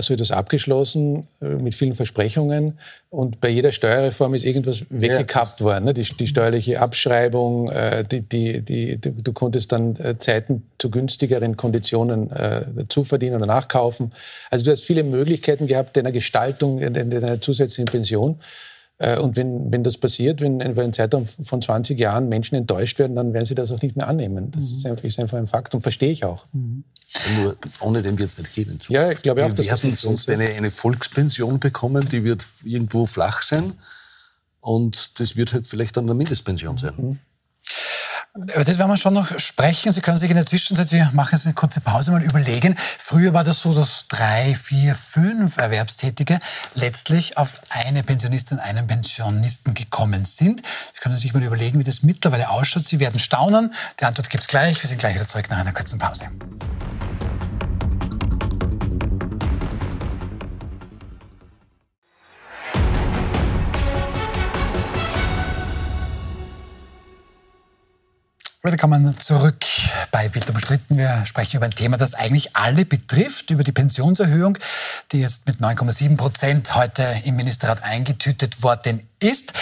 so 0.00 0.14
etwas 0.14 0.30
abgeschlossen 0.30 1.28
äh, 1.42 1.46
mit 1.46 1.74
vielen 1.74 1.94
Versprechungen. 1.94 2.78
Und 3.10 3.40
bei 3.40 3.48
jeder 3.48 3.72
Steuerreform 3.72 4.34
ist 4.34 4.44
irgendwas 4.44 4.84
weggekappt 4.88 5.60
ja, 5.60 5.66
worden. 5.66 5.84
Ne? 5.84 5.94
Die, 5.94 6.02
die, 6.02 6.26
steuerliche 6.26 6.80
Abschreibung, 6.80 7.70
äh, 7.70 8.04
die, 8.04 8.22
die, 8.22 8.62
die, 8.62 8.98
du 8.98 9.32
konntest 9.32 9.72
dann 9.72 9.96
Zeiten 10.18 10.62
zu 10.78 10.90
günstigeren 10.90 11.56
Konditionen 11.56 12.28
dazu 12.28 13.04
verdienen 13.04 13.36
oder 13.36 13.46
nachkaufen. 13.46 14.12
Also 14.50 14.64
du 14.64 14.70
hast 14.70 14.84
viele 14.84 15.02
Möglichkeiten 15.02 15.66
gehabt 15.66 15.96
deiner 15.96 16.12
Gestaltung, 16.12 16.80
deiner 16.80 17.40
zusätzlichen 17.40 17.86
Pension. 17.86 18.40
Und 18.98 19.36
wenn, 19.36 19.70
wenn 19.70 19.84
das 19.84 19.98
passiert, 19.98 20.40
wenn 20.40 20.58
über 20.60 20.82
einen 20.82 20.94
Zeitraum 20.94 21.26
von 21.26 21.60
20 21.60 22.00
Jahren 22.00 22.30
Menschen 22.30 22.54
enttäuscht 22.54 22.98
werden, 22.98 23.14
dann 23.14 23.34
werden 23.34 23.44
sie 23.44 23.54
das 23.54 23.70
auch 23.70 23.82
nicht 23.82 23.94
mehr 23.94 24.08
annehmen. 24.08 24.50
Das 24.52 24.70
mhm. 24.70 24.76
ist, 24.76 24.86
einfach, 24.86 25.04
ist, 25.04 25.18
einfach, 25.18 25.36
ein 25.36 25.46
Fakt 25.46 25.74
und 25.74 25.82
verstehe 25.82 26.10
ich 26.10 26.24
auch. 26.24 26.46
Mhm. 26.52 26.84
Nur 27.36 27.56
ohne 27.80 28.00
den 28.00 28.18
wird 28.18 28.30
es 28.30 28.38
nicht 28.38 28.54
gehen. 28.54 28.78
Ja, 28.88 29.10
ich 29.10 29.20
glaube 29.20 29.44
auch. 29.44 29.56
Wir 29.56 29.64
werden 29.66 29.94
sonst 29.94 30.30
eine, 30.30 30.46
eine 30.46 30.70
Volkspension 30.70 31.60
bekommen, 31.60 32.08
die 32.08 32.24
wird 32.24 32.46
irgendwo 32.64 33.04
flach 33.04 33.42
sein. 33.42 33.74
Und 34.60 35.20
das 35.20 35.36
wird 35.36 35.52
halt 35.52 35.66
vielleicht 35.66 35.96
dann 35.98 36.04
eine 36.04 36.14
Mindestpension 36.14 36.78
sein. 36.78 36.94
Mhm. 36.96 37.18
Über 38.36 38.64
das 38.64 38.78
werden 38.78 38.90
wir 38.90 38.98
schon 38.98 39.14
noch 39.14 39.38
sprechen. 39.38 39.92
Sie 39.92 40.02
können 40.02 40.18
sich 40.18 40.28
in 40.28 40.36
der 40.36 40.44
Zwischenzeit, 40.44 40.92
wir 40.92 41.10
machen 41.14 41.30
jetzt 41.32 41.46
eine 41.46 41.54
kurze 41.54 41.80
Pause, 41.80 42.10
mal 42.10 42.22
überlegen. 42.22 42.76
Früher 42.98 43.32
war 43.32 43.44
das 43.44 43.60
so, 43.60 43.72
dass 43.72 44.04
drei, 44.08 44.54
vier, 44.54 44.94
fünf 44.94 45.56
Erwerbstätige 45.56 46.38
letztlich 46.74 47.38
auf 47.38 47.62
eine 47.70 48.02
Pensionistin, 48.02 48.58
einen 48.58 48.86
Pensionisten 48.86 49.72
gekommen 49.72 50.26
sind. 50.26 50.60
Sie 50.94 51.00
können 51.00 51.16
sich 51.16 51.32
mal 51.32 51.42
überlegen, 51.42 51.78
wie 51.78 51.84
das 51.84 52.02
mittlerweile 52.02 52.50
ausschaut. 52.50 52.84
Sie 52.84 53.00
werden 53.00 53.18
staunen. 53.18 53.72
Die 54.00 54.04
Antwort 54.04 54.28
gibt 54.28 54.42
es 54.42 54.48
gleich. 54.48 54.82
Wir 54.82 54.88
sind 54.88 54.98
gleich 54.98 55.14
wieder 55.14 55.26
zurück 55.26 55.48
nach 55.48 55.58
einer 55.58 55.72
kurzen 55.72 55.98
Pause. 55.98 56.28
Willkommen 68.66 69.16
zurück 69.20 69.64
bei 70.10 70.28
Bild 70.28 70.50
umstritten. 70.50 70.98
Wir 70.98 71.24
sprechen 71.24 71.58
über 71.58 71.66
ein 71.66 71.70
Thema, 71.70 71.98
das 71.98 72.14
eigentlich 72.14 72.56
alle 72.56 72.84
betrifft, 72.84 73.52
über 73.52 73.62
die 73.62 73.70
Pensionserhöhung, 73.70 74.58
die 75.12 75.20
jetzt 75.20 75.46
mit 75.46 75.60
9,7 75.60 76.16
Prozent 76.16 76.74
heute 76.74 77.06
im 77.24 77.36
Ministerrat 77.36 77.84
eingetütet 77.84 78.64
worden 78.64 79.08
ist. 79.20 79.52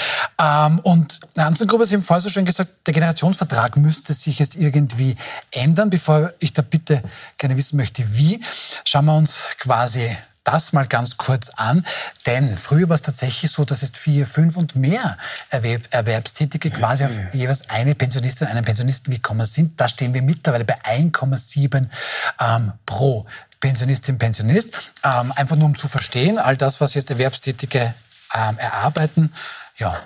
Ähm, 0.41 0.79
und 0.79 1.21
Hansen 1.37 1.69
Gruber, 1.69 1.85
Sie 1.85 1.97
haben 1.97 2.03
vorher 2.03 2.23
so 2.23 2.31
schön 2.31 2.47
gesagt, 2.47 2.71
der 2.87 2.95
Generationsvertrag 2.95 3.77
müsste 3.77 4.15
sich 4.15 4.39
jetzt 4.39 4.57
irgendwie 4.57 5.17
ändern. 5.51 5.91
Bevor 5.91 6.33
ich 6.39 6.55
da 6.55 6.63
bitte 6.63 7.03
gerne 7.37 7.59
wissen 7.59 7.77
möchte, 7.77 8.17
wie, 8.17 8.43
schauen 8.87 9.05
wir 9.05 9.17
uns 9.19 9.45
quasi 9.59 10.17
das 10.45 10.73
mal 10.73 10.87
ganz 10.87 11.17
kurz 11.17 11.49
an. 11.51 11.85
Denn 12.27 12.57
früher 12.57 12.89
war 12.89 12.95
es 12.95 13.03
tatsächlich 13.03 13.51
so, 13.51 13.65
dass 13.65 13.83
es 13.83 13.91
vier, 13.91 14.27
fünf 14.27 14.57
und 14.57 14.77
mehr 14.77 15.17
Erwerb 15.51 15.83
Erwerbstätige 15.91 16.71
quasi 16.71 17.05
auf 17.05 17.19
jeweils 17.33 17.69
eine 17.71 17.95
Pensionistin, 17.95 18.47
einen 18.49 18.65
Pensionisten 18.65 19.13
gekommen 19.13 19.47
sind. 19.47 19.81
Da 19.81 19.89
stehen 19.89 20.15
wir 20.15 20.23
mittlerweile 20.23 20.65
bei 20.65 20.81
1,7 20.83 21.89
ähm, 22.41 22.73
pro 22.87 23.27
Pensionistin, 23.61 24.19
Pensionist. 24.19 24.93
Ähm, 25.03 25.33
einfach 25.33 25.57
nur 25.57 25.67
um 25.67 25.77
zu 25.77 25.89
verstehen, 25.89 26.39
all 26.39 26.57
das, 26.57 26.81
was 26.81 26.95
jetzt 26.95 27.11
Erwerbstätige 27.11 27.95
ähm, 28.35 28.59
erarbeiten, 28.59 29.33
ja, 29.77 29.97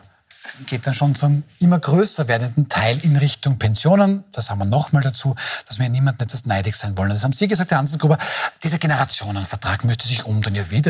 geht 0.67 0.87
dann 0.87 0.95
schon 0.95 1.15
zum 1.15 1.45
immer 1.59 1.79
größer 1.79 2.29
werdenden 2.29 2.69
Teil 2.69 2.99
in 3.05 3.17
Richtung 3.17 3.59
Pensionen. 3.59 4.25
Das 4.33 4.51
haben 4.51 4.59
wir 4.59 4.65
nochmal 4.65 5.03
dazu, 5.03 5.35
dass 5.67 5.79
wir 5.79 5.89
niemandem 5.89 6.27
etwas 6.27 6.47
neidig 6.47 6.75
sein 6.75 6.97
wollen. 6.97 7.11
Das 7.11 7.25
haben 7.25 7.33
Sie 7.33 7.49
gesagt, 7.49 7.71
Herr 7.71 7.79
Hansengruber, 7.79 8.19
dieser 8.63 8.79
Generationenvertrag 8.79 9.85
müsste 9.85 10.07
sich 10.07 10.25
umdrehen. 10.25 10.55
Ja, 10.55 10.71
wie? 10.71 10.83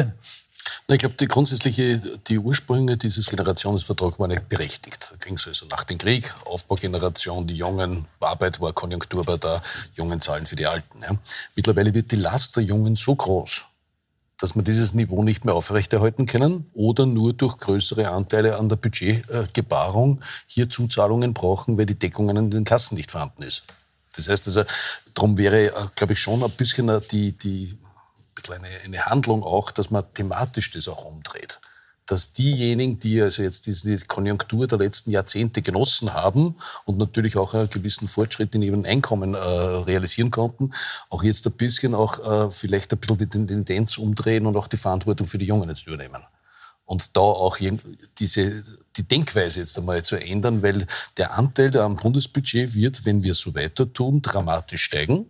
Ich 0.90 0.99
glaube, 0.99 1.14
die 1.16 1.29
grundsätzliche, 1.29 1.99
die 2.27 2.38
Ursprünge 2.38 2.97
dieses 2.97 3.27
Generationsvertrags 3.27 4.18
waren 4.18 4.31
nicht 4.31 4.49
berechtigt. 4.49 5.11
Da 5.11 5.16
ging 5.16 5.37
es 5.37 5.47
also 5.47 5.66
nach 5.66 5.85
dem 5.85 5.99
Krieg, 5.99 6.33
Aufbaugeneration, 6.47 7.47
die 7.47 7.57
Jungen, 7.57 8.07
Arbeit 8.21 8.61
war, 8.61 8.73
Konjunktur 8.73 9.27
war 9.27 9.38
da, 9.38 9.62
Jungen 9.94 10.21
zahlen 10.21 10.47
für 10.47 10.57
die 10.57 10.66
Alten. 10.66 11.01
Ja. 11.03 11.16
Mittlerweile 11.55 11.92
wird 11.92 12.11
die 12.11 12.16
Last 12.16 12.57
der 12.57 12.62
Jungen 12.64 12.97
so 12.97 13.14
groß, 13.14 13.66
dass 14.40 14.55
wir 14.55 14.62
dieses 14.62 14.94
Niveau 14.94 15.22
nicht 15.22 15.44
mehr 15.44 15.55
aufrechterhalten 15.55 16.27
können 16.27 16.70
oder 16.72 17.07
nur 17.07 17.33
durch 17.33 17.59
größere 17.59 18.11
Anteile 18.11 18.57
an 18.57 18.68
der 18.68 18.77
Budgetgebarung 18.77 20.20
hier 20.46 20.70
Zuzahlungen 20.70 21.35
brauchen, 21.35 21.77
weil 21.77 21.87
die 21.87 21.98
Deckung 21.98 22.29
in 22.31 22.51
den 22.51 22.64
Kassen 22.64 22.94
nicht 22.94 23.11
vorhanden 23.11 23.42
ist. 23.42 23.64
Das 24.16 24.29
heißt 24.29 24.46
also, 24.46 24.64
darum 25.14 25.38
wäre, 25.38 25.66
äh, 25.66 25.72
glaube 25.94 26.14
ich, 26.14 26.20
schon 26.20 26.42
ein 26.42 26.51
bisschen 26.51 26.90
die, 27.11 27.33
die 27.33 27.77
eine, 28.48 28.68
eine 28.85 29.05
Handlung 29.05 29.42
auch, 29.42 29.70
dass 29.70 29.90
man 29.90 30.05
thematisch 30.14 30.70
das 30.70 30.88
auch 30.88 31.05
umdreht 31.05 31.61
dass 32.09 32.33
diejenigen, 32.33 32.99
die 32.99 33.21
also 33.21 33.42
jetzt 33.42 33.66
diese 33.66 34.07
Konjunktur 34.07 34.66
der 34.66 34.79
letzten 34.79 35.11
Jahrzehnte 35.11 35.61
genossen 35.62 36.14
haben 36.14 36.57
und 36.87 36.99
natürlich 36.99 37.37
auch 37.37 37.53
einen 37.55 37.68
gewissen 37.68 38.09
Fortschritt 38.09 38.55
in 38.55 38.62
ihrem 38.62 38.85
Einkommen 38.85 39.35
äh, 39.35 39.38
realisieren 39.38 40.31
konnten, 40.31 40.73
auch 41.11 41.23
jetzt 41.23 41.47
ein 41.47 41.53
bisschen 41.53 41.94
auch 41.94 42.18
äh, 42.18 42.51
vielleicht 42.51 42.92
ein 42.92 42.99
bisschen 42.99 43.18
die 43.18 43.27
Tendenz 43.27 43.99
umdrehen 43.99 44.47
und 44.47 44.57
auch 44.57 44.68
die 44.68 44.79
Verantwortung 44.79 45.27
für 45.27 45.38
die 45.38 45.47
Jungen 45.47 45.68
jetzt 45.68 45.87
übernehmen. 45.87 46.23
Und 46.87 47.14
da 47.14 47.21
auch 47.21 47.59
diese, 48.18 48.64
die 48.97 49.03
Denkweise 49.03 49.61
jetzt 49.61 49.77
einmal 49.77 50.03
zu 50.03 50.16
ändern, 50.16 50.62
weil 50.62 50.87
der 51.18 51.37
Anteil 51.37 51.77
am 51.77 51.97
Bundesbudget 51.97 52.75
wird, 52.75 53.05
wenn 53.05 53.23
wir 53.23 53.35
so 53.35 53.55
weiter 53.55 53.92
tun, 53.92 54.23
dramatisch 54.23 54.85
steigen 54.85 55.27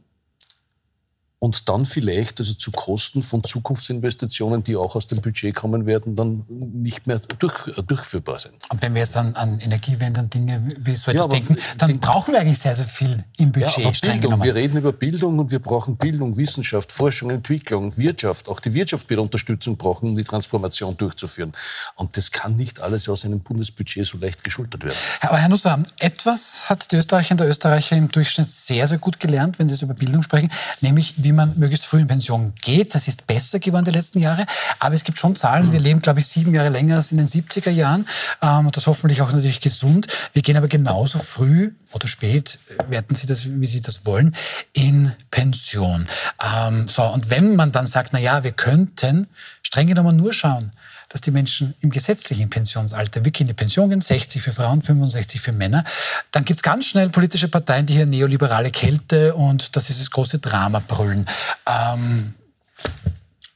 und 1.40 1.68
dann 1.68 1.86
vielleicht 1.86 2.40
also 2.40 2.52
zu 2.54 2.72
Kosten 2.72 3.22
von 3.22 3.44
Zukunftsinvestitionen, 3.44 4.64
die 4.64 4.74
auch 4.74 4.96
aus 4.96 5.06
dem 5.06 5.20
Budget 5.20 5.54
kommen 5.54 5.86
werden, 5.86 6.16
dann 6.16 6.44
nicht 6.48 7.06
mehr 7.06 7.20
durch, 7.38 7.68
äh, 7.68 7.82
durchführbar 7.82 8.40
sind. 8.40 8.54
Und 8.70 8.82
wenn 8.82 8.94
wir 8.94 9.02
jetzt 9.02 9.16
an, 9.16 9.34
an 9.36 9.60
Energiewende 9.60 10.20
und 10.20 10.34
Dinge 10.34 10.66
wie 10.80 10.96
solches 10.96 11.22
ja, 11.22 11.28
denken, 11.28 11.56
dann 11.76 11.90
denk, 11.90 12.00
brauchen 12.00 12.32
wir 12.32 12.40
eigentlich 12.40 12.58
sehr, 12.58 12.74
sehr 12.74 12.86
viel 12.86 13.24
im 13.36 13.52
Budget. 13.52 13.78
Ja, 13.78 14.12
Bildung, 14.12 14.42
wir 14.42 14.54
reden 14.54 14.78
über 14.78 14.92
Bildung 14.92 15.38
und 15.38 15.52
wir 15.52 15.60
brauchen 15.60 15.96
Bildung, 15.96 16.36
Wissenschaft, 16.36 16.90
Forschung, 16.90 17.30
Entwicklung, 17.30 17.96
Wirtschaft. 17.96 18.48
Auch 18.48 18.58
die 18.58 18.74
Wirtschaft 18.74 19.08
wird 19.08 19.20
Unterstützung 19.20 19.76
brauchen, 19.76 20.10
um 20.10 20.16
die 20.16 20.24
Transformation 20.24 20.96
durchzuführen. 20.96 21.52
Und 21.94 22.16
das 22.16 22.32
kann 22.32 22.56
nicht 22.56 22.80
alles 22.80 23.08
aus 23.08 23.24
einem 23.24 23.40
Bundesbudget 23.40 24.04
so 24.04 24.18
leicht 24.18 24.42
geschultert 24.42 24.82
werden. 24.82 24.96
Aber 25.20 25.36
Herr 25.36 25.48
Nusser, 25.48 25.84
etwas 26.00 26.68
hat 26.68 26.90
die 26.90 26.96
Österreicher 26.96 27.32
und 27.32 27.40
der 27.40 27.48
Österreicher 27.48 27.96
im 27.96 28.08
Durchschnitt 28.08 28.50
sehr, 28.50 28.88
sehr 28.88 28.98
gut 28.98 29.20
gelernt, 29.20 29.60
wenn 29.60 29.68
Sie 29.68 29.84
über 29.84 29.94
Bildung 29.94 30.22
sprechen, 30.22 30.50
nämlich 30.80 31.14
wie 31.16 31.27
wie 31.28 31.32
man 31.32 31.58
möglichst 31.58 31.84
früh 31.84 32.00
in 32.00 32.06
Pension 32.06 32.54
geht. 32.62 32.94
Das 32.94 33.06
ist 33.06 33.26
besser 33.26 33.58
geworden 33.58 33.84
die 33.84 33.90
letzten 33.90 34.18
Jahre. 34.18 34.46
Aber 34.78 34.94
es 34.94 35.04
gibt 35.04 35.18
schon 35.18 35.36
Zahlen. 35.36 35.72
Wir 35.72 35.78
leben, 35.78 36.00
glaube 36.00 36.20
ich, 36.20 36.26
sieben 36.26 36.54
Jahre 36.54 36.70
länger 36.70 36.96
als 36.96 37.12
in 37.12 37.18
den 37.18 37.28
70er 37.28 37.68
Jahren. 37.68 38.08
Ähm, 38.40 38.66
und 38.66 38.76
das 38.76 38.86
hoffentlich 38.86 39.20
auch 39.20 39.30
natürlich 39.30 39.60
gesund. 39.60 40.06
Wir 40.32 40.40
gehen 40.40 40.56
aber 40.56 40.68
genauso 40.68 41.18
früh 41.18 41.74
oder 41.92 42.08
spät, 42.08 42.58
werten 42.88 43.14
Sie 43.14 43.26
das, 43.26 43.44
wie 43.44 43.66
Sie 43.66 43.82
das 43.82 44.06
wollen, 44.06 44.34
in 44.72 45.12
Pension. 45.30 46.06
Ähm, 46.42 46.88
so, 46.88 47.02
und 47.02 47.28
wenn 47.28 47.56
man 47.56 47.72
dann 47.72 47.86
sagt, 47.86 48.14
na 48.14 48.18
ja, 48.18 48.42
wir 48.42 48.52
könnten 48.52 49.26
streng 49.62 49.88
genommen 49.88 50.16
nur 50.16 50.32
schauen, 50.32 50.70
dass 51.08 51.20
die 51.20 51.30
Menschen 51.30 51.74
im 51.80 51.90
gesetzlichen 51.90 52.50
Pensionsalter 52.50 53.24
wirklich 53.24 53.42
in 53.42 53.46
die 53.46 53.54
Pension 53.54 53.88
gehen, 53.88 54.00
60 54.00 54.42
für 54.42 54.52
Frauen, 54.52 54.82
65 54.82 55.40
für 55.40 55.52
Männer. 55.52 55.84
Dann 56.32 56.44
gibt 56.44 56.60
es 56.60 56.62
ganz 56.62 56.86
schnell 56.86 57.08
politische 57.08 57.48
Parteien, 57.48 57.86
die 57.86 57.94
hier 57.94 58.06
neoliberale 58.06 58.70
Kälte 58.70 59.34
und 59.34 59.74
das 59.76 59.90
ist 59.90 60.00
das 60.00 60.10
große 60.10 60.38
Drama 60.38 60.82
brüllen. 60.86 61.26
Ähm 61.66 62.34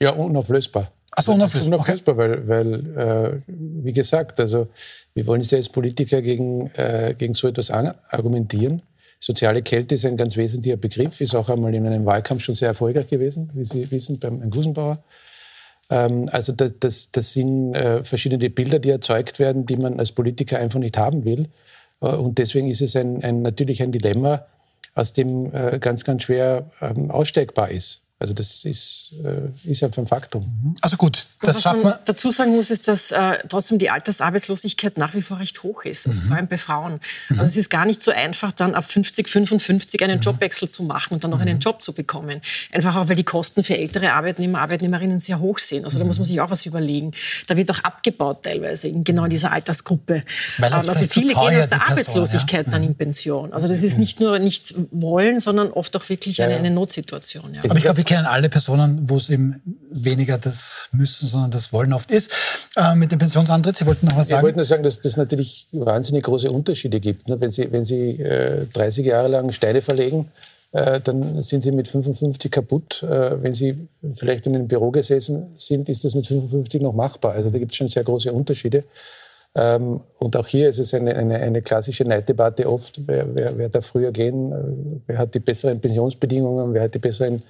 ja, 0.00 0.10
unauflösbar. 0.10 0.90
Also 1.10 1.32
unauflösbar. 1.32 1.74
Unauflösbar, 1.74 2.14
okay. 2.14 2.38
weil, 2.46 2.48
weil 2.48 2.96
äh, 2.96 3.40
wie 3.46 3.92
gesagt, 3.92 4.40
also 4.40 4.68
wir 5.14 5.26
wollen 5.26 5.42
ja 5.42 5.58
als 5.58 5.68
Politiker 5.68 6.22
gegen, 6.22 6.70
äh, 6.74 7.14
gegen 7.16 7.34
so 7.34 7.48
etwas 7.48 7.70
argumentieren. 7.70 8.82
Soziale 9.20 9.62
Kälte 9.62 9.94
ist 9.94 10.04
ein 10.06 10.16
ganz 10.16 10.36
wesentlicher 10.36 10.78
Begriff, 10.78 11.20
ist 11.20 11.34
auch 11.34 11.48
einmal 11.48 11.74
in 11.74 11.86
einem 11.86 12.04
Wahlkampf 12.06 12.42
schon 12.42 12.54
sehr 12.54 12.68
erfolgreich 12.68 13.06
gewesen, 13.06 13.50
wie 13.54 13.64
Sie 13.64 13.88
wissen, 13.90 14.18
beim 14.18 14.50
Gusenbauer. 14.50 15.04
Ähm, 15.92 16.28
also 16.32 16.52
das, 16.52 16.74
das, 16.80 17.10
das 17.10 17.32
sind 17.34 17.74
äh, 17.74 18.02
verschiedene 18.02 18.48
Bilder, 18.48 18.78
die 18.78 18.88
erzeugt 18.88 19.38
werden, 19.38 19.66
die 19.66 19.76
man 19.76 19.98
als 19.98 20.12
Politiker 20.12 20.58
einfach 20.58 20.80
nicht 20.80 20.96
haben 20.96 21.24
will. 21.26 21.48
Äh, 22.00 22.06
und 22.06 22.38
deswegen 22.38 22.68
ist 22.70 22.80
es 22.80 22.96
ein, 22.96 23.22
ein, 23.22 23.42
natürlich 23.42 23.82
ein 23.82 23.92
Dilemma, 23.92 24.46
aus 24.94 25.12
dem 25.12 25.54
äh, 25.54 25.78
ganz, 25.78 26.04
ganz 26.04 26.24
schwer 26.24 26.70
ähm, 26.80 27.10
aussteigbar 27.10 27.70
ist. 27.70 28.02
Also 28.22 28.34
das 28.34 28.64
ist, 28.64 29.14
äh, 29.24 29.70
ist 29.70 29.82
einfach 29.82 29.98
ein 29.98 30.06
Faktum. 30.06 30.42
Mhm. 30.42 30.76
Also 30.80 30.96
gut, 30.96 31.26
das 31.40 31.64
was 31.64 31.76
man 31.76 31.94
dazu 32.04 32.30
sagen 32.30 32.54
muss, 32.54 32.70
ist, 32.70 32.86
dass 32.86 33.10
äh, 33.10 33.38
trotzdem 33.48 33.78
die 33.78 33.90
Altersarbeitslosigkeit 33.90 34.96
nach 34.96 35.14
wie 35.14 35.22
vor 35.22 35.40
recht 35.40 35.60
hoch 35.64 35.84
ist, 35.84 36.06
also 36.06 36.20
mhm. 36.20 36.24
vor 36.26 36.36
allem 36.36 36.46
bei 36.46 36.56
Frauen. 36.56 37.00
Mhm. 37.28 37.40
Also 37.40 37.50
es 37.50 37.56
ist 37.56 37.68
gar 37.68 37.84
nicht 37.84 38.00
so 38.00 38.12
einfach, 38.12 38.52
dann 38.52 38.76
ab 38.76 38.84
50, 38.84 39.28
55 39.28 40.04
einen 40.04 40.18
mhm. 40.18 40.22
Jobwechsel 40.22 40.68
zu 40.68 40.84
machen 40.84 41.14
und 41.14 41.24
dann 41.24 41.32
noch 41.32 41.40
einen 41.40 41.56
mhm. 41.56 41.60
Job 41.62 41.82
zu 41.82 41.92
bekommen. 41.92 42.42
Einfach 42.70 42.94
auch, 42.94 43.08
weil 43.08 43.16
die 43.16 43.24
Kosten 43.24 43.64
für 43.64 43.76
ältere 43.76 44.12
Arbeitnehmer, 44.12 44.62
Arbeitnehmerinnen 44.62 45.18
sehr 45.18 45.40
hoch 45.40 45.58
sind. 45.58 45.84
Also 45.84 45.98
da 45.98 46.04
muss 46.04 46.18
man 46.18 46.24
sich 46.24 46.40
auch 46.40 46.50
was 46.50 46.64
überlegen. 46.64 47.10
Da 47.48 47.56
wird 47.56 47.72
auch 47.72 47.80
abgebaut 47.80 48.44
teilweise, 48.44 48.86
in 48.86 49.02
genau 49.02 49.24
in 49.24 49.30
dieser 49.30 49.50
Altersgruppe. 49.50 50.22
Weil 50.58 50.70
ähm, 50.70 50.78
also 50.78 50.94
viele 51.06 51.34
gehen 51.34 51.60
aus 51.60 51.68
der 51.68 51.90
Arbeitslosigkeit 51.90 52.66
ja? 52.66 52.72
dann 52.72 52.84
in 52.84 52.94
Pension. 52.94 53.52
Also 53.52 53.66
das 53.66 53.82
ist 53.82 53.98
nicht 53.98 54.20
nur 54.20 54.38
nicht 54.38 54.76
wollen, 54.92 55.40
sondern 55.40 55.72
oft 55.72 55.96
auch 55.96 56.08
wirklich 56.08 56.40
eine, 56.40 56.54
eine 56.54 56.70
Notsituation. 56.70 57.54
Ja. 57.54 57.62
Aber 57.64 57.76
ich 57.76 57.82
glaube, 57.82 58.04
kennen 58.12 58.26
alle 58.26 58.50
Personen, 58.50 59.08
wo 59.08 59.16
es 59.16 59.30
eben 59.30 59.62
weniger 59.90 60.36
das 60.36 60.90
Müssen, 60.92 61.26
sondern 61.26 61.50
das 61.50 61.72
Wollen 61.72 61.94
oft 61.94 62.10
ist. 62.10 62.30
Äh, 62.76 62.94
mit 62.94 63.10
dem 63.10 63.18
Pensionsantritt, 63.18 63.78
Sie 63.78 63.86
wollten 63.86 64.06
noch 64.06 64.16
was 64.16 64.28
sagen? 64.28 64.40
Ich 64.40 64.44
wollte 64.44 64.58
nur 64.58 64.64
sagen, 64.66 64.82
dass 64.82 64.98
es 65.02 65.16
natürlich 65.16 65.66
wahnsinnig 65.72 66.24
große 66.24 66.50
Unterschiede 66.50 67.00
gibt. 67.00 67.28
Ne? 67.28 67.40
Wenn 67.40 67.50
Sie, 67.50 67.72
wenn 67.72 67.84
Sie 67.84 68.20
äh, 68.20 68.66
30 68.66 69.06
Jahre 69.06 69.28
lang 69.28 69.50
Steine 69.52 69.80
verlegen, 69.80 70.30
äh, 70.72 71.00
dann 71.00 71.40
sind 71.40 71.62
Sie 71.62 71.72
mit 71.72 71.88
55 71.88 72.50
kaputt. 72.50 73.02
Äh, 73.02 73.42
wenn 73.42 73.54
Sie 73.54 73.88
vielleicht 74.12 74.46
in 74.46 74.56
einem 74.56 74.68
Büro 74.68 74.90
gesessen 74.90 75.46
sind, 75.56 75.88
ist 75.88 76.04
das 76.04 76.14
mit 76.14 76.26
55 76.26 76.82
noch 76.82 76.92
machbar. 76.92 77.32
Also 77.32 77.48
da 77.48 77.58
gibt 77.58 77.72
es 77.72 77.76
schon 77.78 77.88
sehr 77.88 78.04
große 78.04 78.30
Unterschiede. 78.30 78.84
Ähm, 79.54 80.00
und 80.18 80.36
auch 80.36 80.46
hier 80.46 80.68
ist 80.68 80.78
es 80.78 80.92
eine, 80.92 81.16
eine, 81.16 81.36
eine 81.36 81.62
klassische 81.62 82.04
Neiddebatte 82.04 82.70
oft, 82.70 83.06
wer, 83.06 83.34
wer, 83.34 83.56
wer 83.56 83.68
darf 83.70 83.86
früher 83.86 84.10
gehen, 84.10 85.02
wer 85.06 85.18
hat 85.18 85.34
die 85.34 85.40
besseren 85.40 85.80
Pensionsbedingungen, 85.80 86.74
wer 86.74 86.82
hat 86.82 86.94
die 86.94 86.98
besseren 86.98 87.42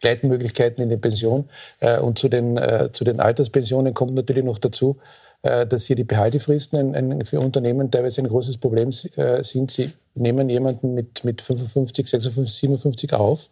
Gleitmöglichkeiten 0.00 0.82
in 0.82 0.90
die 0.90 0.96
Pension. 0.96 1.48
Äh, 1.80 1.98
und 1.98 2.18
zu 2.18 2.28
den, 2.28 2.56
äh, 2.56 2.90
zu 2.92 3.04
den 3.04 3.20
Alterspensionen 3.20 3.94
kommt 3.94 4.14
natürlich 4.14 4.44
noch 4.44 4.58
dazu, 4.58 4.96
äh, 5.42 5.66
dass 5.66 5.86
hier 5.86 5.96
die 5.96 6.04
Behaltefristen 6.04 6.94
ein, 6.94 7.12
ein, 7.12 7.24
für 7.24 7.40
Unternehmen 7.40 7.90
teilweise 7.90 8.20
ein 8.20 8.28
großes 8.28 8.58
Problem 8.58 8.90
sind. 8.92 9.70
Sie 9.70 9.90
nehmen 10.14 10.48
jemanden 10.48 10.94
mit, 10.94 11.24
mit 11.24 11.40
55, 11.40 12.08
56, 12.08 12.56
57 12.60 13.12
auf 13.14 13.50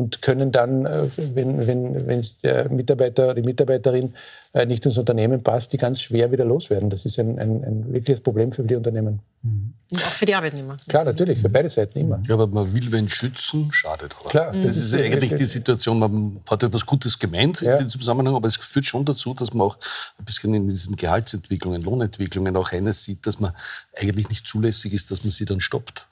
und 0.00 0.22
können 0.22 0.50
dann, 0.50 0.84
wenn, 1.16 1.66
wenn, 1.66 2.06
wenn 2.06 2.24
der 2.42 2.70
Mitarbeiter 2.70 3.24
oder 3.24 3.34
die 3.34 3.42
Mitarbeiterin 3.42 4.14
äh, 4.52 4.64
nicht 4.66 4.84
ins 4.86 4.96
Unternehmen 4.96 5.42
passt, 5.42 5.72
die 5.72 5.76
ganz 5.76 6.00
schwer 6.00 6.32
wieder 6.32 6.44
loswerden. 6.44 6.88
Das 6.88 7.04
ist 7.04 7.18
ein, 7.18 7.38
ein, 7.38 7.62
ein 7.62 7.92
wirkliches 7.92 8.20
Problem 8.20 8.50
für 8.50 8.64
die 8.64 8.74
Unternehmen. 8.74 9.20
Mhm. 9.42 9.74
Und 9.92 10.04
auch 10.04 10.12
für 10.12 10.24
die 10.24 10.34
Arbeitnehmer. 10.34 10.78
Klar, 10.88 11.04
natürlich, 11.04 11.38
für 11.38 11.50
beide 11.50 11.68
Seiten 11.68 11.98
immer. 11.98 12.22
Ja, 12.26 12.34
aber 12.34 12.46
man 12.46 12.74
will 12.74 12.90
wen 12.90 13.08
schützen, 13.08 13.70
schadet 13.72 14.14
aber. 14.18 14.30
Klar. 14.30 14.52
Das 14.52 14.76
ist 14.76 14.94
eigentlich 14.94 15.34
die 15.34 15.44
Situation, 15.44 15.98
man 15.98 16.40
hat 16.48 16.62
etwas 16.62 16.86
Gutes 16.86 17.18
gemeint 17.18 17.60
ja. 17.60 17.72
in 17.76 17.84
diesem 17.84 18.00
Zusammenhang, 18.00 18.34
aber 18.34 18.48
es 18.48 18.56
führt 18.56 18.86
schon 18.86 19.04
dazu, 19.04 19.34
dass 19.34 19.52
man 19.52 19.66
auch 19.66 19.78
ein 20.18 20.24
bisschen 20.24 20.54
in 20.54 20.66
diesen 20.66 20.96
Gehaltsentwicklungen, 20.96 21.82
Lohnentwicklungen 21.82 22.56
auch 22.56 22.72
eines 22.72 23.04
sieht, 23.04 23.26
dass 23.26 23.38
man 23.38 23.52
eigentlich 23.96 24.30
nicht 24.30 24.46
zulässig 24.46 24.94
ist, 24.94 25.10
dass 25.10 25.22
man 25.22 25.30
sie 25.30 25.44
dann 25.44 25.60
stoppt. 25.60 26.06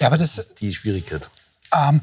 Ja, 0.00 0.06
aber 0.06 0.16
das, 0.16 0.34
das 0.34 0.46
ist 0.46 0.60
die 0.62 0.72
Schwierigkeit. 0.72 1.28
Ähm, 1.74 2.00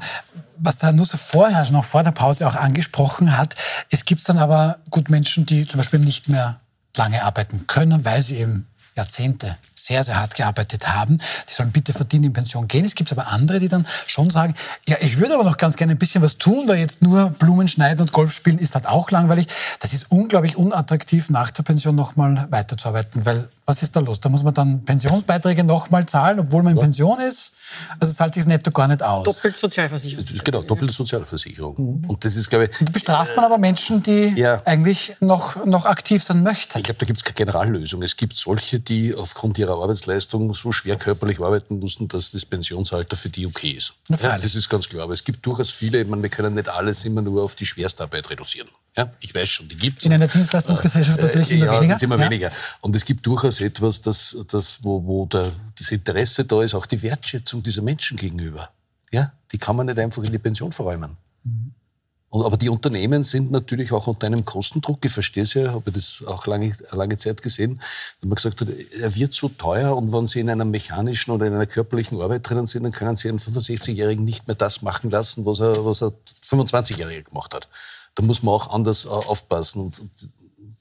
was 0.58 0.78
der 0.78 0.92
Nusser 0.92 1.18
vorher, 1.18 1.70
noch 1.70 1.84
vor 1.84 2.02
der 2.02 2.12
Pause 2.12 2.46
auch 2.46 2.54
angesprochen 2.54 3.36
hat, 3.36 3.54
es 3.90 4.04
gibt 4.04 4.26
dann 4.28 4.38
aber 4.38 4.78
gut 4.90 5.10
Menschen, 5.10 5.46
die 5.46 5.66
zum 5.66 5.78
Beispiel 5.78 6.00
nicht 6.00 6.28
mehr 6.28 6.60
lange 6.96 7.22
arbeiten 7.22 7.66
können, 7.66 8.04
weil 8.04 8.22
sie 8.22 8.36
eben 8.36 8.66
Jahrzehnte 8.96 9.58
sehr, 9.74 10.02
sehr 10.02 10.18
hart 10.18 10.34
gearbeitet 10.34 10.88
haben. 10.88 11.18
Die 11.48 11.52
sollen 11.52 11.70
bitte 11.70 11.92
verdient 11.92 12.24
in 12.24 12.32
Pension 12.32 12.66
gehen. 12.66 12.84
Es 12.84 12.94
gibt 12.94 13.12
aber 13.12 13.28
andere, 13.28 13.60
die 13.60 13.68
dann 13.68 13.86
schon 14.06 14.30
sagen, 14.30 14.54
ja, 14.86 14.96
ich 15.00 15.18
würde 15.18 15.34
aber 15.34 15.44
noch 15.44 15.58
ganz 15.58 15.76
gerne 15.76 15.92
ein 15.92 15.98
bisschen 15.98 16.22
was 16.22 16.38
tun, 16.38 16.66
weil 16.66 16.78
jetzt 16.78 17.02
nur 17.02 17.30
Blumen 17.30 17.68
schneiden 17.68 18.00
und 18.00 18.12
Golf 18.12 18.32
spielen 18.32 18.58
ist 18.58 18.74
halt 18.74 18.86
auch 18.86 19.10
langweilig. 19.10 19.48
Das 19.80 19.92
ist 19.92 20.10
unglaublich 20.10 20.56
unattraktiv, 20.56 21.28
nach 21.28 21.50
der 21.50 21.62
Pension 21.62 21.94
nochmal 21.94 22.46
weiterzuarbeiten, 22.50 23.26
weil 23.26 23.48
was 23.66 23.82
ist 23.82 23.96
da 23.96 24.00
los? 24.00 24.20
Da 24.20 24.28
muss 24.28 24.44
man 24.44 24.54
dann 24.54 24.84
Pensionsbeiträge 24.84 25.64
nochmal 25.64 26.06
zahlen, 26.06 26.38
obwohl 26.38 26.62
man 26.62 26.74
in 26.74 26.80
Pension 26.80 27.20
ist. 27.20 27.52
Also 27.98 28.12
zahlt 28.14 28.34
sich 28.34 28.46
netto 28.46 28.70
gar 28.70 28.86
nicht 28.86 29.02
aus. 29.02 29.24
Doppelt 29.24 29.56
Sozialversicherung. 29.56 30.24
Genau, 30.44 30.62
doppelte 30.62 30.94
Sozialversicherung. 30.94 31.74
Mhm. 31.76 32.08
Und 32.08 32.24
das 32.24 32.36
ist, 32.36 32.48
glaube 32.48 32.66
ich. 32.66 32.80
Und 32.80 32.88
da 32.88 32.92
bestraft 32.92 33.34
man 33.34 33.44
aber 33.44 33.58
Menschen, 33.58 34.02
die 34.02 34.32
ja. 34.36 34.62
eigentlich 34.64 35.16
noch, 35.18 35.64
noch 35.66 35.84
aktiv 35.84 36.22
sein 36.22 36.44
möchten. 36.44 36.78
Ich 36.78 36.84
glaube, 36.84 36.98
da 36.98 37.06
gibt 37.06 37.18
es 37.18 37.24
keine 37.24 37.34
Generallösung. 37.34 38.02
Es 38.02 38.16
gibt 38.16 38.36
solche, 38.36 38.78
die 38.78 39.14
aufgrund 39.14 39.58
ihrer 39.58 39.82
Arbeitsleistung 39.82 40.54
so 40.54 40.70
schwer 40.70 40.96
körperlich 40.96 41.40
arbeiten 41.40 41.80
mussten, 41.80 42.06
dass 42.06 42.30
das 42.30 42.46
Pensionsalter 42.46 43.16
für 43.16 43.30
die 43.30 43.46
okay 43.46 43.70
ist. 43.70 43.94
Ja, 44.08 44.38
das 44.38 44.54
ist 44.54 44.68
ganz 44.68 44.88
klar. 44.88 45.02
Aber 45.02 45.14
es 45.14 45.24
gibt 45.24 45.44
durchaus 45.44 45.70
viele, 45.70 46.00
ich 46.00 46.08
meine, 46.08 46.22
wir 46.22 46.30
können 46.30 46.54
nicht 46.54 46.68
alles 46.68 47.04
immer 47.04 47.22
nur 47.22 47.42
auf 47.42 47.56
die 47.56 47.66
Schwerstarbeit 47.66 48.30
reduzieren. 48.30 48.68
Ja, 48.96 49.12
ich 49.20 49.34
weiß 49.34 49.48
schon, 49.48 49.68
die 49.68 49.76
gibt 49.76 49.98
es. 49.98 50.06
In 50.06 50.12
einer 50.12 50.26
Dienstleistungsgesellschaft 50.26 51.20
natürlich 51.20 51.50
äh, 51.50 51.56
immer 51.56 51.66
ja, 51.66 51.80
weniger. 51.80 52.02
immer 52.02 52.18
ja. 52.18 52.24
weniger. 52.24 52.52
Und 52.80 52.96
es 52.96 53.04
gibt 53.04 53.26
durchaus 53.26 53.60
etwas, 53.60 54.00
das, 54.00 54.36
das, 54.50 54.82
wo, 54.82 55.04
wo 55.04 55.26
der, 55.26 55.52
das 55.78 55.92
Interesse 55.92 56.44
da 56.44 56.62
ist, 56.62 56.74
auch 56.74 56.86
die 56.86 57.02
Wertschätzung 57.02 57.62
dieser 57.62 57.82
Menschen 57.82 58.16
gegenüber. 58.16 58.70
Ja, 59.10 59.32
die 59.52 59.58
kann 59.58 59.76
man 59.76 59.86
nicht 59.86 59.98
einfach 59.98 60.22
in 60.22 60.32
die 60.32 60.38
Pension 60.38 60.72
verräumen. 60.72 61.16
Mhm. 61.44 61.72
Aber 62.44 62.56
die 62.56 62.68
Unternehmen 62.68 63.22
sind 63.22 63.50
natürlich 63.50 63.92
auch 63.92 64.06
unter 64.06 64.26
einem 64.26 64.44
Kostendruck. 64.44 65.04
Ich 65.04 65.12
verstehe 65.12 65.44
es 65.44 65.54
ja, 65.54 65.72
habe 65.72 65.92
das 65.92 66.22
auch 66.26 66.46
lange, 66.46 66.74
lange 66.92 67.16
Zeit 67.16 67.42
gesehen, 67.42 67.80
wenn 68.20 68.28
man 68.28 68.36
gesagt 68.36 68.60
hat, 68.60 68.68
er 68.68 69.14
wird 69.14 69.32
so 69.32 69.48
teuer 69.48 69.96
und 69.96 70.12
wenn 70.12 70.26
Sie 70.26 70.40
in 70.40 70.50
einer 70.50 70.64
mechanischen 70.64 71.32
oder 71.32 71.46
in 71.46 71.54
einer 71.54 71.66
körperlichen 71.66 72.20
Arbeit 72.20 72.48
drinnen 72.48 72.66
sind, 72.66 72.82
dann 72.82 72.92
können 72.92 73.16
Sie 73.16 73.28
einen 73.28 73.38
65-Jährigen 73.38 74.24
nicht 74.24 74.46
mehr 74.46 74.56
das 74.56 74.82
machen 74.82 75.10
lassen, 75.10 75.44
was 75.46 75.60
er, 75.60 75.84
was 75.84 76.02
er 76.02 76.12
25-Jährige 76.44 77.24
gemacht 77.24 77.54
hat. 77.54 77.68
Da 78.16 78.24
muss 78.24 78.42
man 78.42 78.54
auch 78.54 78.72
anders 78.72 79.04
äh, 79.04 79.08
aufpassen. 79.08 79.82
Und, 79.82 80.02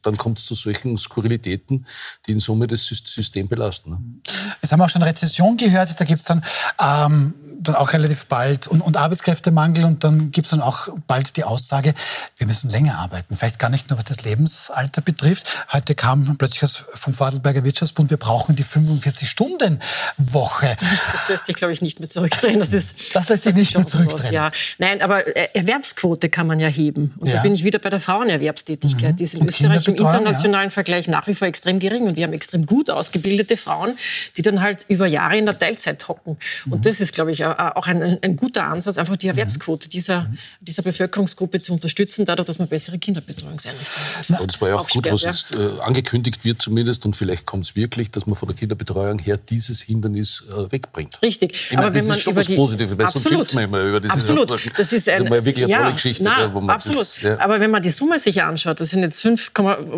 dann 0.05 0.17
kommt 0.17 0.39
es 0.39 0.45
zu 0.45 0.55
solchen 0.55 0.97
Skurrilitäten, 0.97 1.85
die 2.25 2.31
in 2.31 2.39
Summe 2.39 2.67
das 2.67 2.85
System 2.85 3.47
belasten. 3.47 3.91
Ne? 3.91 3.99
Jetzt 4.61 4.71
haben 4.71 4.79
wir 4.79 4.85
auch 4.85 4.89
schon 4.89 5.03
Rezession 5.03 5.57
gehört, 5.57 5.99
da 5.99 6.05
gibt 6.05 6.21
es 6.21 6.27
dann, 6.27 6.43
ähm, 6.81 7.35
dann 7.59 7.75
auch 7.75 7.93
relativ 7.93 8.25
bald 8.25 8.67
und, 8.67 8.81
und 8.81 8.97
Arbeitskräftemangel 8.97 9.85
und 9.85 10.03
dann 10.03 10.31
gibt 10.31 10.47
es 10.47 10.51
dann 10.51 10.61
auch 10.61 10.89
bald 11.07 11.37
die 11.37 11.43
Aussage, 11.43 11.93
wir 12.37 12.47
müssen 12.47 12.69
länger 12.69 12.99
arbeiten. 12.99 13.35
Vielleicht 13.35 13.59
gar 13.59 13.69
nicht 13.69 13.89
nur, 13.89 13.97
was 13.97 14.05
das 14.05 14.23
Lebensalter 14.23 15.01
betrifft. 15.01 15.65
Heute 15.71 15.95
kam 15.95 16.37
plötzlich 16.37 16.71
vom 16.93 17.13
Vorarlberger 17.13 17.63
Wirtschaftsbund, 17.63 18.09
wir 18.09 18.17
brauchen 18.17 18.55
die 18.55 18.63
45-Stunden-Woche. 18.63 20.75
Das 21.11 21.29
lässt 21.29 21.45
sich, 21.45 21.55
glaube 21.55 21.73
ich, 21.73 21.81
nicht 21.81 21.99
mehr 21.99 22.09
zurückdrehen. 22.09 22.59
Das, 22.59 22.73
ist, 22.73 23.15
das 23.15 23.29
lässt 23.29 23.43
sich 23.43 23.55
nicht 23.55 23.75
mehr 23.75 23.87
zurückdrehen. 23.87 24.33
ja. 24.33 24.51
Nein, 24.77 25.01
aber 25.01 25.25
Erwerbsquote 25.55 26.29
kann 26.29 26.47
man 26.47 26.59
ja 26.59 26.67
heben. 26.67 27.13
Und 27.17 27.27
ja. 27.27 27.35
da 27.35 27.41
bin 27.41 27.53
ich 27.53 27.63
wieder 27.63 27.79
bei 27.79 27.89
der 27.89 27.99
Frauenerwerbstätigkeit. 27.99 29.13
Mhm. 29.13 29.17
Die 29.17 29.23
ist 29.23 29.33
in 29.33 29.41
und 29.41 29.49
Österreich 29.49 29.94
im 29.99 30.05
internationalen 30.05 30.69
ja. 30.69 30.73
Vergleich 30.73 31.07
nach 31.07 31.27
wie 31.27 31.35
vor 31.35 31.47
extrem 31.47 31.79
gering. 31.79 32.03
Und 32.07 32.17
wir 32.17 32.23
haben 32.23 32.33
extrem 32.33 32.65
gut 32.65 32.89
ausgebildete 32.89 33.57
Frauen, 33.57 33.97
die 34.37 34.41
dann 34.41 34.61
halt 34.61 34.85
über 34.87 35.07
Jahre 35.07 35.37
in 35.37 35.45
der 35.45 35.57
Teilzeit 35.57 36.07
hocken. 36.07 36.37
Mhm. 36.65 36.73
Und 36.73 36.85
das 36.85 36.99
ist, 36.99 37.13
glaube 37.13 37.31
ich, 37.31 37.45
auch 37.45 37.87
ein, 37.87 38.19
ein, 38.21 38.35
guter 38.35 38.65
Ansatz, 38.65 38.97
einfach 38.97 39.17
die 39.17 39.27
Erwerbsquote 39.27 39.89
dieser, 39.89 40.21
mhm. 40.21 40.37
dieser 40.61 40.83
Bevölkerungsgruppe 40.83 41.59
zu 41.59 41.73
unterstützen, 41.73 42.25
dadurch, 42.25 42.47
dass 42.47 42.59
man 42.59 42.67
bessere 42.67 42.97
Kinderbetreuungseinrichtungen 42.97 44.39
hat. 44.39 44.47
Das 44.47 44.61
war 44.61 44.69
ja 44.69 44.75
auch 44.75 44.89
gut, 44.89 45.09
was 45.11 45.23
jetzt 45.23 45.55
äh, 45.55 45.81
angekündigt 45.81 46.43
wird 46.43 46.61
zumindest. 46.61 47.05
Und 47.05 47.15
vielleicht 47.15 47.45
kommt 47.45 47.65
es 47.65 47.75
wirklich, 47.75 48.11
dass 48.11 48.25
man 48.25 48.35
von 48.35 48.47
der 48.47 48.57
Kinderbetreuung 48.57 49.19
her 49.19 49.37
dieses 49.37 49.81
Hindernis 49.81 50.43
äh, 50.49 50.71
wegbringt. 50.71 51.21
Richtig. 51.21 51.55
Ich 51.69 51.75
meine, 51.75 51.91
das 51.91 52.05
ist 52.05 52.21
schon 52.21 52.35
was 52.35 52.47
Positives, 52.47 52.97
weil 52.97 53.07
sonst 53.07 53.27
schimpft 53.27 53.53
man 53.53 53.63
immer 53.65 53.81
über 53.81 53.99
diese 53.99 54.13
absolut. 54.13 54.47
Sachen. 54.47 54.71
Das 54.75 54.91
ist, 54.91 55.09
ein, 55.09 55.17
das 55.17 55.23
ist 55.25 55.29
mal 55.29 55.45
wirklich 55.45 55.65
eine 55.65 55.71
ja, 55.71 55.79
tolle 55.81 55.93
Geschichte. 55.93 56.23
Na, 56.23 56.73
absolut. 56.73 57.01
Das, 57.01 57.21
ja. 57.21 57.39
Aber 57.39 57.59
wenn 57.59 57.71
man 57.71 57.81
die 57.81 57.89
Summe 57.89 58.19
sich 58.19 58.41
anschaut, 58.41 58.79
das 58.79 58.89
sind 58.89 59.01
jetzt 59.01 59.21
5, 59.21 59.53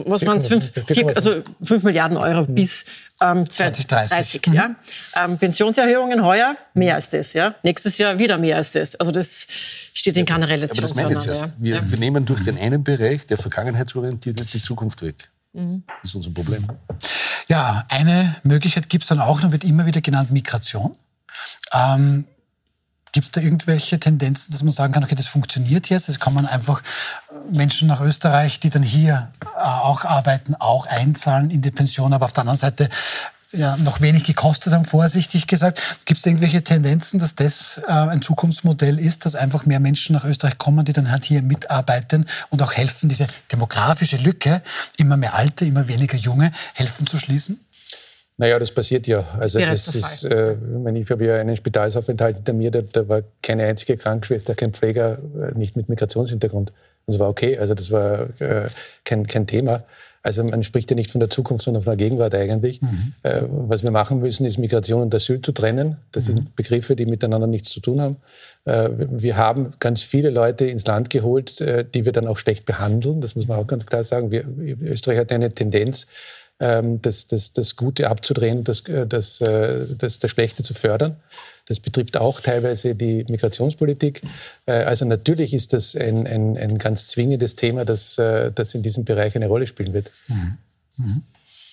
was 0.05 0.25
waren 0.25 0.37
es, 0.37 0.47
5, 0.47 1.15
also 1.15 1.41
5 1.61 1.83
Milliarden 1.83 2.17
Euro 2.17 2.41
mhm. 2.41 2.55
bis 2.55 2.85
ähm, 3.21 3.49
2030. 3.49 4.45
Mhm. 4.47 4.53
Ja? 4.53 4.75
Ähm, 5.15 5.37
Pensionserhöhungen 5.37 6.23
heuer 6.23 6.55
mehr 6.73 6.95
als 6.95 7.09
das. 7.09 7.33
Ja? 7.33 7.55
Nächstes 7.63 7.97
Jahr 7.97 8.19
wieder 8.19 8.37
mehr 8.37 8.57
als 8.57 8.71
das. 8.71 8.95
Also 8.95 9.11
das 9.11 9.47
steht 9.93 10.17
in 10.17 10.25
keiner 10.25 10.47
Relation. 10.47 10.79
Aber 10.79 10.87
das 10.87 10.95
meine 10.95 11.17
ich 11.17 11.25
jetzt. 11.25 11.55
Wir, 11.59 11.75
ja. 11.75 11.81
wir 11.85 11.99
nehmen 11.99 12.25
durch 12.25 12.43
den 12.43 12.57
einen 12.57 12.83
Bereich, 12.83 13.25
der 13.25 13.37
vergangenheitsorientiert 13.37 14.39
wird, 14.39 14.53
die 14.53 14.61
Zukunft 14.61 15.01
weg. 15.01 15.29
Mhm. 15.53 15.83
Das 16.01 16.11
ist 16.11 16.15
unser 16.15 16.31
Problem. 16.31 16.67
Ja, 17.47 17.85
eine 17.89 18.35
Möglichkeit 18.43 18.89
gibt 18.89 19.03
es 19.03 19.09
dann 19.09 19.19
auch, 19.19 19.41
noch, 19.41 19.51
wird 19.51 19.63
immer 19.63 19.85
wieder 19.85 20.01
genannt 20.01 20.31
Migration. 20.31 20.95
Ähm, 21.73 22.25
Gibt 23.17 23.29
es 23.29 23.31
da 23.31 23.41
irgendwelche 23.41 23.99
Tendenzen, 23.99 24.51
dass 24.51 24.61
man 24.61 24.71
sagen 24.71 24.93
kann, 24.93 25.03
okay, 25.03 25.15
das 25.15 25.25
funktioniert 25.25 25.89
jetzt, 25.89 26.07
es 26.07 26.19
kommen 26.19 26.45
einfach 26.45 26.83
Menschen 27.51 27.87
nach 27.87 27.99
Österreich, 27.99 28.59
die 28.59 28.69
dann 28.69 28.83
hier 28.83 29.31
äh, 29.43 29.57
auch 29.57 30.05
arbeiten, 30.05 30.53
auch 30.53 30.85
einzahlen 30.85 31.49
in 31.49 31.63
die 31.63 31.71
Pension, 31.71 32.13
aber 32.13 32.25
auf 32.25 32.33
der 32.33 32.41
anderen 32.41 32.59
Seite 32.59 32.89
ja, 33.53 33.75
noch 33.77 34.01
wenig 34.01 34.23
gekostet 34.23 34.71
haben, 34.71 34.85
vorsichtig 34.85 35.47
gesagt. 35.47 35.81
Gibt 36.05 36.19
es 36.19 36.27
irgendwelche 36.27 36.63
Tendenzen, 36.63 37.19
dass 37.19 37.33
das 37.33 37.81
äh, 37.87 37.91
ein 37.91 38.21
Zukunftsmodell 38.21 38.99
ist, 38.99 39.25
dass 39.25 39.33
einfach 39.33 39.65
mehr 39.65 39.79
Menschen 39.79 40.13
nach 40.13 40.23
Österreich 40.23 40.59
kommen, 40.59 40.85
die 40.85 40.93
dann 40.93 41.09
halt 41.09 41.25
hier 41.25 41.41
mitarbeiten 41.41 42.27
und 42.51 42.61
auch 42.61 42.73
helfen, 42.73 43.09
diese 43.09 43.25
demografische 43.51 44.17
Lücke, 44.17 44.61
immer 44.97 45.17
mehr 45.17 45.33
Alte, 45.33 45.65
immer 45.65 45.87
weniger 45.87 46.17
Junge, 46.17 46.51
helfen 46.75 47.07
zu 47.07 47.17
schließen? 47.17 47.59
Naja, 48.37 48.59
das 48.59 48.71
passiert 48.71 49.07
ja. 49.07 49.25
Also 49.39 49.59
ja, 49.59 49.71
das 49.71 49.95
ist, 49.95 50.23
äh, 50.25 50.53
ich, 50.53 50.59
meine, 50.83 50.99
ich 50.99 51.09
habe 51.09 51.25
ja 51.25 51.35
einen 51.35 51.57
Spitalsaufenthalt 51.57 52.37
hinter 52.37 52.53
mir, 52.53 52.69
da, 52.69 52.81
da, 52.81 53.07
war 53.07 53.23
keine 53.41 53.63
einzige 53.63 53.97
Krankenschwester, 53.97 54.53
kein 54.53 54.73
Pfleger, 54.73 55.17
äh, 55.41 55.57
nicht 55.57 55.75
mit 55.75 55.89
Migrationshintergrund. 55.89 56.71
Das 57.07 57.17
war 57.17 57.29
okay, 57.29 57.57
also 57.57 57.73
das 57.73 57.89
war 57.89 58.29
äh, 58.39 58.67
kein, 59.03 59.25
kein 59.25 59.47
Thema. 59.47 59.83
Also 60.27 60.43
man 60.43 60.61
spricht 60.63 60.89
ja 60.91 60.95
nicht 60.95 61.09
von 61.09 61.19
der 61.19 61.29
Zukunft, 61.29 61.63
sondern 61.63 61.83
von 61.83 61.97
der 61.97 62.05
Gegenwart 62.05 62.35
eigentlich. 62.35 62.81
Mhm. 62.81 63.13
Äh, 63.23 63.43
was 63.47 63.81
wir 63.81 63.91
machen 63.91 64.19
müssen, 64.19 64.45
ist 64.45 64.57
Migration 64.57 65.01
und 65.01 65.15
Asyl 65.15 65.41
zu 65.41 65.53
trennen. 65.53 65.95
Das 66.11 66.27
mhm. 66.27 66.33
sind 66.33 66.55
Begriffe, 66.57 66.97
die 66.97 67.05
miteinander 67.05 67.47
nichts 67.47 67.69
zu 67.69 67.79
tun 67.79 68.01
haben. 68.01 68.17
Äh, 68.65 68.89
wir 68.97 69.37
haben 69.37 69.71
ganz 69.79 70.01
viele 70.01 70.29
Leute 70.29 70.65
ins 70.65 70.85
Land 70.85 71.09
geholt, 71.09 71.61
äh, 71.61 71.85
die 71.85 72.03
wir 72.03 72.11
dann 72.11 72.27
auch 72.27 72.37
schlecht 72.37 72.65
behandeln. 72.65 73.21
Das 73.21 73.35
muss 73.35 73.47
man 73.47 73.57
auch 73.57 73.67
ganz 73.67 73.85
klar 73.85 74.03
sagen. 74.03 74.29
Wir, 74.29 74.43
Österreich 74.81 75.19
hat 75.19 75.31
eine 75.31 75.49
Tendenz, 75.49 76.07
das, 76.59 77.27
das, 77.27 77.53
das 77.53 77.75
Gute 77.75 78.09
abzudrehen, 78.09 78.63
das, 78.63 78.81
äh, 78.81 79.05
das, 79.05 79.41
äh, 79.41 79.85
das, 79.97 80.19
das 80.19 80.31
Schlechte 80.31 80.63
zu 80.63 80.73
fördern. 80.73 81.17
Das 81.67 81.79
betrifft 81.79 82.17
auch 82.17 82.39
teilweise 82.41 82.95
die 82.95 83.25
Migrationspolitik. 83.27 84.21
Äh, 84.65 84.71
also 84.83 85.05
natürlich 85.05 85.53
ist 85.53 85.73
das 85.73 85.95
ein, 85.95 86.25
ein, 86.25 86.57
ein 86.57 86.77
ganz 86.77 87.07
zwingendes 87.07 87.55
Thema, 87.55 87.85
das, 87.85 88.15
das 88.15 88.73
in 88.73 88.81
diesem 88.81 89.05
Bereich 89.05 89.35
eine 89.35 89.47
Rolle 89.47 89.67
spielen 89.67 89.93
wird. 89.93 90.11
Mhm. 90.27 90.57
Mhm. 90.97 91.23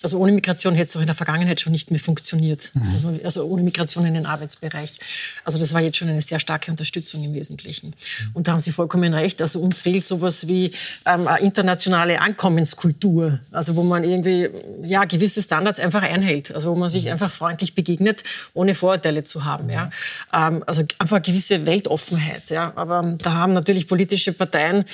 Also 0.05 0.19
ohne 0.19 0.33
Migration 0.33 0.75
hätte 0.75 0.89
es 0.89 0.95
auch 0.95 0.99
in 0.99 1.07
der 1.07 1.15
Vergangenheit 1.15 1.61
schon 1.61 1.71
nicht 1.71 1.89
mehr 1.89 1.99
funktioniert. 1.99 2.69
Mhm. 2.75 3.21
Also 3.23 3.43
ohne 3.43 3.63
Migration 3.63 4.05
in 4.05 4.13
den 4.13 4.27
Arbeitsbereich. 4.27 4.99
Also 5.43 5.57
das 5.57 5.73
war 5.73 5.81
jetzt 5.81 5.97
schon 5.97 6.09
eine 6.09 6.21
sehr 6.21 6.39
starke 6.39 6.69
Unterstützung 6.69 7.23
im 7.23 7.33
Wesentlichen. 7.33 7.87
Mhm. 7.87 8.29
Und 8.35 8.47
da 8.47 8.51
haben 8.51 8.59
Sie 8.59 8.71
vollkommen 8.71 9.15
recht. 9.15 9.41
Also 9.41 9.59
uns 9.61 9.81
fehlt 9.81 10.05
sowas 10.05 10.47
wie 10.47 10.69
ähm, 11.07 11.27
eine 11.27 11.39
internationale 11.39 12.21
Ankommenskultur. 12.21 13.39
Also 13.51 13.75
wo 13.75 13.81
man 13.81 14.03
irgendwie 14.03 14.47
ja, 14.83 15.05
gewisse 15.05 15.41
Standards 15.41 15.79
einfach 15.79 16.03
einhält. 16.03 16.53
Also 16.53 16.69
wo 16.69 16.75
man 16.75 16.91
sich 16.91 17.05
mhm. 17.05 17.13
einfach 17.13 17.31
freundlich 17.31 17.73
begegnet, 17.73 18.21
ohne 18.53 18.75
Vorurteile 18.75 19.23
zu 19.23 19.43
haben. 19.43 19.71
Ja. 19.71 19.89
Ähm, 20.31 20.63
also 20.67 20.83
einfach 20.99 21.15
eine 21.15 21.23
gewisse 21.23 21.65
Weltoffenheit. 21.65 22.51
Ja. 22.51 22.73
Aber 22.75 23.17
da 23.23 23.33
haben 23.33 23.53
natürlich 23.53 23.87
politische 23.87 24.33
Parteien, 24.33 24.85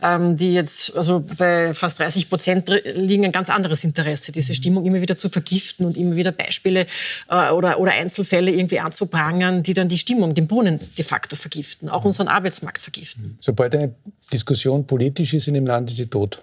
ähm, 0.00 0.36
die 0.36 0.54
jetzt 0.54 0.96
also 0.96 1.24
bei 1.38 1.74
fast 1.74 1.98
30 1.98 2.28
Prozent 2.28 2.70
liegen, 2.94 3.24
ein 3.24 3.32
ganz 3.32 3.50
anderes 3.50 3.82
Interesse. 3.82 4.30
Diese 4.30 4.59
Stimmung 4.60 4.84
immer 4.84 5.00
wieder 5.00 5.16
zu 5.16 5.28
vergiften 5.28 5.86
und 5.86 5.96
immer 5.96 6.16
wieder 6.16 6.32
Beispiele 6.32 6.86
äh, 7.28 7.50
oder, 7.50 7.80
oder 7.80 7.92
Einzelfälle 7.92 8.50
irgendwie 8.50 8.80
anzuprangern, 8.80 9.62
die 9.62 9.74
dann 9.74 9.88
die 9.88 9.98
Stimmung, 9.98 10.34
den 10.34 10.46
Brunnen 10.46 10.80
de 10.96 11.04
facto 11.04 11.36
vergiften, 11.36 11.88
auch 11.88 12.04
unseren 12.04 12.28
Arbeitsmarkt 12.28 12.82
vergiften. 12.82 13.38
Sobald 13.40 13.74
eine 13.74 13.94
Diskussion 14.32 14.86
politisch 14.86 15.34
ist 15.34 15.48
in 15.48 15.54
dem 15.54 15.66
Land, 15.66 15.90
ist 15.90 15.96
sie 15.96 16.06
tot. 16.06 16.42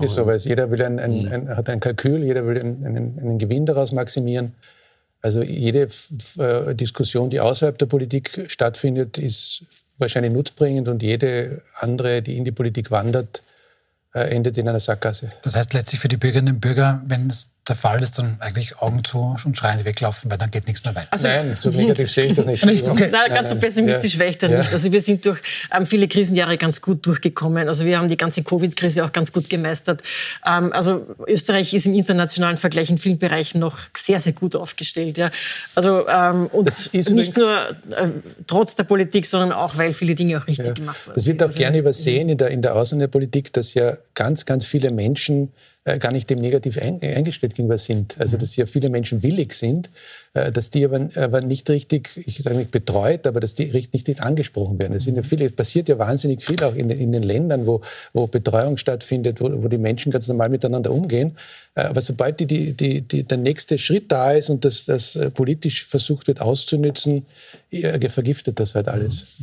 Ist 0.00 0.14
so, 0.14 0.24
weil 0.24 0.38
jeder 0.38 0.70
will 0.70 0.82
ein, 0.82 0.98
ein, 0.98 1.28
ein, 1.28 1.56
hat 1.56 1.68
ein 1.68 1.80
Kalkül, 1.80 2.24
jeder 2.24 2.46
will 2.46 2.58
einen, 2.58 3.18
einen 3.18 3.38
Gewinn 3.38 3.66
daraus 3.66 3.92
maximieren. 3.92 4.54
Also 5.20 5.42
jede 5.42 5.88
äh, 6.38 6.74
Diskussion, 6.74 7.28
die 7.28 7.40
außerhalb 7.40 7.76
der 7.76 7.86
Politik 7.86 8.46
stattfindet, 8.46 9.18
ist 9.18 9.64
wahrscheinlich 9.98 10.32
nutzbringend 10.32 10.88
und 10.88 11.02
jede 11.02 11.62
andere, 11.74 12.22
die 12.22 12.36
in 12.36 12.44
die 12.44 12.52
Politik 12.52 12.90
wandert, 12.90 13.42
äh, 13.42 13.49
endet 14.12 14.58
in 14.58 14.68
einer 14.68 14.80
Sackgasse. 14.80 15.30
Das 15.42 15.56
heißt 15.56 15.72
letztlich 15.72 16.00
für 16.00 16.08
die 16.08 16.16
Bürgerinnen 16.16 16.56
und 16.56 16.60
Bürger, 16.60 17.02
wenn 17.04 17.28
es 17.28 17.48
der 17.68 17.76
Fall 17.76 18.02
ist, 18.02 18.18
dann 18.18 18.38
eigentlich 18.40 18.78
Augen 18.78 19.04
zu 19.04 19.36
und 19.44 19.56
schreien 19.56 19.78
sie 19.78 19.84
weglaufen, 19.84 20.30
weil 20.30 20.38
dann 20.38 20.50
geht 20.50 20.66
nichts 20.66 20.82
mehr 20.84 20.94
weiter. 20.94 21.08
Also, 21.10 21.28
nein, 21.28 21.56
so 21.60 21.70
negativ 21.70 22.10
sehe 22.10 22.26
ich 22.26 22.36
das 22.36 22.46
nicht. 22.46 22.64
nicht 22.64 22.88
okay. 22.88 23.08
Nein, 23.12 23.32
ganz 23.32 23.50
so 23.50 23.56
pessimistisch 23.56 24.14
ja. 24.14 24.20
wäre 24.20 24.30
ich 24.30 24.38
da 24.38 24.48
nicht. 24.48 24.72
Also 24.72 24.90
wir 24.90 25.00
sind 25.00 25.24
durch 25.26 25.40
ähm, 25.72 25.86
viele 25.86 26.08
Krisenjahre 26.08 26.56
ganz 26.56 26.80
gut 26.80 27.04
durchgekommen. 27.06 27.68
Also 27.68 27.84
wir 27.84 27.98
haben 27.98 28.08
die 28.08 28.16
ganze 28.16 28.42
Covid-Krise 28.42 29.04
auch 29.04 29.12
ganz 29.12 29.32
gut 29.32 29.48
gemeistert. 29.50 30.02
Ähm, 30.46 30.72
also 30.72 31.06
Österreich 31.26 31.74
ist 31.74 31.86
im 31.86 31.94
internationalen 31.94 32.56
Vergleich 32.56 32.90
in 32.90 32.98
vielen 32.98 33.18
Bereichen 33.18 33.60
noch 33.60 33.78
sehr, 33.96 34.20
sehr 34.20 34.32
gut 34.32 34.56
aufgestellt. 34.56 35.18
Ja. 35.18 35.30
Also 35.74 36.08
ähm, 36.08 36.46
und 36.46 36.68
nicht 36.94 37.36
nur 37.36 37.70
äh, 37.90 38.08
trotz 38.46 38.74
der 38.74 38.84
Politik, 38.84 39.26
sondern 39.26 39.52
auch, 39.52 39.76
weil 39.76 39.92
viele 39.94 40.14
Dinge 40.14 40.38
auch 40.38 40.46
richtig 40.46 40.66
ja. 40.66 40.72
gemacht 40.72 41.06
wurden. 41.06 41.14
Das 41.14 41.26
wird 41.26 41.42
auch 41.42 41.46
also, 41.46 41.58
gerne 41.58 41.78
übersehen 41.78 42.28
in 42.30 42.38
der, 42.38 42.48
in 42.48 42.62
der 42.62 42.74
Außenpolitik, 42.74 43.52
dass 43.52 43.74
ja 43.74 43.96
ganz, 44.14 44.46
ganz 44.46 44.64
viele 44.64 44.90
Menschen 44.90 45.52
äh, 45.84 45.98
gar 45.98 46.12
nicht 46.12 46.28
dem 46.28 46.38
negativ 46.38 46.78
eingestellt 46.78 47.54
gegenüber 47.54 47.78
sind. 47.78 48.20
Also 48.20 48.36
dass 48.36 48.56
ja 48.56 48.66
viele 48.66 48.90
Menschen 48.90 49.22
willig 49.22 49.54
sind, 49.54 49.90
dass 50.32 50.70
die 50.70 50.84
aber, 50.84 51.08
aber 51.16 51.40
nicht 51.40 51.68
richtig, 51.70 52.22
ich 52.24 52.38
sage 52.38 52.56
nicht 52.56 52.70
betreut, 52.70 53.26
aber 53.26 53.40
dass 53.40 53.56
die 53.56 53.64
nicht 53.64 53.92
richtig 53.94 54.22
angesprochen 54.22 54.78
werden. 54.78 54.94
Es, 54.94 55.02
sind 55.02 55.16
ja 55.16 55.22
viele, 55.22 55.44
es 55.44 55.52
passiert 55.52 55.88
ja 55.88 55.98
wahnsinnig 55.98 56.44
viel 56.44 56.62
auch 56.62 56.74
in, 56.74 56.88
in 56.88 57.10
den 57.10 57.24
Ländern, 57.24 57.66
wo, 57.66 57.80
wo 58.12 58.28
Betreuung 58.28 58.76
stattfindet, 58.76 59.40
wo, 59.40 59.50
wo, 59.62 59.66
die 59.66 59.78
Menschen 59.78 60.12
ganz 60.12 60.28
normal 60.28 60.48
miteinander 60.48 60.92
umgehen. 60.92 61.36
Äh, 61.74 61.82
aber 61.82 62.00
sobald 62.00 62.38
die, 62.38 62.46
die, 62.46 62.74
die, 62.74 63.00
die, 63.00 63.24
der 63.24 63.38
nächste 63.38 63.76
Schritt 63.76 64.12
da 64.12 64.30
ist 64.30 64.50
und 64.50 64.64
das, 64.64 64.84
das 64.84 65.16
äh, 65.16 65.30
politisch 65.30 65.84
versucht 65.84 66.28
wird 66.28 66.40
auszunützen, 66.40 67.26
vergiftet 68.08 68.58
das 68.58 68.74
halt 68.74 68.88
alles. 68.88 69.36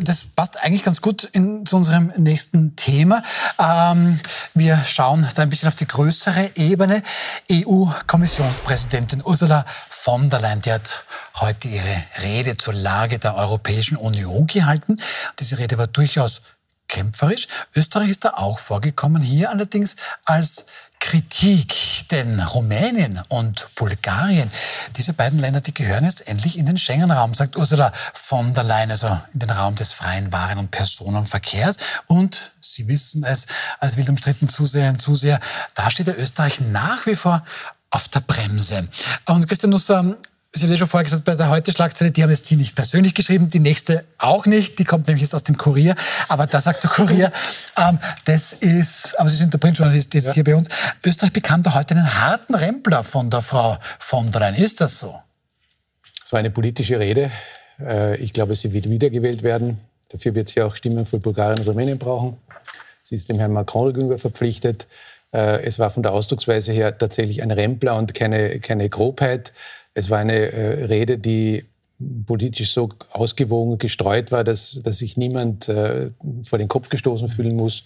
Das 0.00 0.24
passt 0.24 0.62
eigentlich 0.64 0.82
ganz 0.82 1.00
gut 1.00 1.28
in, 1.32 1.64
zu 1.64 1.76
unserem 1.76 2.12
nächsten 2.16 2.74
Thema. 2.74 3.22
Ähm, 3.58 4.18
wir 4.54 4.82
schauen 4.84 5.26
da 5.36 5.42
ein 5.42 5.50
bisschen 5.50 5.68
auf 5.68 5.76
die 5.76 5.86
größere 5.86 6.50
Ebene. 6.56 7.04
EU-Kommissionspräsidentin 7.50 9.22
Ursula 9.24 9.64
von 9.88 10.11
der 10.20 10.40
Leyen, 10.40 10.60
die 10.60 10.72
hat 10.72 11.04
heute 11.40 11.68
ihre 11.68 12.04
Rede 12.22 12.56
zur 12.58 12.74
Lage 12.74 13.18
der 13.18 13.34
Europäischen 13.36 13.96
Union 13.96 14.46
gehalten. 14.46 14.96
Diese 15.38 15.58
Rede 15.58 15.78
war 15.78 15.86
durchaus 15.86 16.42
kämpferisch. 16.86 17.48
Österreich 17.74 18.10
ist 18.10 18.24
da 18.24 18.34
auch 18.34 18.58
vorgekommen, 18.58 19.22
hier 19.22 19.50
allerdings 19.50 19.96
als 20.26 20.66
Kritik, 21.00 21.74
denn 22.10 22.38
Rumänien 22.40 23.20
und 23.28 23.74
Bulgarien, 23.74 24.50
diese 24.96 25.12
beiden 25.12 25.40
Länder, 25.40 25.60
die 25.60 25.74
gehören 25.74 26.04
jetzt 26.04 26.28
endlich 26.28 26.56
in 26.56 26.66
den 26.66 26.78
Schengen-Raum, 26.78 27.34
sagt 27.34 27.56
Ursula 27.56 27.90
von 28.14 28.54
der 28.54 28.62
Leyen, 28.62 28.90
also 28.90 29.18
in 29.32 29.40
den 29.40 29.50
Raum 29.50 29.74
des 29.74 29.92
freien 29.92 30.30
Waren- 30.30 30.58
und 30.58 30.70
Personenverkehrs. 30.70 31.76
Und 32.06 32.52
Sie 32.60 32.86
wissen 32.86 33.24
es 33.24 33.46
als 33.80 33.96
wild 33.96 34.08
umstritten 34.08 34.48
Zuseher 34.48 34.90
und 34.90 35.00
Zuseher, 35.00 35.40
da 35.74 35.90
steht 35.90 36.06
der 36.06 36.18
Österreich 36.18 36.60
nach 36.60 37.06
wie 37.06 37.16
vor 37.16 37.44
auf 37.92 38.08
der 38.08 38.20
Bremse. 38.20 38.88
Und 39.26 39.46
Christian 39.46 39.70
Nusser, 39.70 40.16
Sie 40.54 40.64
haben 40.64 40.70
ja 40.70 40.76
schon 40.76 40.88
vorher 40.88 41.04
gesagt, 41.04 41.24
bei 41.24 41.34
der 41.34 41.48
Heute-Schlagzeile, 41.48 42.10
die 42.10 42.22
haben 42.22 42.28
jetzt 42.28 42.44
Sie 42.44 42.56
nicht 42.56 42.76
persönlich 42.76 43.14
geschrieben, 43.14 43.48
die 43.48 43.58
nächste 43.58 44.04
auch 44.18 44.44
nicht, 44.44 44.78
die 44.78 44.84
kommt 44.84 45.06
nämlich 45.06 45.22
jetzt 45.22 45.34
aus 45.34 45.44
dem 45.44 45.56
Kurier. 45.56 45.94
Aber 46.28 46.46
da 46.46 46.60
sagt 46.60 46.82
der 46.82 46.90
Kurier, 46.90 47.32
ähm, 47.78 47.98
das 48.26 48.52
ist, 48.52 49.18
aber 49.18 49.30
Sie 49.30 49.36
sind 49.36 49.54
der 49.54 49.58
Printjournalist 49.58 50.12
jetzt 50.12 50.26
ja. 50.26 50.32
hier 50.34 50.44
bei 50.44 50.54
uns. 50.54 50.68
Österreich 51.06 51.32
bekam 51.32 51.62
da 51.62 51.72
heute 51.72 51.94
einen 51.94 52.20
harten 52.20 52.54
Rempler 52.54 53.02
von 53.02 53.30
der 53.30 53.40
Frau 53.40 53.78
von 53.98 54.30
der 54.30 54.42
Leyen. 54.42 54.56
Ist 54.56 54.82
das 54.82 54.98
so? 54.98 55.18
Es 56.22 56.32
war 56.32 56.40
eine 56.40 56.50
politische 56.50 56.98
Rede. 56.98 57.30
Äh, 57.80 58.16
ich 58.16 58.34
glaube, 58.34 58.54
sie 58.54 58.74
wird 58.74 58.90
wiedergewählt 58.90 59.42
werden. 59.42 59.80
Dafür 60.10 60.34
wird 60.34 60.50
sie 60.50 60.60
auch 60.60 60.76
Stimmen 60.76 61.06
von 61.06 61.22
Bulgarien 61.22 61.60
und 61.60 61.66
Rumänien 61.66 61.98
brauchen. 61.98 62.36
Sie 63.02 63.14
ist 63.14 63.30
dem 63.30 63.38
Herrn 63.38 63.52
Macron 63.52 63.92
gegenüber 63.92 64.18
verpflichtet. 64.18 64.86
Äh, 65.32 65.62
es 65.64 65.78
war 65.78 65.90
von 65.90 66.02
der 66.02 66.12
Ausdrucksweise 66.12 66.72
her 66.72 66.96
tatsächlich 66.96 67.42
ein 67.42 67.50
Rempler 67.50 67.96
und 67.96 68.14
keine, 68.14 68.60
keine 68.60 68.88
Grobheit. 68.88 69.52
Es 69.94 70.10
war 70.10 70.18
eine 70.18 70.52
äh, 70.52 70.84
Rede, 70.84 71.18
die 71.18 71.64
politisch 72.26 72.72
so 72.72 72.88
ausgewogen 73.12 73.78
gestreut 73.78 74.32
war, 74.32 74.44
dass, 74.44 74.80
dass 74.82 74.98
sich 74.98 75.16
niemand 75.16 75.68
äh, 75.68 76.10
vor 76.44 76.58
den 76.58 76.68
Kopf 76.68 76.88
gestoßen 76.88 77.28
fühlen 77.28 77.56
muss. 77.56 77.84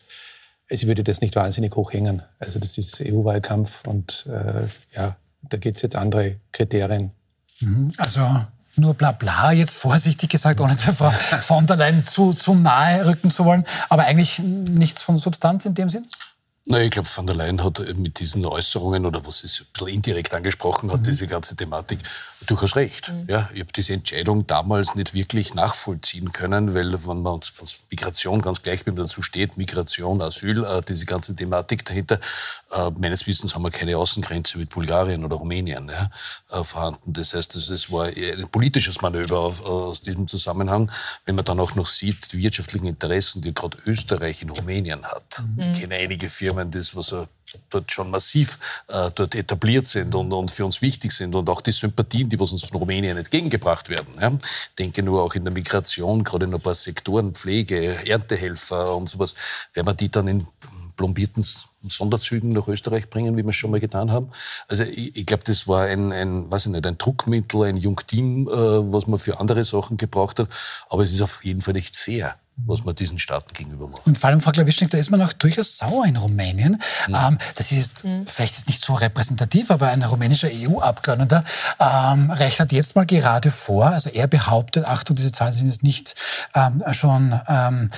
Es 0.68 0.86
würde 0.86 1.05
das 1.05 1.20
nicht 1.20 1.36
wahnsinnig 1.36 1.76
hoch 1.76 1.92
hängen. 1.92 2.22
Also 2.38 2.59
das 2.59 2.78
ist 2.78 3.01
EU-Wahlkampf 3.01 3.86
und 3.86 4.26
äh, 4.28 4.66
ja, 4.97 5.16
da 5.42 5.57
gibt 5.59 5.76
es 5.76 5.82
jetzt 5.82 5.97
andere 5.97 6.36
Kriterien. 6.53 7.12
Mhm. 7.61 7.92
Also 7.99 8.26
nur 8.76 8.94
bla 8.94 9.12
bla, 9.12 9.53
jetzt 9.53 9.74
vorsichtig 9.74 10.28
gesagt, 10.30 10.61
ohne 10.61 10.76
der 10.76 10.92
Frau 10.92 11.11
von 11.40 11.66
der 11.66 11.76
Leyen 11.76 12.07
zu, 12.07 12.34
zu 12.34 12.55
nahe 12.55 13.07
rücken 13.07 13.30
zu 13.30 13.44
wollen, 13.44 13.64
aber 13.88 14.05
eigentlich 14.05 14.38
nichts 14.38 15.03
von 15.03 15.18
Substanz 15.18 15.64
in 15.66 15.74
dem 15.74 15.88
Sinn? 15.88 16.07
Na, 16.68 16.80
ich 16.82 16.90
glaube, 16.90 17.08
von 17.08 17.28
der 17.28 17.36
Leyen 17.36 17.62
hat 17.62 17.78
mit 17.96 18.18
diesen 18.18 18.44
Äußerungen 18.44 19.06
oder 19.06 19.24
was 19.24 19.44
es 19.44 19.60
ein 19.60 19.66
bisschen 19.72 19.88
indirekt 19.88 20.34
angesprochen 20.34 20.90
hat, 20.90 21.00
mhm. 21.00 21.04
diese 21.04 21.28
ganze 21.28 21.54
Thematik, 21.54 22.00
durchaus 22.46 22.74
recht. 22.74 23.08
Mhm. 23.08 23.26
Ja, 23.28 23.48
ich 23.54 23.60
habe 23.60 23.72
diese 23.72 23.92
Entscheidung 23.92 24.46
damals 24.46 24.94
nicht 24.94 25.14
wirklich 25.14 25.54
nachvollziehen 25.54 26.32
können, 26.32 26.74
weil 26.74 26.92
wenn 27.06 27.22
man 27.22 27.34
uns 27.34 27.52
Migration 27.90 28.42
ganz 28.42 28.62
gleich, 28.62 28.84
wie 28.84 28.90
man 28.90 29.06
dazu 29.06 29.22
steht, 29.22 29.56
Migration, 29.56 30.20
Asyl, 30.20 30.64
äh, 30.64 30.82
diese 30.82 31.06
ganze 31.06 31.34
Thematik 31.36 31.84
dahinter, 31.84 32.18
äh, 32.72 32.90
meines 32.98 33.26
Wissens 33.26 33.54
haben 33.54 33.62
wir 33.62 33.70
keine 33.70 33.96
Außengrenze 33.96 34.58
mit 34.58 34.70
Bulgarien 34.70 35.24
oder 35.24 35.36
Rumänien 35.36 35.88
ja, 35.88 36.10
äh, 36.58 36.64
vorhanden. 36.64 37.12
Das 37.12 37.32
heißt, 37.34 37.54
es 37.54 37.92
war 37.92 38.06
ein 38.06 38.48
politisches 38.50 39.00
Manöver 39.02 39.38
auf, 39.38 39.64
aus 39.64 40.00
diesem 40.00 40.26
Zusammenhang, 40.26 40.90
wenn 41.24 41.36
man 41.36 41.44
dann 41.44 41.60
auch 41.60 41.74
noch 41.74 41.86
sieht, 41.86 42.32
die 42.32 42.38
wirtschaftlichen 42.38 42.86
Interessen, 42.86 43.40
die 43.40 43.54
gerade 43.54 43.78
Österreich 43.86 44.42
in 44.42 44.50
Rumänien 44.50 45.04
hat. 45.04 45.42
Mhm. 45.42 45.70
Ich 45.72 45.80
kenne 45.80 45.94
einige 45.94 46.28
Firmen, 46.28 46.55
Firmen, 46.57 46.70
das, 46.70 46.96
was 46.96 47.14
dort 47.70 47.92
schon 47.92 48.11
massiv 48.11 48.59
äh, 48.88 49.11
dort 49.14 49.34
etabliert 49.34 49.86
sind 49.86 50.14
und, 50.14 50.32
und 50.32 50.50
für 50.50 50.64
uns 50.64 50.82
wichtig 50.82 51.12
sind 51.12 51.34
und 51.34 51.48
auch 51.48 51.61
die 51.61 51.72
Sympathien, 51.72 52.28
die 52.28 52.38
was 52.38 52.52
uns 52.52 52.64
von 52.64 52.78
Rumänien 52.78 53.16
entgegengebracht 53.16 53.88
werden. 53.88 54.14
Ja. 54.20 54.36
Denke 54.78 55.02
nur 55.02 55.22
auch 55.22 55.34
in 55.34 55.44
der 55.44 55.52
Migration, 55.52 56.24
gerade 56.24 56.46
in 56.46 56.54
ein 56.54 56.61
paar 56.61 56.74
Sektoren, 56.74 57.34
Pflege, 57.34 58.07
Erntehelfer 58.07 58.94
und 58.94 59.09
sowas, 59.09 59.34
werden 59.72 59.86
wir 59.86 59.94
die 59.94 60.11
dann 60.11 60.28
in 60.28 60.46
plombierten 60.96 61.44
Sonderzügen 61.82 62.52
nach 62.52 62.68
Österreich 62.68 63.11
bringen, 63.11 63.36
wie 63.36 63.42
wir 63.42 63.50
es 63.50 63.57
schon 63.57 63.70
mal 63.70 63.80
getan 63.80 64.11
haben. 64.11 64.30
Also 64.68 64.82
ich, 64.82 65.14
ich 65.14 65.26
glaube, 65.26 65.44
das 65.44 65.68
war 65.68 65.84
ein, 65.84 66.11
ein, 66.11 66.50
weiß 66.50 66.66
ich 66.66 66.72
nicht, 66.72 66.86
ein 66.86 66.98
Druckmittel, 66.98 67.64
ein 67.64 67.76
Jungteam, 67.76 68.48
äh, 68.48 68.50
was 68.50 69.07
man 69.07 69.18
für 69.18 69.38
andere 69.38 69.64
Sachen 69.64 69.98
gebraucht 69.98 70.38
hat. 70.38 70.48
Aber 70.88 71.04
es 71.04 71.12
ist 71.12 71.20
auf 71.20 71.44
jeden 71.44 71.61
Fall 71.61 71.74
nicht 71.74 71.96
fair 71.96 72.36
was 72.57 72.84
man 72.84 72.94
diesen 72.94 73.18
Staaten 73.18 73.52
gegenüber 73.52 73.86
macht. 73.86 74.07
Und 74.07 74.16
vor 74.18 74.30
allem, 74.30 74.40
Frau 74.40 74.50
Klawischnik, 74.50 74.90
da 74.90 74.96
ist 74.96 75.11
man 75.11 75.20
auch 75.20 75.32
durchaus 75.34 75.76
sauer 75.76 76.07
in 76.07 76.16
Rumänien. 76.16 76.80
Mhm. 77.07 77.14
Ähm, 77.14 77.38
das 77.54 77.70
ist 77.70 78.04
mhm. 78.04 78.26
vielleicht 78.26 78.57
ist 78.57 78.68
nicht 78.68 78.82
so 78.82 78.94
repräsentativ, 78.94 79.70
aber 79.70 79.88
ein 79.88 80.02
rumänischer 80.02 80.48
EU-Abgeordneter 80.50 81.44
ähm, 81.78 82.30
rechnet 82.30 82.72
jetzt 82.72 82.96
mal 82.96 83.04
gerade 83.04 83.50
vor, 83.50 83.88
also 83.88 84.09
er 84.09 84.26
behauptet, 84.26 84.86
Achtung, 84.86 85.16
diese 85.16 85.32
Zahlen 85.32 85.52
sind 85.52 85.66
jetzt 85.66 85.82
nicht 85.82 86.14
ähm, 86.54 86.82
schon, 86.92 87.38
ähm, 87.46 87.90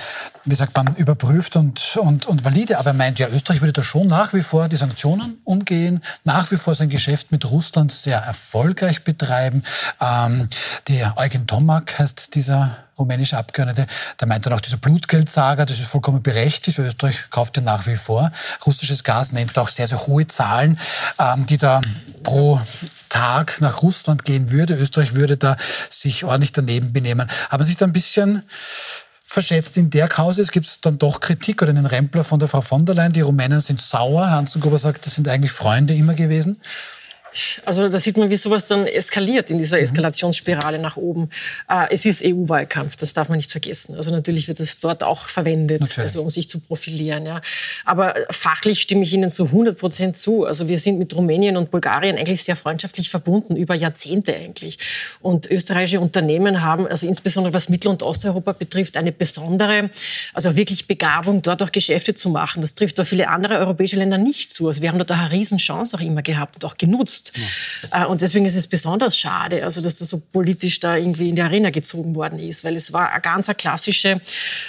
wie 0.43 0.55
sagt 0.55 0.75
man, 0.75 0.93
überprüft 0.95 1.55
und, 1.55 1.97
und, 1.97 2.25
und 2.25 2.43
valide, 2.43 2.79
aber 2.79 2.89
er 2.89 2.95
meint, 2.95 3.19
ja, 3.19 3.29
Österreich 3.29 3.61
würde 3.61 3.73
da 3.73 3.83
schon 3.83 4.07
nach 4.07 4.33
wie 4.33 4.43
vor 4.43 4.67
die 4.67 4.75
Sanktionen 4.75 5.37
umgehen, 5.45 6.01
nach 6.25 6.51
wie 6.51 6.57
vor 6.57 6.75
sein 6.75 6.89
Geschäft 6.89 7.31
mit 7.31 7.49
Russland 7.49 7.93
sehr 7.93 8.19
erfolgreich 8.19 9.05
betreiben. 9.05 9.63
Ähm, 10.01 10.47
der 10.89 11.17
Eugen 11.17 11.47
Tomak 11.47 11.97
heißt 11.97 12.35
dieser 12.35 12.77
rumänische 12.99 13.37
Abgeordnete, 13.37 13.87
der 14.19 14.27
meint 14.27 14.45
dann 14.45 14.53
auch 14.53 14.61
dieser 14.61 14.77
Blutgeldsager, 14.77 15.65
das 15.65 15.79
ist 15.79 15.87
vollkommen 15.87 16.21
berechtigt, 16.21 16.77
Österreich 16.77 17.29
kauft 17.29 17.57
ja 17.57 17.63
nach 17.63 17.87
wie 17.87 17.95
vor. 17.95 18.31
Russisches 18.65 19.03
Gas 19.03 19.31
nennt 19.31 19.57
auch 19.57 19.69
sehr, 19.69 19.87
sehr 19.87 20.05
hohe 20.07 20.27
Zahlen, 20.27 20.79
ähm, 21.19 21.45
die 21.45 21.57
da 21.57 21.81
pro 22.23 22.61
Tag 23.09 23.59
nach 23.61 23.81
Russland 23.81 24.23
gehen 24.23 24.51
würde. 24.51 24.75
Österreich 24.75 25.15
würde 25.15 25.37
da 25.37 25.57
sich 25.89 26.23
ordentlich 26.23 26.51
daneben 26.51 26.93
benehmen. 26.93 27.27
Aber 27.49 27.63
sich 27.63 27.77
da 27.77 27.85
ein 27.85 27.93
bisschen 27.93 28.43
verschätzt 29.25 29.77
in 29.77 29.89
der 29.89 30.07
Kause. 30.07 30.41
Es 30.41 30.51
gibt 30.51 30.85
dann 30.85 30.97
doch 30.97 31.19
Kritik 31.19 31.61
oder 31.61 31.69
einen 31.69 31.85
Rempler 31.85 32.23
von 32.23 32.39
der 32.39 32.47
Frau 32.47 32.61
von 32.61 32.85
der 32.85 32.95
Leyen. 32.95 33.13
Die 33.13 33.21
Rumänen 33.21 33.61
sind 33.61 33.81
sauer. 33.81 34.29
Hans 34.29 34.57
Gruber 34.59 34.79
sagt, 34.79 35.05
das 35.05 35.15
sind 35.15 35.27
eigentlich 35.27 35.51
Freunde 35.51 35.93
immer 35.93 36.13
gewesen. 36.13 36.59
Also 37.65 37.89
da 37.89 37.99
sieht 37.99 38.17
man, 38.17 38.29
wie 38.29 38.37
sowas 38.37 38.65
dann 38.65 38.87
eskaliert 38.87 39.49
in 39.51 39.57
dieser 39.57 39.77
mhm. 39.77 39.83
Eskalationsspirale 39.83 40.79
nach 40.79 40.97
oben. 40.97 41.29
Äh, 41.69 41.87
es 41.91 42.05
ist 42.05 42.23
EU-Wahlkampf, 42.23 42.95
das 42.97 43.13
darf 43.13 43.29
man 43.29 43.37
nicht 43.37 43.51
vergessen. 43.51 43.95
Also 43.95 44.11
natürlich 44.11 44.47
wird 44.47 44.59
es 44.59 44.79
dort 44.79 45.03
auch 45.03 45.27
verwendet, 45.27 45.97
also 45.97 46.21
um 46.21 46.29
sich 46.29 46.49
zu 46.49 46.59
profilieren. 46.59 47.25
Ja. 47.25 47.41
Aber 47.85 48.15
fachlich 48.29 48.81
stimme 48.81 49.03
ich 49.03 49.13
Ihnen 49.13 49.29
zu 49.29 49.45
100 49.45 49.77
Prozent 49.77 50.17
zu. 50.17 50.45
Also 50.45 50.67
wir 50.67 50.79
sind 50.79 50.99
mit 50.99 51.15
Rumänien 51.15 51.57
und 51.57 51.71
Bulgarien 51.71 52.17
eigentlich 52.17 52.43
sehr 52.43 52.55
freundschaftlich 52.55 53.09
verbunden, 53.09 53.55
über 53.55 53.75
Jahrzehnte 53.75 54.35
eigentlich. 54.35 54.77
Und 55.21 55.49
österreichische 55.49 55.99
Unternehmen 55.99 56.61
haben, 56.61 56.87
also 56.87 57.07
insbesondere 57.07 57.53
was 57.53 57.69
Mittel- 57.69 57.89
und 57.89 58.03
Osteuropa 58.03 58.53
betrifft, 58.53 58.97
eine 58.97 59.11
besondere, 59.11 59.89
also 60.33 60.55
wirklich 60.55 60.87
Begabung, 60.87 61.41
dort 61.41 61.61
auch 61.63 61.71
Geschäfte 61.71 62.13
zu 62.13 62.29
machen. 62.29 62.61
Das 62.61 62.75
trifft 62.75 62.99
auf 62.99 63.07
viele 63.07 63.29
andere 63.29 63.57
europäische 63.57 63.95
Länder 63.95 64.17
nicht 64.17 64.51
zu. 64.51 64.67
Also 64.67 64.81
wir 64.81 64.89
haben 64.89 64.97
dort 64.97 65.11
eine 65.11 65.31
Riesenchance 65.31 65.95
auch 65.95 66.01
immer 66.01 66.21
gehabt 66.21 66.55
und 66.55 66.65
auch 66.65 66.77
genutzt. 66.77 67.18
Ja. 67.91 68.03
Äh, 68.03 68.07
und 68.07 68.21
deswegen 68.21 68.45
ist 68.45 68.55
es 68.55 68.67
besonders 68.67 69.17
schade, 69.17 69.63
also 69.63 69.81
dass 69.81 69.97
das 69.97 70.09
so 70.09 70.19
politisch 70.19 70.79
da 70.79 70.95
irgendwie 70.95 71.29
in 71.29 71.35
die 71.35 71.41
Arena 71.41 71.69
gezogen 71.69 72.15
worden 72.15 72.39
ist, 72.39 72.63
weil 72.63 72.75
es 72.75 72.93
war 72.93 73.11
eine 73.11 73.21
ganz 73.21 73.47
eine 73.47 73.55
klassische 73.55 74.21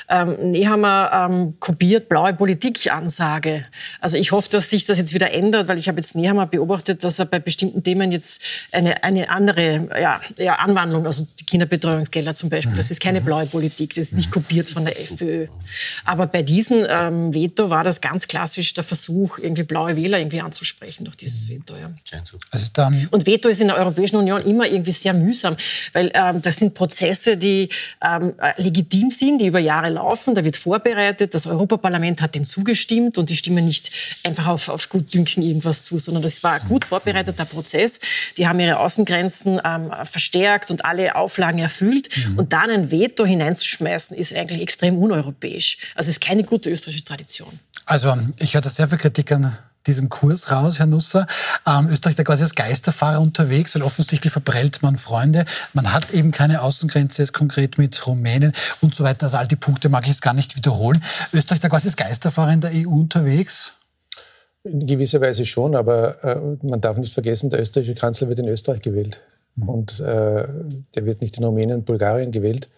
ähm, 0.09 0.51
Nehammer 0.51 1.29
ähm, 1.31 1.55
kopiert 1.61 2.09
blaue 2.09 2.35
Politik-Ansage. 2.35 3.67
Also 4.01 4.17
ich 4.17 4.33
hoffe, 4.33 4.49
dass 4.51 4.71
sich 4.71 4.85
das 4.87 4.99
jetzt 4.99 5.15
wieder 5.15 5.33
ändert, 5.33 5.69
weil 5.69 5.79
ich 5.79 5.89
habe 5.89 5.99
jetzt 5.99 6.15
Nehammer 6.15 6.47
beobachtet, 6.47 7.05
dass 7.05 7.19
er 7.19 7.27
bei 7.27 7.39
bestimmten 7.39 7.83
Themen 7.83 8.13
jetzt 8.13 8.43
eine, 8.73 9.03
eine 9.03 9.31
andere 9.31 9.89
ja, 10.01 10.21
ja, 10.39 10.55
Anwandlung, 10.57 11.07
also 11.07 11.27
die 11.39 11.45
Kinderbetreuungsgelder 11.45 12.35
zum 12.35 12.51
Beispiel, 12.51 12.77
das 12.77 12.91
ist 12.91 13.01
keine 13.01 13.21
mhm. 13.21 13.25
blaue 13.25 13.47
Politik, 13.47 13.95
das 13.95 14.07
ist 14.07 14.15
nicht 14.15 14.31
kopiert 14.31 14.69
von 14.69 14.85
der 14.85 14.99
FPÖ. 14.99 15.47
Aber 16.05 16.27
bei 16.27 16.43
diesem 16.43 16.85
ähm, 16.89 17.35
Veto 17.35 17.71
war 17.71 17.85
das 17.85 18.01
ganz 18.01 18.29
klassisch 18.29 18.75
der 18.75 18.85
Versuch, 18.85 19.39
irgendwie 19.39 19.63
blaue 19.63 19.97
Wähler 19.97 20.19
irgendwie 20.19 20.41
anzusprechen 20.41 21.05
durch 21.05 21.17
dieses 21.17 21.49
mhm. 21.49 21.55
Veto. 21.55 21.77
Ja. 21.77 21.91
Also 22.53 22.69
und 23.13 23.27
Veto 23.27 23.49
ist 23.49 23.61
in 23.61 23.69
der 23.69 23.77
Europäischen 23.77 24.17
Union 24.17 24.45
immer 24.45 24.67
irgendwie 24.67 24.91
sehr 24.91 25.15
mühsam, 25.15 25.57
weil 25.93 26.11
ähm, 26.15 26.43
das 26.43 26.57
sind 26.57 26.75
Prozesse, 26.75 27.37
die 27.37 27.69
ähm, 28.05 28.33
legitim 28.57 29.13
sind, 29.13 29.39
die 29.39 29.47
über 29.47 29.61
Jahre 29.61 29.91
laufen. 29.91 30.35
Da 30.35 30.45
wird 30.45 30.57
vorbereitet. 30.57 31.33
Das 31.33 31.47
Europaparlament 31.47 32.21
hat 32.21 32.35
dem 32.35 32.47
zugestimmt 32.47 33.19
und 33.19 33.31
die 33.31 33.37
stimmen 33.37 33.67
nicht 33.67 33.93
einfach 34.25 34.49
auf, 34.49 34.69
auf 34.69 34.89
Gutdünken 34.89 35.45
irgendwas 35.45 35.85
zu, 35.85 36.01
sondern 36.01 36.25
das 36.25 36.43
war 36.43 36.55
ein 36.55 36.69
gut 36.69 36.87
vorbereiteter 36.87 37.45
Prozess. 37.45 38.01
Die 38.37 38.49
haben 38.49 38.59
ihre 38.59 38.81
Außengrenzen 38.81 39.61
ähm, 39.65 39.93
verstärkt 40.05 40.73
und 40.73 40.85
alle 40.85 41.15
Auflagen 41.15 41.61
erfüllt. 41.61 42.09
Mhm. 42.17 42.39
Und 42.39 42.53
dann 42.53 42.69
ein 42.69 42.91
Veto 42.91 43.25
hineinzuschmeißen, 43.25 44.17
ist 44.17 44.35
eigentlich 44.35 44.61
extrem 44.61 44.99
uneuropäisch. 44.99 45.79
Also 45.95 46.11
es 46.11 46.17
ist 46.17 46.21
keine 46.21 46.43
gute 46.43 46.71
österreichische 46.71 47.05
Tradition. 47.05 47.61
Also 47.87 48.17
ich 48.41 48.57
hatte 48.57 48.69
sehr 48.69 48.89
viel 48.89 48.99
Kritik 48.99 49.31
an 49.31 49.57
diesem 49.87 50.09
Kurs 50.09 50.51
raus, 50.51 50.79
Herr 50.79 50.87
Nusser. 50.87 51.27
Ähm, 51.67 51.89
Österreich 51.91 52.17
da 52.17 52.25
quasi 52.25 52.43
als 52.43 52.55
Geisterfahrer 52.55 53.21
unterwegs, 53.21 53.75
weil 53.75 53.83
offensichtlich 53.83 54.33
verprellt 54.33 54.83
man 54.83 54.97
Freunde. 54.97 55.45
Man 55.73 55.93
hat 55.93 56.13
eben 56.13 56.33
keine 56.33 56.63
Außengrenze, 56.63 57.23
jetzt 57.23 57.33
konkret 57.33 57.79
mit 57.79 58.07
Rumänien 58.07 58.53
und 58.81 58.95
so 58.95 59.05
weiter. 59.05 59.27
Also 59.27 59.39
all 59.39 59.47
die 59.47 59.57
Punkte 59.57 59.89
mag 59.89 60.05
ich 60.05 60.11
jetzt 60.11 60.23
gar 60.23 60.35
nicht 60.35 60.57
wiederholen. 60.57 61.03
Österreich 61.33 61.61
da 61.61 61.69
quasi 61.69 61.89
als 61.89 61.97
Geisterfahrer 61.97 62.53
in 62.53 62.61
der 62.61 62.73
EU 62.75 62.91
unterwegs. 62.91 63.75
In 64.63 64.87
gewisser 64.87 65.21
Weise 65.23 65.47
schon, 65.47 65.75
aber 65.75 66.23
äh, 66.23 66.67
man 66.67 66.81
darf 66.83 66.99
nicht 66.99 67.15
vergessen, 67.15 67.49
der 67.49 67.61
österreichische 67.61 67.95
Kanzler 67.95 68.29
wird 68.29 68.39
in 68.39 68.49
Österreich 68.49 68.83
gewählt. 68.83 69.21
Mhm. 69.57 69.69
Und 69.69 70.01
äh, 70.01 70.47
der 70.95 71.07
wird 71.07 71.23
nicht 71.23 71.39
in 71.39 71.45
Rumänien 71.45 71.79
und 71.79 71.85
Bulgarien 71.87 72.31
gewählt. 72.31 72.69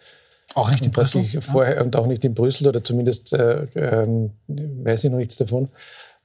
Auch 0.55 0.71
nicht 0.71 0.85
in 0.85 0.93
Brüssel? 0.93 1.25
Vorher, 1.41 1.77
ja. 1.77 1.83
Und 1.83 1.97
auch 1.97 2.07
nicht 2.07 2.25
in 2.25 2.35
Brüssel 2.35 2.69
oder 2.69 2.85
zumindest 2.85 3.33
äh, 3.33 3.65
äh, 3.75 4.31
weiß 4.47 5.05
ich 5.05 5.11
noch 5.11 5.19
nichts 5.19 5.37
davon. 5.37 5.69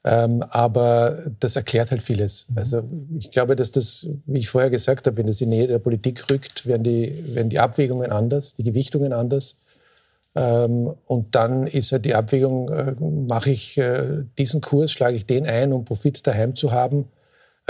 Ähm, 0.04 0.44
aber 0.50 1.26
das 1.40 1.56
erklärt 1.56 1.92
halt 1.92 2.02
vieles. 2.02 2.48
Also 2.56 2.84
ich 3.20 3.32
glaube, 3.32 3.56
dass 3.56 3.72
das, 3.72 4.08
wie 4.26 4.40
ich 4.40 4.50
vorher 4.50 4.70
gesagt 4.70 5.08
habe, 5.08 5.18
wenn 5.18 5.28
das 5.28 5.42
in 5.42 5.50
die 5.50 5.58
Nähe 5.58 5.68
der 5.68 5.80
Politik 5.80 6.30
rückt, 6.30 6.66
werden 6.66 6.84
die, 6.84 7.36
werden 7.36 7.50
die 7.50 7.60
Abwägungen 7.60 8.12
anders, 8.12 8.56
die 8.56 8.64
Gewichtungen 8.64 9.12
anders. 9.12 9.58
Ähm, 10.36 10.94
und 11.06 11.36
dann 11.36 11.68
ist 11.68 11.92
halt 11.92 12.06
die 12.06 12.16
Abwägung, 12.16 12.70
äh, 12.70 12.94
mache 13.00 13.50
ich 13.50 13.78
äh, 13.78 14.24
diesen 14.38 14.62
Kurs, 14.62 14.92
schlage 14.92 15.18
ich 15.18 15.26
den 15.26 15.48
ein, 15.48 15.74
um 15.74 15.84
Profit 15.84 16.26
daheim 16.26 16.56
zu 16.56 16.72
haben, 16.72 17.06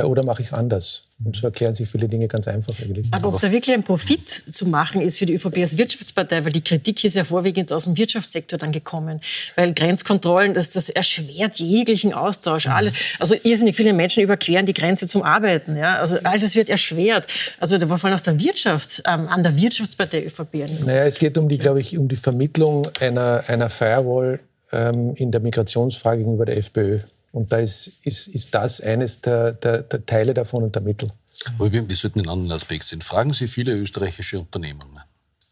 oder 0.06 0.24
mache 0.24 0.42
ich 0.42 0.50
es 0.50 0.54
anders? 0.54 1.04
Und 1.26 1.36
so 1.36 1.48
erklären 1.48 1.74
sich 1.74 1.90
viele 1.90 2.08
Dinge 2.08 2.28
ganz 2.28 2.48
einfach 2.48 2.80
eigentlich. 2.80 3.08
Aber 3.10 3.30
ob 3.30 3.42
da 3.42 3.52
wirklich 3.52 3.74
ein 3.74 3.82
Profit 3.82 4.30
zu 4.30 4.68
machen 4.68 5.02
ist 5.02 5.18
für 5.18 5.26
die 5.26 5.34
ÖVP 5.34 5.58
als 5.58 5.76
Wirtschaftspartei, 5.76 6.46
weil 6.46 6.52
die 6.52 6.62
Kritik 6.62 7.04
ist 7.04 7.16
ja 7.16 7.24
vorwiegend 7.24 7.74
aus 7.74 7.86
dem 7.86 7.98
Wirtschaftssektor 7.98 8.60
dann 8.60 8.72
gekommen. 8.72 9.20
Weil 9.56 9.74
Grenzkontrollen, 9.74 10.54
das, 10.54 10.70
das 10.70 10.90
erschwert 10.90 11.56
jeglichen 11.56 12.14
Austausch. 12.14 12.68
Alle, 12.68 12.94
also 13.18 13.34
irrsinnig 13.42 13.76
viele 13.76 13.94
Menschen 13.94 14.22
überqueren 14.22 14.68
die 14.68 14.76
Grenze 14.76 15.08
zum 15.08 15.24
Arbeiten. 15.24 15.76
Ja? 15.76 15.98
Also 15.98 16.20
all 16.22 16.40
das 16.40 16.54
wird 16.54 16.70
erschwert. 16.70 17.26
Also 17.60 17.80
da 17.80 17.90
war 17.90 17.98
vor 17.98 18.10
allem 18.10 18.16
aus 18.16 18.24
der 18.24 18.40
Wirtschaft, 18.40 19.02
ähm, 19.08 19.28
an 19.28 19.42
der 19.42 19.60
Wirtschaftspartei 19.60 20.24
ÖVP. 20.26 20.70
Naja, 20.86 21.06
es 21.06 21.18
geht 21.18 21.40
um 21.40 21.50
die, 21.50 21.58
glaube 21.58 21.80
ich, 21.80 21.98
um 21.98 22.08
die 22.08 22.16
Vermittlung 22.16 22.88
einer, 23.00 23.44
einer 23.48 23.72
Firewall 23.72 24.40
ähm, 24.72 25.16
in 25.16 25.32
der 25.32 25.42
Migrationsfrage 25.42 26.20
gegenüber 26.20 26.46
der 26.46 26.58
FPÖ. 26.58 27.00
Und 27.32 27.52
da 27.52 27.58
ist, 27.58 27.92
ist, 28.04 28.28
ist 28.28 28.54
das 28.54 28.82
eines 28.82 29.22
der, 29.22 29.54
der, 29.54 29.84
der 29.84 30.06
Teile 30.06 30.34
davon 30.34 30.64
und 30.64 30.76
der 30.76 30.82
Mittel. 30.82 31.12
Aber 31.56 31.72
wir, 31.72 31.96
sollten 31.96 32.20
einen 32.20 32.30
anderen 32.30 32.54
Aspekt 32.54 32.86
sehen. 32.86 33.02
Fragen 33.02 33.34
Sie 33.34 33.48
viele 33.48 33.74
österreichische 33.74 34.40
Unternehmen, 34.40 35.00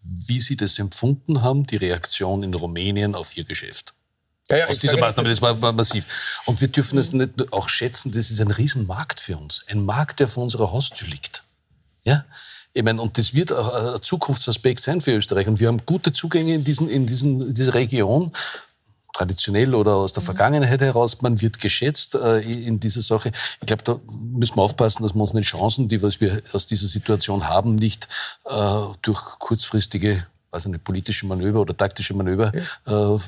wie 0.02 0.40
sie 0.40 0.56
das 0.56 0.80
empfunden 0.80 1.42
haben, 1.42 1.68
die 1.68 1.78
Reaktion 1.78 2.44
in 2.44 2.54
Rumänien 2.54 3.14
auf 3.14 3.38
ihr 3.38 3.44
Geschäft. 3.44 3.94
Ja, 4.50 4.58
ja, 4.58 4.68
Aus 4.68 4.78
dieser 4.78 4.98
Maßnahme, 4.98 5.30
das, 5.30 5.40
das 5.40 5.62
war 5.62 5.74
massiv. 5.74 6.06
Und 6.46 6.62
wir 6.62 6.68
dürfen 6.68 7.00
es 7.00 7.14
nicht 7.14 7.52
auch 7.52 7.68
schätzen, 7.68 8.12
das 8.12 8.30
ist 8.30 8.40
ein 8.40 8.52
Riesenmarkt 8.52 9.20
für 9.20 9.38
uns. 9.38 9.64
Ein 9.68 9.86
Markt, 9.86 10.20
der 10.20 10.28
vor 10.28 10.44
unserer 10.44 10.72
Haustür 10.72 11.08
liegt. 11.08 11.44
Ja? 12.04 12.26
Ich 12.74 12.84
meine, 12.84 13.02
und 13.02 13.18
das 13.18 13.34
wird 13.34 13.52
auch 13.52 13.96
ein 13.96 14.02
Zukunftsaspekt 14.02 14.82
sein 14.82 15.02
für 15.02 15.12
Österreich. 15.12 15.48
Und 15.48 15.60
wir 15.60 15.68
haben 15.68 15.84
gute 15.86 16.12
Zugänge 16.12 16.54
in, 16.54 16.64
diesen, 16.64 16.90
in, 16.90 17.08
diesen, 17.08 17.42
in 17.42 17.54
dieser 17.54 17.74
Region 17.74 18.32
traditionell 19.16 19.74
oder 19.74 19.96
aus 19.96 20.14
der 20.14 20.22
mhm. 20.22 20.26
Vergangenheit 20.26 20.82
heraus, 20.82 21.22
man 21.22 21.42
wird 21.42 21.60
geschätzt 21.60 22.16
äh, 22.16 22.40
in 22.42 22.80
dieser 22.80 23.02
Sache. 23.02 23.32
Ich 23.62 23.68
glaube, 23.68 23.84
da 23.84 24.00
müssen 24.22 24.58
wir 24.58 24.62
aufpassen, 24.62 25.04
dass 25.04 25.16
wir 25.16 25.22
uns 25.22 25.34
nicht 25.34 25.48
Chancen, 25.48 25.88
die 25.88 26.02
was 26.02 26.20
wir 26.20 26.42
aus 26.54 26.68
dieser 26.68 26.88
Situation 26.88 27.48
haben, 27.48 27.76
nicht 27.76 28.08
äh, 28.46 28.82
durch 29.02 29.22
kurzfristige 29.40 30.26
also 30.56 30.70
eine 30.70 30.80
politische 30.80 31.28
Manöver 31.28 31.62
oder 31.62 31.78
taktische 31.78 32.16
Manöver 32.16 32.52
ja. 32.88 33.16
äh, 33.16 33.20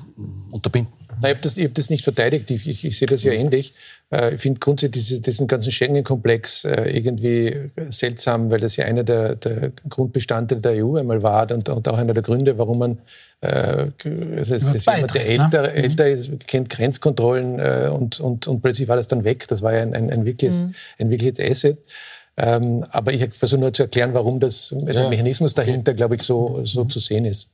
unterbinden. 0.52 0.92
Nein, 1.22 1.32
ich 1.32 1.38
habe 1.38 1.42
das, 1.42 1.58
hab 1.58 1.74
das 1.76 1.90
nicht 1.90 2.04
verteidigt. 2.04 2.50
Ich, 2.52 2.68
ich, 2.68 2.86
ich 2.86 2.98
sehe 2.98 3.08
das 3.08 3.24
ja 3.24 3.32
mhm. 3.32 3.40
ähnlich. 3.40 3.74
Äh, 4.12 4.36
ich 4.36 4.42
finde 4.42 4.60
grundsätzlich 4.60 5.06
diese, 5.06 5.22
diesen 5.22 5.48
ganzen 5.48 5.72
Schengen-Komplex 5.72 6.66
äh, 6.66 6.90
irgendwie 6.90 7.70
seltsam, 7.90 8.50
weil 8.50 8.60
das 8.60 8.76
ja 8.76 8.86
einer 8.86 9.04
der, 9.04 9.36
der 9.36 9.72
Grundbestandteile 9.90 10.62
der 10.62 10.86
EU 10.86 10.96
einmal 10.96 11.22
war 11.22 11.52
und, 11.52 11.70
und 11.70 11.88
auch 11.88 11.98
einer 11.98 12.14
der 12.14 12.24
Gründe, 12.24 12.58
warum 12.58 12.80
man 12.80 12.98
äh, 13.42 13.92
also 14.38 14.56
es 14.56 14.64
ist 14.64 14.88
jemand, 14.88 15.14
der 15.14 15.28
älter, 15.28 15.62
ne? 15.64 15.74
älter 15.74 16.10
ist, 16.10 16.48
kennt 16.48 16.70
Grenzkontrollen 16.70 17.60
äh, 17.60 17.90
und, 17.92 18.20
und, 18.20 18.48
und 18.48 18.62
plötzlich 18.62 18.88
war 18.88 18.96
das 18.96 19.08
dann 19.08 19.24
weg. 19.24 19.48
Das 19.48 19.62
war 19.62 19.74
ja 19.74 19.82
ein, 19.82 19.94
ein, 19.94 20.10
ein, 20.10 20.26
wirkliches, 20.26 20.64
mhm. 20.64 20.76
ein 21.00 21.10
wirkliches 21.10 21.40
Asset. 21.40 21.78
Ähm, 22.38 22.86
aber 22.92 23.14
ich 23.14 23.36
versuche 23.36 23.60
nur 23.60 23.74
zu 23.74 23.84
erklären, 23.84 24.14
warum 24.14 24.40
das, 24.40 24.70
ja. 24.72 24.94
der 24.94 25.10
Mechanismus 25.10 25.56
dahinter, 25.56 25.94
glaube 25.96 26.16
ich, 26.16 26.22
so, 26.22 26.62
so 26.64 26.86
zu 26.86 27.00
sehen 27.00 27.26
ist. 27.26 27.50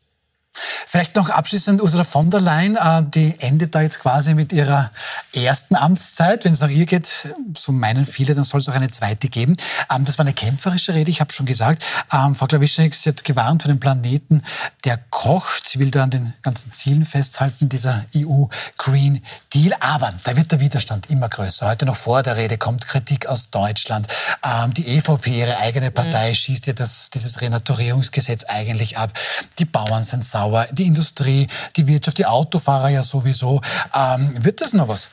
Vielleicht 0.93 1.15
noch 1.15 1.29
abschließend 1.29 1.81
Ursula 1.81 2.03
von 2.03 2.29
der 2.29 2.39
Leyen, 2.39 2.75
äh, 2.75 3.01
die 3.03 3.39
endet 3.39 3.73
da 3.73 3.81
jetzt 3.81 3.99
quasi 3.99 4.35
mit 4.35 4.53
ihrer 4.53 4.91
ersten 5.33 5.75
Amtszeit. 5.75 6.45
Wenn 6.45 6.53
es 6.53 6.59
nach 6.59 6.69
ihr 6.69 6.85
geht, 6.85 7.27
so 7.57 7.71
meinen 7.71 8.05
viele, 8.05 8.35
dann 8.35 8.43
soll 8.43 8.59
es 8.59 8.69
auch 8.69 8.75
eine 8.75 8.91
zweite 8.91 9.27
geben. 9.27 9.57
Ähm, 9.91 10.05
das 10.05 10.19
war 10.19 10.23
eine 10.23 10.33
kämpferische 10.33 10.93
Rede, 10.93 11.09
ich 11.09 11.19
habe 11.19 11.33
schon 11.33 11.47
gesagt. 11.47 11.83
Ähm, 12.11 12.35
Frau 12.35 12.45
Klawischnik, 12.45 12.93
sie 12.93 13.09
hat 13.09 13.23
gewarnt 13.23 13.63
für 13.63 13.69
den 13.69 13.79
Planeten, 13.79 14.43
der 14.83 14.99
kocht. 15.09 15.67
Sie 15.67 15.79
will 15.79 15.89
da 15.89 16.03
an 16.03 16.11
den 16.11 16.33
ganzen 16.43 16.71
Zielen 16.73 17.05
festhalten, 17.05 17.69
dieser 17.69 18.05
EU 18.15 18.45
Green 18.77 19.23
Deal. 19.51 19.73
Aber 19.79 20.13
da 20.23 20.35
wird 20.35 20.51
der 20.51 20.59
Widerstand 20.59 21.09
immer 21.09 21.27
größer. 21.27 21.67
Heute 21.67 21.87
noch 21.87 21.95
vor 21.95 22.21
der 22.21 22.35
Rede 22.35 22.59
kommt 22.59 22.87
Kritik 22.87 23.25
aus 23.25 23.49
Deutschland. 23.49 24.07
Ähm, 24.43 24.75
die 24.75 24.87
EVP, 24.97 25.39
ihre 25.39 25.57
eigene 25.57 25.89
Partei, 25.89 26.29
mhm. 26.29 26.35
schießt 26.35 26.67
ja 26.67 26.73
das, 26.73 27.09
dieses 27.09 27.41
Renaturierungsgesetz 27.41 28.43
eigentlich 28.43 28.99
ab. 28.99 29.11
Die 29.57 29.65
Bauern 29.65 30.03
sind 30.03 30.23
sauer 30.23 30.42
sauer, 30.43 30.67
die 30.71 30.87
Industrie, 30.87 31.47
die 31.75 31.87
Wirtschaft, 31.87 32.17
die 32.17 32.25
Autofahrer 32.25 32.89
ja 32.89 33.03
sowieso. 33.03 33.61
Ähm, 33.93 34.43
wird 34.43 34.61
das 34.61 34.73
noch 34.73 34.87
was? 34.87 35.09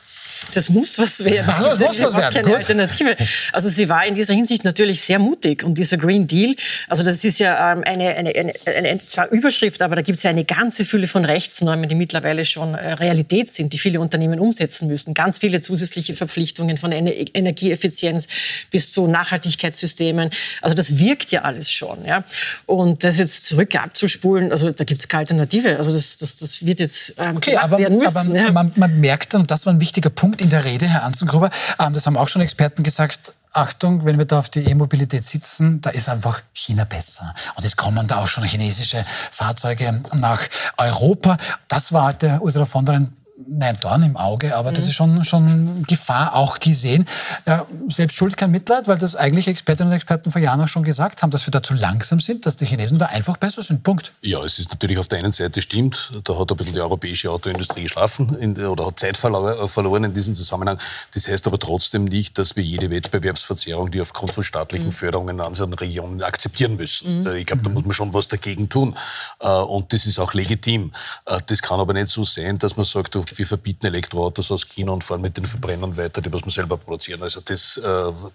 Das 0.53 0.69
muss 0.69 0.97
was 0.97 1.23
werden. 1.23 1.49
Also, 1.49 1.77
das 1.77 1.97
muss 1.97 1.99
was 1.99 2.13
werden. 2.15 2.33
Keine 2.33 2.47
Gut. 2.47 2.55
Alternative. 2.55 3.15
Also 3.53 3.69
sie 3.69 3.87
war 3.89 4.05
in 4.05 4.15
dieser 4.15 4.33
Hinsicht 4.33 4.63
natürlich 4.63 5.01
sehr 5.01 5.19
mutig. 5.19 5.63
Und 5.63 5.77
dieser 5.77 5.97
Green 5.97 6.27
Deal, 6.27 6.55
also 6.87 7.03
das 7.03 7.23
ist 7.23 7.39
ja 7.39 7.71
ähm, 7.71 7.83
eine, 7.85 8.15
eine, 8.15 8.35
eine, 8.35 8.53
eine 8.65 8.99
zwar 8.99 9.29
Überschrift, 9.29 9.81
aber 9.81 9.95
da 9.95 10.01
gibt 10.01 10.17
es 10.17 10.23
ja 10.23 10.29
eine 10.29 10.43
ganze 10.43 10.85
Fülle 10.85 11.07
von 11.07 11.25
Rechtsnormen, 11.25 11.87
die 11.87 11.95
mittlerweile 11.95 12.45
schon 12.45 12.73
äh, 12.73 12.93
Realität 12.93 13.53
sind, 13.53 13.73
die 13.73 13.79
viele 13.79 13.99
Unternehmen 13.99 14.39
umsetzen 14.39 14.87
müssen. 14.87 15.13
Ganz 15.13 15.37
viele 15.37 15.61
zusätzliche 15.61 16.15
Verpflichtungen 16.15 16.77
von 16.77 16.91
Energieeffizienz 16.91 18.27
bis 18.71 18.91
zu 18.91 19.07
Nachhaltigkeitssystemen. 19.07 20.31
Also 20.61 20.75
das 20.75 20.97
wirkt 20.97 21.31
ja 21.31 21.41
alles 21.43 21.71
schon. 21.71 22.05
Ja? 22.05 22.23
Und 22.65 23.03
das 23.03 23.17
jetzt 23.17 23.45
zurück 23.45 23.75
abzuspulen, 23.75 24.51
also 24.51 24.71
da 24.71 24.83
gibt 24.83 24.99
es 24.99 25.07
keine 25.07 25.21
Alternative. 25.21 25.77
Also 25.77 25.91
das, 25.91 26.17
das, 26.17 26.37
das 26.37 26.65
wird 26.65 26.79
jetzt 26.79 27.13
ähm, 27.17 27.37
okay, 27.37 27.57
aber, 27.57 27.77
werden 27.77 27.97
müssen. 27.97 28.17
Aber 28.17 28.35
ja. 28.35 28.51
man, 28.51 28.71
man 28.75 28.99
merkt 28.99 29.33
dann, 29.33 29.47
das 29.47 29.65
war 29.65 29.73
ein 29.73 29.79
wichtiger 29.79 30.09
Punkt, 30.09 30.30
Punkt 30.31 30.41
in 30.41 30.49
der 30.49 30.63
Rede, 30.63 30.87
Herr 30.87 31.03
Anzengruber, 31.03 31.49
ähm, 31.77 31.91
das 31.91 32.07
haben 32.07 32.15
auch 32.15 32.29
schon 32.29 32.41
Experten 32.41 32.83
gesagt, 32.83 33.33
Achtung, 33.51 34.05
wenn 34.05 34.17
wir 34.17 34.23
da 34.23 34.39
auf 34.39 34.47
die 34.47 34.61
E-Mobilität 34.61 35.25
sitzen, 35.25 35.81
da 35.81 35.89
ist 35.89 36.07
einfach 36.07 36.41
China 36.53 36.85
besser. 36.85 37.33
Und 37.57 37.65
es 37.65 37.75
kommen 37.75 38.07
da 38.07 38.19
auch 38.19 38.29
schon 38.29 38.45
chinesische 38.45 39.03
Fahrzeuge 39.29 40.01
nach 40.13 40.39
Europa. 40.77 41.35
Das 41.67 41.91
war 41.91 42.13
der 42.13 42.41
Ursula 42.41 42.63
von 42.63 42.85
der 42.85 42.93
Leyen 42.93 43.20
nein, 43.47 43.77
Dorn 43.81 44.03
im 44.03 44.17
Auge, 44.17 44.55
aber 44.55 44.71
mhm. 44.71 44.75
das 44.75 44.85
ist 44.85 44.93
schon, 44.93 45.23
schon 45.23 45.83
Gefahr 45.87 46.35
auch 46.35 46.59
gesehen. 46.59 47.05
Ja, 47.47 47.65
selbst 47.87 48.15
Schuld 48.15 48.37
kein 48.37 48.51
Mitleid, 48.51 48.87
weil 48.87 48.97
das 48.97 49.15
eigentlich 49.15 49.47
Expertinnen 49.47 49.91
und 49.91 49.95
Experten 49.95 50.31
vor 50.31 50.41
Jahren 50.41 50.61
auch 50.61 50.67
schon 50.67 50.83
gesagt 50.83 51.21
haben, 51.21 51.31
dass 51.31 51.45
wir 51.45 51.51
da 51.51 51.63
zu 51.63 51.73
langsam 51.73 52.19
sind, 52.19 52.45
dass 52.45 52.55
die 52.55 52.65
Chinesen 52.65 52.99
da 52.99 53.07
einfach 53.07 53.37
besser 53.37 53.61
sind. 53.61 53.83
Punkt. 53.83 54.13
Ja, 54.21 54.43
es 54.43 54.59
ist 54.59 54.69
natürlich 54.69 54.97
auf 54.97 55.07
der 55.07 55.19
einen 55.19 55.31
Seite 55.31 55.61
stimmt, 55.61 56.11
da 56.23 56.37
hat 56.37 56.51
ein 56.51 56.57
bisschen 56.57 56.73
die 56.73 56.81
europäische 56.81 57.31
Autoindustrie 57.31 57.83
geschlafen 57.83 58.35
in, 58.35 58.57
oder 58.65 58.87
hat 58.87 58.99
Zeit 58.99 59.17
verloren 59.17 60.03
in 60.03 60.13
diesem 60.13 60.35
Zusammenhang. 60.35 60.77
Das 61.13 61.27
heißt 61.27 61.47
aber 61.47 61.59
trotzdem 61.59 62.05
nicht, 62.05 62.37
dass 62.37 62.55
wir 62.55 62.63
jede 62.63 62.89
Wettbewerbsverzerrung, 62.89 63.91
die 63.91 64.01
aufgrund 64.01 64.31
von 64.31 64.43
staatlichen 64.43 64.87
mhm. 64.87 64.91
Förderungen 64.91 65.39
in 65.39 65.41
anderen 65.41 65.73
Regionen 65.73 66.21
akzeptieren 66.21 66.75
müssen. 66.75 67.21
Mhm. 67.21 67.27
Äh, 67.27 67.37
ich 67.39 67.45
glaube, 67.45 67.63
da 67.63 67.69
muss 67.69 67.83
man 67.83 67.93
schon 67.93 68.13
was 68.13 68.27
dagegen 68.27 68.69
tun. 68.69 68.95
Äh, 69.39 69.47
und 69.47 69.93
das 69.93 70.05
ist 70.05 70.19
auch 70.19 70.33
legitim. 70.33 70.91
Äh, 71.25 71.39
das 71.45 71.61
kann 71.61 71.79
aber 71.79 71.93
nicht 71.93 72.07
so 72.07 72.23
sein, 72.23 72.57
dass 72.57 72.77
man 72.77 72.85
sagt, 72.85 73.15
wir 73.37 73.47
verbieten 73.47 73.87
Elektroautos 73.87 74.51
aus 74.51 74.67
China 74.67 74.91
und 74.91 75.03
fahren 75.03 75.21
mit 75.21 75.37
den 75.37 75.45
Verbrennern 75.45 75.95
weiter, 75.95 76.21
die 76.21 76.29
muss 76.29 76.41
man 76.41 76.49
selber 76.49 76.77
produzieren. 76.77 77.21
Also 77.21 77.41
das, 77.41 77.77
äh, 77.77 77.81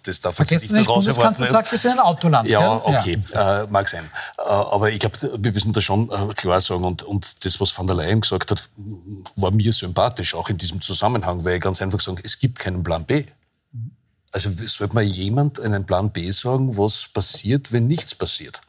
das 0.03 0.21
darf 0.21 0.39
man 0.39 0.47
nicht 0.49 0.71
nicht 0.71 0.89
raus 0.89 1.07
erwarten. 1.07 1.45
sagt, 1.45 1.71
wir 1.71 1.79
sind 1.79 1.93
ein 1.93 2.01
Autoland. 2.01 2.49
Ja, 2.49 2.77
okay, 2.85 3.19
ja. 3.33 3.63
Äh, 3.63 3.67
mag 3.69 3.89
sein. 3.89 4.09
Äh, 4.39 4.43
aber 4.43 4.91
ich 4.91 4.99
glaube, 4.99 5.17
wir 5.39 5.53
müssen 5.53 5.73
da 5.73 5.81
schon 5.81 6.11
äh, 6.11 6.35
klar 6.35 6.61
sagen 6.61 6.85
und, 6.85 7.03
und 7.03 7.45
das, 7.45 7.61
was 7.61 7.77
van 7.77 7.87
der 7.87 7.97
Leyen 7.97 8.21
gesagt 8.21 8.51
hat, 8.51 8.69
war 9.37 9.51
mir 9.51 9.73
sympathisch, 9.73 10.35
auch 10.35 10.49
in 10.49 10.59
diesem 10.59 10.81
Zusammenhang, 10.81 11.45
weil 11.45 11.57
ich 11.57 11.61
ganz 11.61 11.81
einfach 11.83 12.01
sagen, 12.01 12.19
es 12.23 12.39
gibt 12.39 12.59
keinen 12.59 12.83
Plan 12.83 13.05
B. 13.05 13.25
Also 14.33 14.51
sollte 14.67 14.95
mal 14.95 15.03
jemand 15.03 15.61
einen 15.61 15.87
Plan 15.87 16.11
B 16.11 16.31
sagen, 16.31 16.77
was 16.77 17.09
passiert, 17.13 17.73
wenn 17.73 17.87
nichts 17.87 18.15
passiert? 18.15 18.61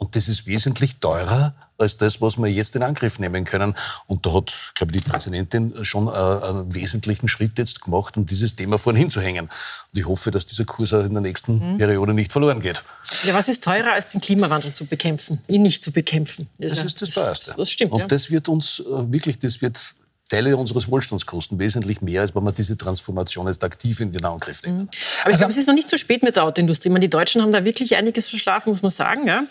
Und 0.00 0.14
das 0.14 0.28
ist 0.28 0.46
wesentlich 0.46 0.98
teurer 0.98 1.54
als 1.76 1.96
das, 1.96 2.20
was 2.20 2.38
wir 2.38 2.46
jetzt 2.46 2.74
in 2.76 2.82
Angriff 2.82 3.18
nehmen 3.18 3.44
können. 3.44 3.74
Und 4.06 4.24
da 4.26 4.32
hat, 4.32 4.52
glaube 4.74 4.94
ich, 4.94 5.02
die 5.02 5.08
Präsidentin 5.08 5.84
schon 5.84 6.06
äh, 6.06 6.10
einen 6.10 6.72
wesentlichen 6.74 7.28
Schritt 7.28 7.58
jetzt 7.58 7.80
gemacht, 7.82 8.16
um 8.16 8.26
dieses 8.26 8.54
Thema 8.54 8.78
vorhin 8.78 9.00
hinzuhängen. 9.00 9.46
Und 9.46 9.98
ich 9.98 10.06
hoffe, 10.06 10.30
dass 10.30 10.46
dieser 10.46 10.64
Kurs 10.64 10.92
auch 10.92 11.04
in 11.04 11.12
der 11.12 11.22
nächsten 11.22 11.74
mhm. 11.74 11.78
Periode 11.78 12.14
nicht 12.14 12.32
verloren 12.32 12.60
geht. 12.60 12.82
Ja, 13.24 13.34
was 13.34 13.48
ist 13.48 13.62
teurer, 13.62 13.92
als 13.92 14.08
den 14.08 14.20
Klimawandel 14.20 14.72
zu 14.72 14.86
bekämpfen, 14.86 15.42
ihn 15.48 15.62
nicht 15.62 15.82
zu 15.82 15.90
bekämpfen? 15.90 16.48
Das, 16.58 16.74
das 16.74 16.84
ist 16.84 17.02
das 17.02 17.10
Teuerste. 17.10 17.54
Das, 17.56 17.70
stimmt. 17.70 17.92
Und 17.92 18.00
ja. 18.00 18.06
das 18.06 18.30
wird 18.30 18.48
uns 18.48 18.80
äh, 18.80 19.12
wirklich, 19.12 19.38
das 19.38 19.60
wird 19.62 19.94
Teile 20.28 20.56
unseres 20.58 20.90
Wohlstands 20.90 21.24
kosten, 21.24 21.58
wesentlich 21.58 22.02
mehr, 22.02 22.20
als 22.20 22.34
wenn 22.34 22.44
man 22.44 22.52
diese 22.52 22.76
Transformation 22.76 23.46
jetzt 23.46 23.64
aktiv 23.64 24.00
in 24.00 24.12
den 24.12 24.24
Angriff 24.26 24.62
nimmt. 24.62 24.78
Mhm. 24.78 24.82
Aber 24.82 24.90
ich 24.90 25.26
also, 25.26 25.38
glaube, 25.38 25.52
es 25.52 25.58
ist 25.58 25.66
noch 25.66 25.74
nicht 25.74 25.88
zu 25.88 25.96
spät 25.96 26.22
mit 26.22 26.36
der 26.36 26.44
Autoindustrie. 26.44 26.90
meine, 26.90 27.00
die 27.00 27.10
Deutschen 27.10 27.40
haben 27.40 27.50
da 27.50 27.64
wirklich 27.64 27.96
einiges 27.96 28.28
verschlafen, 28.28 28.70
muss 28.70 28.82
man 28.82 28.90
sagen. 28.90 29.26
Ja? 29.26 29.44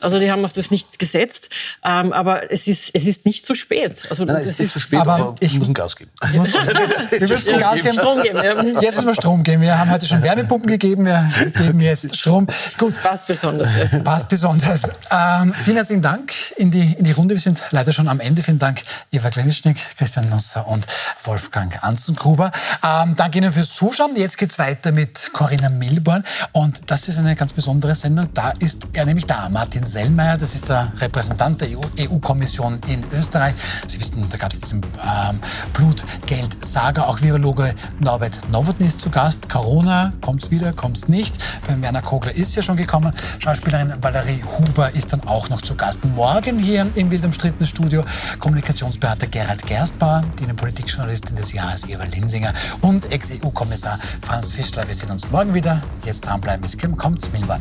Also 0.00 0.18
die 0.18 0.32
haben 0.32 0.44
auf 0.44 0.52
das 0.52 0.72
nicht 0.72 0.98
gesetzt. 0.98 1.50
Ähm, 1.84 2.12
aber 2.12 2.50
es 2.50 2.66
ist, 2.66 2.90
es 2.94 3.06
ist 3.06 3.26
nicht 3.26 3.46
zu 3.46 3.54
spät. 3.54 4.02
Also, 4.10 4.24
nein, 4.24 4.34
nein, 4.34 4.44
es 4.44 4.50
ist 4.50 4.60
nicht 4.60 4.72
zu 4.72 4.80
spät, 4.80 5.00
aber, 5.00 5.14
aber 5.14 5.34
ich 5.38 5.56
muss 5.56 5.72
Gas 5.72 5.94
geben. 5.94 6.10
wir 6.30 7.20
müssen 7.20 7.58
Gas 7.58 7.82
geben. 7.82 7.94
Strom 7.94 8.20
geben. 8.20 8.36
Ja. 8.36 8.80
Jetzt 8.80 8.96
müssen 8.96 9.06
wir 9.06 9.14
Strom 9.14 9.42
geben. 9.44 9.62
Wir 9.62 9.78
haben 9.78 9.90
heute 9.90 10.06
schon 10.06 10.22
Wärmepumpen 10.22 10.68
gegeben. 10.68 11.06
Wir 11.06 11.30
geben 11.56 11.80
jetzt 11.80 12.16
Strom. 12.16 12.48
Gut. 12.76 12.94
Passt 13.02 13.26
besonders. 13.28 13.70
Passt 14.02 14.28
besonders. 14.28 14.82
Ähm, 15.10 15.54
vielen 15.54 15.76
herzlichen 15.76 16.02
Dank 16.02 16.32
in 16.56 16.72
die, 16.72 16.94
in 16.98 17.04
die 17.04 17.12
Runde. 17.12 17.34
Wir 17.34 17.40
sind 17.40 17.62
leider 17.70 17.92
schon 17.92 18.08
am 18.08 18.18
Ende. 18.18 18.42
Vielen 18.42 18.58
Dank, 18.58 18.82
Eva 19.12 19.30
Klemischnik, 19.30 19.76
Christian 19.96 20.23
Nusser 20.24 20.66
und 20.66 20.86
Wolfgang 21.24 21.82
Anzengruber. 21.82 22.50
Ähm, 22.82 23.16
danke 23.16 23.38
Ihnen 23.38 23.52
fürs 23.52 23.72
Zuschauen. 23.72 24.16
Jetzt 24.16 24.38
geht's 24.38 24.58
weiter 24.58 24.92
mit 24.92 25.30
Corinna 25.32 25.68
Milborn. 25.68 26.24
Und 26.52 26.90
das 26.90 27.08
ist 27.08 27.18
eine 27.18 27.36
ganz 27.36 27.52
besondere 27.52 27.94
Sendung. 27.94 28.28
Da 28.34 28.52
ist 28.58 28.88
er 28.92 29.06
nämlich 29.06 29.26
da, 29.26 29.48
Martin 29.48 29.84
Sellmeier. 29.84 30.36
Das 30.36 30.54
ist 30.54 30.68
der 30.68 30.92
Repräsentant 30.98 31.60
der 31.60 31.68
EU-Kommission 32.00 32.80
e 32.88 32.94
in 32.94 33.04
Österreich. 33.12 33.54
Sie 33.86 33.98
wissen, 34.00 34.26
da 34.30 34.36
gab 34.36 34.52
es 34.52 34.60
diesen 34.60 34.80
ähm, 35.02 35.40
Blutgeld-Saga. 35.72 37.04
Auch 37.04 37.20
Virologe 37.20 37.74
Norbert 38.00 38.48
Nowotny 38.50 38.86
ist 38.86 39.00
zu 39.00 39.10
Gast. 39.10 39.48
Corona, 39.48 40.12
kommt's 40.20 40.50
wieder, 40.50 40.72
kommt's 40.72 41.08
nicht. 41.08 41.36
Beim 41.66 41.82
Werner 41.82 42.02
Kogler 42.02 42.34
ist 42.34 42.54
ja 42.54 42.62
schon 42.62 42.76
gekommen. 42.76 43.12
Schauspielerin 43.38 43.94
Valerie 44.00 44.42
Huber 44.58 44.94
ist 44.94 45.12
dann 45.12 45.20
auch 45.26 45.48
noch 45.48 45.62
zu 45.62 45.74
Gast. 45.74 46.04
Morgen 46.04 46.58
hier 46.58 46.86
im 46.94 47.10
wild 47.10 47.24
umstrittenen 47.24 47.66
Studio 47.66 48.02
Kommunikationsberater 48.38 49.26
Gerald 49.26 49.66
Gerstbauer, 49.66 50.13
die 50.38 50.52
Politikjournalistin 50.52 51.36
des 51.36 51.52
Jahres 51.52 51.88
Eva 51.88 52.04
Linsinger 52.04 52.52
und 52.82 53.10
Ex-EU-Kommissar 53.10 53.98
Franz 54.22 54.52
Fischler. 54.52 54.86
Wir 54.86 54.94
sehen 54.94 55.10
uns 55.10 55.30
morgen 55.30 55.54
wieder. 55.54 55.80
Jetzt 56.04 56.26
dranbleiben, 56.26 56.64
es 56.64 56.76
kommt 56.96 57.20
Milwan. 57.32 57.60